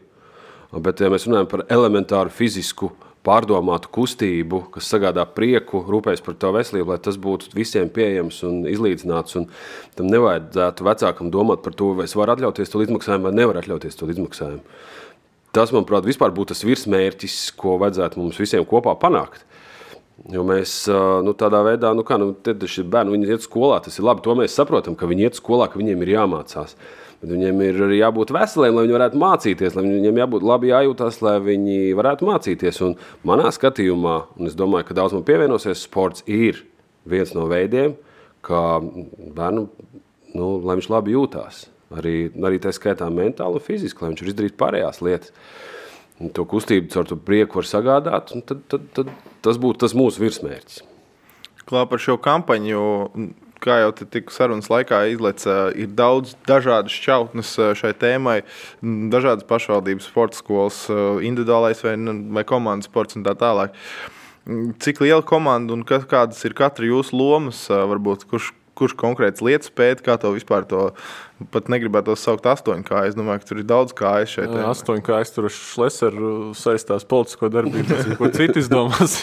bet 0.84 1.04
ja 1.04 1.12
mēs 1.14 1.30
runājam 1.30 1.52
par 1.52 1.66
elementāru 1.74 2.34
fizisku, 2.34 2.92
pārdomātu 3.28 3.90
kustību, 3.92 4.62
kas 4.74 4.88
sagādā 4.92 5.26
prieku, 5.36 5.82
rūpējas 5.92 6.24
par 6.24 6.38
to 6.40 6.52
veselību, 6.56 6.94
lai 6.94 7.00
tas 7.04 7.18
būtu 7.20 7.52
visiem 7.56 7.90
pieejams 7.94 8.40
un 8.48 8.62
izlīdzināts. 8.70 9.36
Un 9.40 9.50
tam 9.98 10.08
nevajadzētu 10.14 10.88
vecākam 10.88 11.32
domāt 11.34 11.64
par 11.66 11.76
to, 11.78 11.92
vai 11.98 12.08
es 12.08 12.16
varu 12.18 12.36
atļauties 12.36 12.72
to 12.72 12.84
līdzmaksājumu 12.84 13.28
vai 13.28 13.36
nevaru 13.36 13.64
atļauties 13.64 14.00
to 14.00 14.08
līdzmaksājumu. 14.12 14.64
Tas, 15.58 15.72
manuprāt, 15.74 16.06
būtu 16.06 16.52
tas 16.54 16.62
virsmērķis, 16.62 17.36
ko 17.58 17.80
vajadzētu 17.82 18.20
mums 18.22 18.38
visiem 18.38 18.66
kopā 18.70 18.94
panākt. 19.02 19.42
Jo 20.34 20.44
mēs 20.46 20.84
nu, 21.26 21.34
tādā 21.38 21.64
veidā, 21.66 21.96
nu, 21.98 22.04
kā 22.06 22.20
nu, 22.22 22.32
šie 22.46 22.84
bērni, 22.86 23.16
viņi 23.16 23.30
iet 23.34 23.46
skolā, 23.46 23.80
tas 23.82 23.98
ir 23.98 24.06
labi. 24.06 24.22
To 24.26 24.36
mēs 24.38 24.54
saprotam, 24.58 24.94
ka 24.98 25.10
viņi 25.10 25.26
iet 25.26 25.38
skolā, 25.40 25.66
ka 25.70 25.80
viņiem 25.82 26.04
ir 26.06 26.12
jāmācās. 26.14 26.76
Bet 27.22 27.32
viņiem 27.34 27.62
ir 27.66 27.80
arī 27.88 27.98
jābūt 27.98 28.34
veseliem, 28.36 28.76
lai 28.78 28.84
viņi 28.86 28.96
varētu 28.98 29.22
mācīties, 29.22 29.78
lai 29.78 29.86
viņiem 29.88 30.20
jābūt 30.22 30.46
labi 30.46 30.70
jājūtas, 30.70 31.18
lai 31.26 31.38
viņi 31.48 31.78
varētu 31.98 32.30
mācīties. 32.30 32.82
Un 32.86 32.94
manā 33.26 33.50
skatījumā, 33.54 34.18
un 34.38 34.52
es 34.52 34.58
domāju, 34.58 34.92
ka 34.92 34.98
daudz 35.00 35.18
man 35.18 35.26
pievienosies, 35.26 35.88
sports 35.88 36.26
ir 36.30 36.62
viens 37.10 37.34
no 37.34 37.48
veidiem, 37.50 37.96
kā 38.46 38.62
bērnu, 38.78 39.66
nu, 40.38 40.52
lai 40.62 40.78
viņš 40.78 40.92
labi 40.94 41.18
jūtās. 41.18 41.66
Arī, 41.96 42.28
arī 42.44 42.60
tā 42.60 42.74
skaitā 42.76 43.08
mentāli 43.14 43.62
un 43.62 43.64
fiziski, 43.64 44.04
lai 44.04 44.12
viņš 44.12 44.24
var 44.24 44.32
izdarīt 44.34 44.60
pārējās 44.60 45.02
lietas. 45.06 45.32
Un 46.18 46.32
to 46.34 46.44
kustību 46.50 46.90
caur 46.92 47.06
to 47.08 47.16
prieku 47.22 47.60
var 47.60 47.68
sagādāt, 47.70 48.34
un 48.36 48.42
tad, 48.42 48.64
tad, 48.72 48.88
tad 48.98 49.12
tas 49.46 49.60
būtu 49.62 49.86
tas 49.86 49.94
mūsu 49.96 50.24
virsmērķis. 50.24 50.82
Klāt 51.68 51.92
par 51.92 52.02
šo 52.02 52.16
kampaņu, 52.24 52.82
kā 53.64 53.80
jau 53.84 53.92
tika 54.00 54.34
sarunas 54.34 54.70
laikā 54.72 55.04
izlaica, 55.12 55.58
ir 55.78 55.92
daudz 55.98 56.36
dažādas 56.48 56.96
šķautnes 56.96 57.54
šai 57.78 57.94
tēmai. 58.02 58.38
Dažādas 59.14 59.48
pašvaldības 59.50 60.10
sporta 60.10 60.40
skolas, 60.40 60.86
individuālais 60.90 61.84
vai, 61.86 61.96
vai 62.40 62.46
komandas 62.48 62.90
sports 62.90 63.20
un 63.20 63.26
tā 63.28 63.36
tālāk. 63.38 63.76
Cik 64.84 65.04
liela 65.04 65.26
komanda 65.28 65.76
un 65.76 65.84
kādas 65.84 66.40
ir 66.48 66.56
katra 66.58 66.88
jūsu 66.88 67.18
lomas, 67.20 67.66
varbūt, 67.68 68.24
kurš, 68.32 68.54
kurš 68.78 68.96
konkrēts 69.00 69.44
lietas 69.46 69.74
pēta, 69.74 70.06
kā 70.06 70.18
to 70.22 70.32
vispār 70.36 70.68
to 70.70 70.92
pat 71.54 71.70
negribētu 71.72 72.16
saukt 72.18 72.48
astoņkājas. 72.50 73.14
Es 73.14 73.18
domāju, 73.18 73.44
ka 73.44 73.52
tur 73.52 73.62
ir 73.62 73.68
daudz 73.70 73.96
kājas 73.98 74.38
šeit. 74.38 74.54
Astoņkājas 74.72 75.36
tur 75.36 75.50
ar 75.50 75.56
šleseru 75.58 76.32
saistās 76.58 77.08
politisko 77.08 77.52
darbību, 77.54 78.18
ko 78.20 78.32
citi 78.34 78.64
izdomās. 78.64 79.20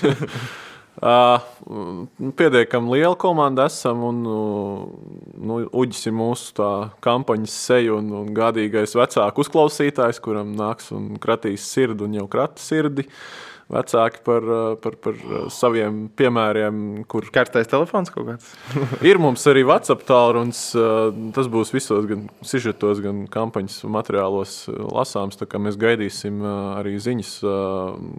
Uh, 0.95 1.41
pietiekami 2.39 2.99
liela 2.99 3.17
komanda 3.19 3.67
esam, 3.71 4.05
un 4.11 4.21
nu, 4.25 5.63
Uģis 5.71 6.07
ir 6.11 6.15
mūsu 6.15 6.69
kampaņas 7.05 7.57
seja 7.71 7.97
un, 7.99 8.13
un 8.21 8.31
gādīgais 8.37 8.95
vecāku 8.99 9.43
uzklausītājs, 9.43 10.23
kuram 10.23 10.55
nāks 10.59 10.93
un 10.95 11.17
kratīs 11.23 11.67
sirdi 11.67 12.07
un 12.07 12.15
jau 12.21 12.29
krata 12.31 12.63
sirdi. 12.63 13.09
Uh, 13.09 13.54
vecāki 13.73 14.21
par, 14.25 14.43
eh, 14.43 14.77
par, 14.83 14.97
par 15.01 15.15
eh, 15.15 15.45
saviem 15.53 16.05
piemēriem. 16.17 17.05
Kur 17.11 17.27
karstais 17.33 17.69
telefons 17.71 18.13
kaut 18.13 18.29
kāds? 18.29 18.51
ir 19.11 19.21
mums 19.23 19.45
arī 19.51 19.65
WhatsApp 19.67 20.05
tālrunis. 20.09 20.63
Eh, 20.77 21.21
tas 21.37 21.49
būs 21.51 21.73
visos, 21.75 22.09
gan 22.11 22.27
sižetos, 22.45 23.01
gan 23.05 23.25
kampaņas 23.33 23.83
materiālos 23.89 24.57
lasāms. 24.69 25.41
Mēs 25.65 25.79
gaidīsim 25.81 26.43
arī 26.45 26.97
ziņas, 27.01 27.31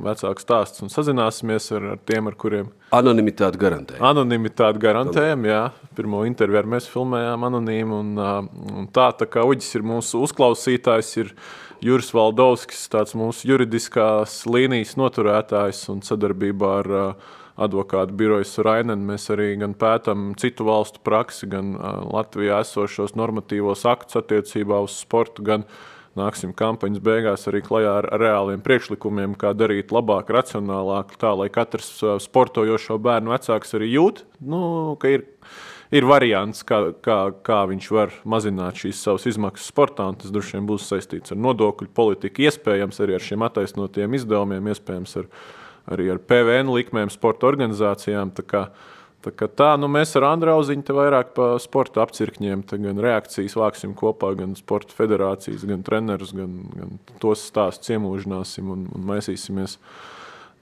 vecāku 0.05 0.41
stāstus 0.41 0.85
un 0.85 0.91
sazināsimies 0.93 1.67
ar, 1.75 1.89
ar 1.95 1.99
tiem, 2.07 2.29
ar 2.31 2.37
kuriem. 2.39 2.71
Anonimitāti 2.95 3.59
garantējam. 3.59 4.05
Anonimitāti 4.07 4.81
garantējam, 4.81 5.45
jā. 5.49 5.61
Pirmo 5.97 6.23
interviju 6.27 6.61
ar 6.61 6.69
mēs 6.75 6.87
filmējām 6.91 7.45
anonīmu. 7.49 7.99
Un, 8.05 8.49
un 8.79 8.89
tā, 8.95 9.09
tā 9.19 9.27
kā 9.29 9.43
Uģis 9.45 9.75
ir 9.77 9.85
mūsu 9.85 10.23
uzklausītājs, 10.25 11.11
ir 11.21 11.33
Juris 11.84 12.11
Valdovskis, 12.15 12.86
tāds 12.91 13.15
mūsu 13.17 13.49
juridiskās 13.49 14.43
līnijas 14.47 14.95
noturētājs 14.99 15.82
un 15.91 15.99
sadarbībā 16.05 16.69
ar 16.82 16.89
uh, 16.91 17.34
advokātu 17.61 18.15
birojas 18.15 18.55
Rainen. 18.63 19.03
Mēs 19.07 19.28
arī 19.34 19.51
gan 19.59 19.76
pētām 19.78 20.32
citu 20.39 20.67
valstu 20.69 21.03
praksi, 21.05 21.49
gan 21.51 21.73
uh, 21.76 21.99
Latvijā 22.15 22.61
esošos 22.63 23.15
normatīvos 23.19 23.86
aktus 23.91 24.21
attiecībā 24.21 24.80
uz 24.86 24.95
sportu, 25.01 25.43
gan 25.45 25.67
nāksim 26.15 26.55
kampaņas 26.55 27.03
beigās 27.03 27.43
arī 27.51 27.59
klajā 27.65 27.93
ar 27.99 28.09
reāliem 28.21 28.63
priekšlikumiem, 28.63 29.36
kā 29.39 29.51
darīt 29.57 29.91
labāk, 29.91 30.32
racionālāk, 30.32 31.17
tā 31.19 31.36
lai 31.36 31.51
katrs 31.51 31.91
uh, 32.03 32.15
sportojošo 32.23 32.99
bērnu 33.03 33.36
vecāks 33.36 33.76
arī 33.76 33.91
jūt, 33.97 34.23
nu, 34.39 34.95
ka 35.01 35.17
ir 35.17 35.28
ir 35.93 36.07
variants, 36.07 36.63
kā, 36.67 36.79
kā, 37.03 37.19
kā 37.45 37.59
viņš 37.69 37.91
var 37.93 38.15
mazināt 38.27 38.81
šīs 38.81 39.03
savas 39.07 39.27
izmaksas 39.29 39.69
sportā. 39.73 40.07
Tas 40.19 40.33
droši 40.33 40.57
vien 40.57 40.69
būs 40.69 40.88
saistīts 40.89 41.36
ar 41.36 41.41
nodokļu 41.41 41.91
politiku, 41.95 42.45
iespējams 42.47 43.01
arī 43.03 43.17
ar 43.17 43.25
šiem 43.25 43.45
attaisnotiem 43.45 44.17
izdevumiem, 44.17 44.71
iespējams 44.73 45.15
ar, 45.21 45.29
arī 45.95 46.09
ar 46.15 46.21
PVN 46.21 46.73
likmēm 46.75 47.13
sporta 47.13 47.49
organizācijām. 47.51 48.36
Tā 48.38 48.47
kā, 48.47 48.67
Tā 49.25 49.31
kā 49.33 49.47
tā, 49.49 49.71
nu 49.81 49.88
mēs 49.89 50.11
ar 50.19 50.27
Andrauziņu 50.27 50.93
vairāk 50.93 51.31
par 51.33 51.55
sporta 51.57 52.03
apcirkņiem, 52.03 52.59
gan 52.69 52.99
reakcijas 53.01 53.55
vāksim 53.57 53.95
kopā, 53.97 54.29
gan 54.38 54.51
sporta 54.53 54.93
federācijas, 54.93 55.63
gan 55.65 55.81
trenerus, 55.81 56.29
gan, 56.38 56.51
gan 56.69 56.91
tos 57.23 57.47
stāstus 57.49 57.89
iemūžināsim 57.95 58.69
un, 58.69 58.83
un 58.93 59.07
maisīsimies. 59.09 59.79
Uh, 59.79 60.14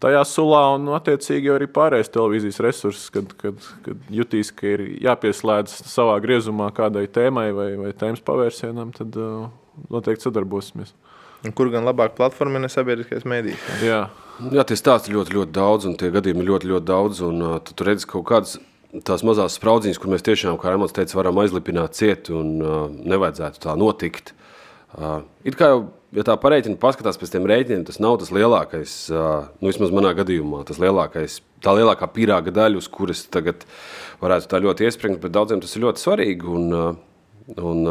tajā 0.03 0.23
sulā 0.27 0.63
un, 0.75 0.89
attiecīgi, 0.97 1.51
arī 1.53 1.67
pārējais 1.71 2.11
televīzijas 2.13 2.59
resursus, 2.65 3.09
kad, 3.13 3.31
kad, 3.39 3.59
kad 3.85 4.09
jutīs, 4.13 4.51
ka 4.55 4.67
ir 4.73 4.85
jāpieslēdz 5.05 5.75
savā 5.91 6.17
griezumā 6.23 6.71
kādai 6.75 7.05
tēmai 7.11 7.49
vai, 7.55 7.69
vai 7.79 7.93
tēmas 7.97 8.23
pavērsienam, 8.25 8.91
tad 8.97 9.15
uh, 9.19 9.47
noteikti 9.93 10.27
sadarbosimies. 10.27 10.93
Un 11.43 11.51
kur 11.55 11.69
gan 11.73 11.83
labāk 11.83 12.15
platforma 12.15 12.61
ir 12.61 12.71
sabiedriskais 12.71 13.25
mēdījis? 13.27 13.71
Jā. 13.83 14.03
Jā, 14.49 14.63
tie 14.65 14.75
stāsti 14.79 15.13
ļoti, 15.13 15.35
ļoti 15.35 15.53
daudz, 15.53 15.85
un 15.85 15.97
tie 15.99 16.09
gadījumi 16.13 16.41
ir 16.41 16.47
ļoti, 16.53 16.69
ļoti 16.71 16.87
daudz. 16.89 17.19
Un, 17.27 17.41
uh, 17.43 17.57
tu 17.61 17.85
redzi 17.85 18.07
kaut 18.09 18.25
kādas 18.31 18.55
tās 19.05 19.23
mazās 19.25 19.57
spraudziņas, 19.57 19.99
kur 20.01 20.11
mēs 20.13 20.25
tiešām, 20.25 20.57
kā 20.61 20.71
Rēmons 20.71 20.93
teica, 20.95 21.17
varam 21.17 21.41
aizlipināt 21.41 21.97
ciet 21.97 22.29
un 22.33 22.55
uh, 22.61 22.79
nevajadzētu 22.93 23.61
tā 23.65 23.75
notikt. 23.79 24.33
Uh, 24.93 25.21
it 25.45 25.57
kā 25.57 25.71
jau, 25.73 25.83
ja 26.13 26.25
tā 26.27 26.35
pareiķina, 26.39 26.79
paskatās 26.81 27.17
pēc 27.19 27.33
tiem 27.33 27.47
rēķiniem, 27.49 27.85
tas 27.87 27.99
nav 28.03 28.19
tas 28.21 28.31
lielākais, 28.35 28.95
nu 29.13 29.69
vismaz 29.69 29.93
manā 29.95 30.13
gadījumā, 30.17 30.63
tas 30.67 30.81
lielākais, 30.81 31.39
tā 31.63 31.73
lielākā 31.77 32.09
pīrāga 32.13 32.53
daļa, 32.53 32.81
uz 32.81 32.89
kuras 32.91 33.25
tagad 33.33 33.65
varētu 34.21 34.51
tā 34.51 34.61
ļoti 34.63 34.87
iespringt, 34.87 35.21
bet 35.23 35.33
daudziem 35.35 35.63
tas 35.63 35.73
ir 35.75 35.85
ļoti 35.87 36.03
svarīgi 36.03 36.49
un, 36.53 36.69
un 37.57 37.83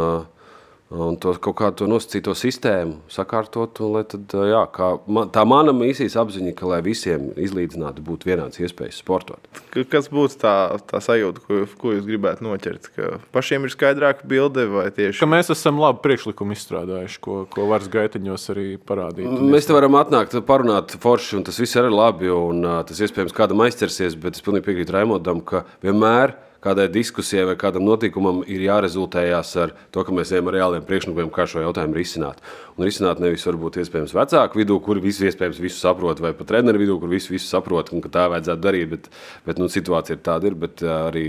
un 0.92 1.16
to 1.20 1.32
kaut 1.42 1.56
kādu 1.58 1.86
nosacīto 1.90 2.34
sistēmu 2.36 3.00
sakārtot. 3.12 3.80
Un, 3.84 3.98
tad, 4.08 4.34
jā, 4.48 4.62
man, 5.06 5.30
tā 5.32 5.44
mana 5.48 5.74
misijas 5.76 6.16
apziņa, 6.20 6.54
ka 6.58 6.68
lai 6.68 6.80
visiem 6.84 7.30
izlīdzinātu, 7.40 8.04
būtu 8.04 8.28
vienāds 8.30 8.60
iespējas 8.62 9.00
sportot. 9.02 9.62
Kas 9.92 10.10
būtu 10.12 10.38
tā, 10.42 10.54
tā 10.90 11.00
sajūta, 11.04 11.44
ko, 11.46 11.62
ko 11.80 11.94
jūs 11.96 12.06
gribētu 12.08 12.46
noķert? 12.46 12.90
Ka 12.96 13.10
pašiem 13.34 13.66
ir 13.66 13.74
skaidrāka 13.74 14.28
bilde 14.28 14.66
vai 14.72 14.88
tieši? 14.94 15.20
Ka 15.22 15.30
mēs 15.30 15.52
esam 15.54 15.80
labi 15.82 16.02
priekšlikumu 16.04 16.56
izstrādājuši, 16.56 17.20
ko, 17.24 17.38
ko 17.52 17.66
varas 17.70 17.90
gaitiņos 17.92 18.48
arī 18.54 18.68
parādīt. 18.76 19.32
Mēs 19.52 19.68
te 19.68 19.76
varam 19.76 19.96
atnākt, 20.00 20.36
parunāt 20.48 20.96
forši, 21.02 21.38
un 21.40 21.48
tas 21.48 21.60
viss 21.62 21.78
ir 21.78 21.90
labi, 21.92 22.30
un 22.32 22.64
tas 22.88 23.02
iespējams 23.02 23.36
kādam 23.36 23.64
aizķersies, 23.66 24.18
bet 24.20 24.38
es 24.38 24.44
pilnīgi 24.44 24.68
piekrītu 24.68 24.96
Raimondam, 24.96 25.42
ka 25.46 25.64
vienmēr 25.84 26.36
kādai 26.62 26.86
diskusijai 26.92 27.46
vai 27.50 27.56
kādam 27.58 27.84
notikumam 27.86 28.42
ir 28.46 28.62
jārezultējās 28.68 29.50
ar 29.62 29.72
to, 29.94 30.04
ka 30.06 30.14
mēs 30.14 30.30
ejam 30.34 30.50
ar 30.50 30.56
reāliem 30.58 30.84
priekšlikumiem, 30.86 31.30
kā 31.34 31.46
šo 31.50 31.64
jautājumu 31.64 31.98
risināt. 31.98 32.42
Un 32.76 32.86
risināt 32.86 33.20
nevis 33.22 33.44
varbūt 33.48 33.80
iespējams 33.82 34.14
vecāku 34.16 34.62
vidū, 34.62 34.78
kur 34.84 35.00
visi 35.02 35.26
iespējams 35.28 35.60
visu 35.62 35.80
saprot, 35.80 36.22
vai 36.22 36.32
pat 36.38 36.48
treneru 36.52 36.80
vidū, 36.80 36.98
kur 37.02 37.10
visi 37.10 37.34
visu 37.34 37.50
saprot, 37.50 37.90
un 37.92 38.04
ka 38.04 38.12
tā 38.14 38.28
vajadzētu 38.32 38.64
darīt, 38.64 38.92
bet, 38.94 39.10
bet 39.48 39.60
nu, 39.60 39.68
situācija 39.72 40.16
ir 40.16 40.22
tāda, 40.24 40.48
ir, 40.48 40.58
bet 40.62 40.84
arī 40.86 41.26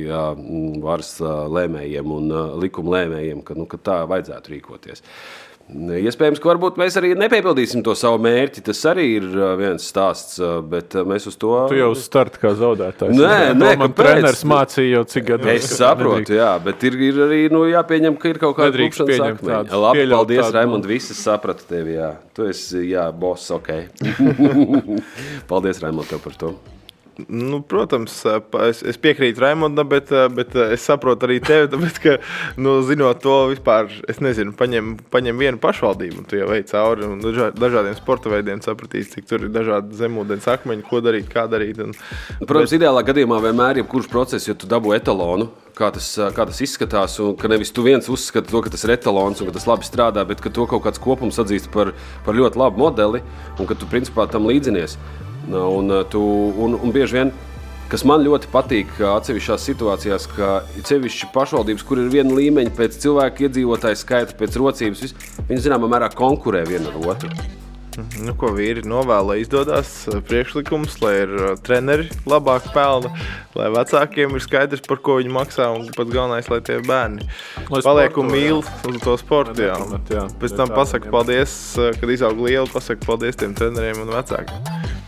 varas 0.84 1.16
lēmējiem 1.22 2.14
un 2.18 2.36
likuma 2.62 3.00
lēmējiem, 3.00 3.42
ka, 3.48 3.58
nu, 3.58 3.68
ka 3.70 3.82
tā 3.82 3.98
vajadzētu 4.10 4.56
rīkoties. 4.56 5.04
Iespējams, 5.72 6.42
ka 6.44 6.50
varbūt 6.52 6.76
mēs 6.78 6.98
arī 7.00 7.14
nepiepildīsim 7.16 7.82
to 7.86 7.94
savu 7.96 8.20
mērķi. 8.22 8.62
Tas 8.68 8.82
arī 8.92 9.06
ir 9.16 9.28
viens 9.58 9.86
stāsts, 9.88 10.36
bet 10.70 10.98
mēs 11.08 11.26
uz 11.32 11.38
to. 11.40 11.54
Tu 11.72 11.80
jau 11.80 11.88
uz 11.94 12.04
starta 12.04 12.42
kā 12.42 12.52
zaudētājs. 12.60 13.16
Nē, 13.16 13.54
nē, 13.56 13.72
man 13.80 13.96
treneris 13.96 14.44
mācīja 14.50 15.00
jau 15.00 15.06
cik 15.16 15.30
gadu. 15.32 15.50
Es 15.54 15.72
saprotu, 15.72 16.36
jā, 16.36 16.52
bet 16.64 16.84
ir, 16.90 17.00
ir 17.08 17.24
arī 17.30 17.40
nu, 17.54 17.64
jāpieņem, 17.72 18.20
ka 18.20 18.34
ir 18.34 18.42
kaut 18.44 18.58
kāda 18.60 18.76
klupšanas 18.84 19.24
sakmeņa. 19.24 19.82
Labi, 19.88 20.06
paldies, 20.12 20.52
Raimond, 20.58 20.92
visi 20.92 21.18
saprata 21.18 21.66
tevi, 21.72 21.96
jā. 21.96 22.12
Tu 22.36 22.52
esi, 22.52 22.84
jā, 22.92 23.08
boss, 23.16 23.50
ok. 23.56 23.74
paldies, 25.52 25.82
Raimond, 25.84 26.12
tev 26.12 26.22
par 26.28 26.38
to. 26.44 26.54
Nu, 27.28 27.60
protams, 27.62 28.16
es, 28.66 28.80
es 28.90 28.98
piekrītu 28.98 29.44
Raimondam, 29.44 29.86
bet, 29.92 30.10
bet 30.34 30.56
es 30.74 30.86
saprotu 30.88 31.28
arī 31.28 31.38
tevi. 31.46 31.70
Tāpēc, 31.74 32.00
ka, 32.02 32.16
nu, 32.58 32.80
zinot 32.88 33.22
to, 33.22 33.36
vispār, 33.52 33.92
es 34.10 34.22
nezinu, 34.24 34.56
paņem, 34.58 34.96
paņem 35.14 35.44
vienu 35.44 35.62
pašvaldību, 35.62 36.24
un 36.24 36.30
tu 36.30 36.40
jau 36.40 36.50
ej 36.56 36.66
cauri 36.72 37.10
dažādiem 37.54 37.98
sporta 38.00 38.34
veidiem, 38.34 38.64
sapratīs, 38.66 39.12
cik 39.14 39.30
tur 39.30 39.46
ir 39.46 39.54
dažādi 39.54 39.98
zemūdens 40.00 40.50
akmeņi, 40.56 40.88
ko 40.90 41.04
darīt, 41.06 41.30
kā 41.30 41.46
darīt. 41.52 41.84
Un, 41.86 41.94
protams, 42.42 42.72
bet... 42.72 42.80
ideālā 42.80 43.06
gadījumā 43.06 43.42
vienmēr 43.46 43.78
ir 43.78 43.84
jebkurš 43.84 44.10
process, 44.10 44.50
jo 44.50 44.58
tu 44.58 44.70
dabū 44.70 44.96
etalonu. 44.98 45.52
Kā 45.74 45.88
tas, 45.90 46.06
kā 46.36 46.44
tas 46.46 46.60
izskatās, 46.62 47.16
un 47.22 47.34
ka 47.34 47.50
nevis 47.50 47.72
tu 47.74 47.82
viens 47.82 48.06
uzskati 48.14 48.52
to, 48.52 48.60
ka 48.62 48.70
tas 48.70 48.84
ir 48.86 48.94
etalons 48.94 49.42
un 49.42 49.50
ka 49.50 49.56
tas 49.56 49.66
labi 49.66 49.88
strādā, 49.88 50.22
bet 50.30 50.42
ka 50.42 50.52
to 50.54 50.68
kaut 50.70 50.84
kāds 50.86 51.02
kopums 51.02 51.42
atzīst 51.42 51.72
par, 51.74 51.96
par 52.28 52.38
ļoti 52.38 52.62
labu 52.62 52.78
modeli 52.84 53.24
un 53.58 53.70
ka 53.70 53.74
tu 53.74 53.90
principā 53.90 54.28
tam 54.30 54.46
līdzinies. 54.46 55.00
Un, 55.50 55.90
uh, 55.92 56.04
tu, 56.08 56.22
un, 56.64 56.78
un 56.80 56.94
bieži 56.96 57.20
vien, 57.20 57.34
kas 57.92 58.06
man 58.08 58.24
ļoti 58.26 58.52
patīk 58.54 58.94
atsevišķās 59.10 59.68
situācijās, 59.70 60.30
ka 60.38 60.54
cevišķi 60.88 61.34
pašvaldības, 61.36 61.88
kur 61.88 62.02
ir 62.02 62.14
viena 62.14 62.38
līmeņa 62.38 62.78
pēc 62.78 63.02
cilvēku 63.04 63.50
iedzīvotāju 63.50 64.00
skaita, 64.00 64.38
pēc 64.40 64.58
rocības, 64.62 65.18
viņi 65.50 65.68
zināmā 65.68 65.92
mērā 65.92 66.10
konkurē 66.16 66.64
viena 66.70 66.94
ar 66.94 67.14
otru. 67.16 67.34
Nu, 67.94 68.34
ko 68.40 68.50
vīri 68.56 68.82
novēl, 68.90 69.28
lai 69.30 69.36
izdodas 69.44 69.92
priekšlikums, 70.26 70.96
lai 71.04 71.12
ir 71.28 71.34
treneri 71.66 72.08
labāk 72.30 72.72
pelna, 72.74 73.12
lai 73.54 73.68
vecākiem 73.76 74.34
ir 74.34 74.42
skaidrs, 74.42 74.82
par 74.88 75.02
ko 75.06 75.20
viņi 75.20 75.34
maksā. 75.34 75.70
Un 75.78 75.86
pats 75.94 76.10
galvenais, 76.10 76.50
lai 76.50 76.62
tie 76.66 76.80
bērni 76.82 77.28
lai 77.70 77.84
paliek 77.86 78.18
un 78.18 78.32
mīl 78.34 78.64
uz 78.64 79.00
to 79.04 79.14
sportu. 79.22 79.68
Jā. 79.68 79.78
Jā. 80.10 80.26
Pēc 80.42 80.58
tam 80.58 80.74
pasaka 80.74 81.14
paldies, 81.14 81.54
kad 82.00 82.16
izaug 82.16 82.42
liela, 82.42 82.66
pasaka 82.74 83.06
paldies 83.06 83.38
tiem 83.38 83.54
treneriem 83.58 84.02
un 84.08 84.14
vecākiem. 84.16 85.03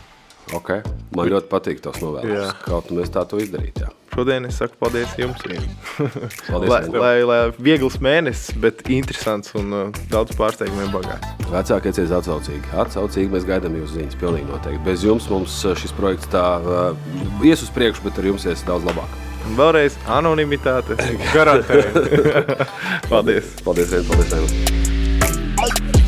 Okay. 0.55 0.81
Man 1.15 1.29
ļoti 1.31 1.51
patīk 1.51 1.83
tas 1.83 1.99
novēlējums. 2.03 2.63
Kaut 2.65 2.91
mēs 2.95 3.11
tā 3.13 3.25
to 3.27 3.39
izdarītu. 3.43 3.89
Šodien 4.15 4.45
es 4.47 4.55
saku 4.61 4.77
paldies 4.79 5.11
jums. 5.19 5.41
paldies, 6.47 6.69
lai, 6.71 6.79
lai, 6.87 7.15
lai 7.27 7.39
viegls 7.59 7.97
mēnesis, 8.03 8.55
bet 8.63 8.85
interesants 8.87 9.51
un 9.59 9.75
uh, 9.75 9.99
daudz 10.11 10.37
pārsteigumiem 10.39 10.93
bagāts. 10.93 11.33
Vecākie 11.51 11.91
ir 11.99 12.15
atsaucīgi. 12.15 12.63
Atsaucīgi 12.85 13.33
mēs 13.33 13.47
gaidām 13.49 13.75
jūsu 13.75 13.99
ziņas. 13.99 14.19
Pilnīgi 14.21 14.47
noteikti. 14.47 14.83
Bez 14.87 15.03
jums 15.03 15.27
mums 15.33 15.59
uh, 15.67 15.75
šis 15.75 15.95
projekts 15.99 16.31
tā 16.31 16.45
uh, 16.63 17.43
ies 17.43 17.65
uz 17.65 17.73
priekšu, 17.75 18.07
bet 18.07 18.23
ar 18.23 18.31
jums 18.31 18.47
ies 18.47 18.63
daudz 18.67 18.87
labāk. 18.87 19.19
Un 19.45 19.59
vēlreiz 19.59 19.99
anonimitāte 20.07 20.95
garantē. 21.35 21.83
paldies. 23.11 23.51
Paldies, 23.67 23.91
Rein, 23.91 24.07
paldies, 24.07 24.31
Rein. 24.39 26.04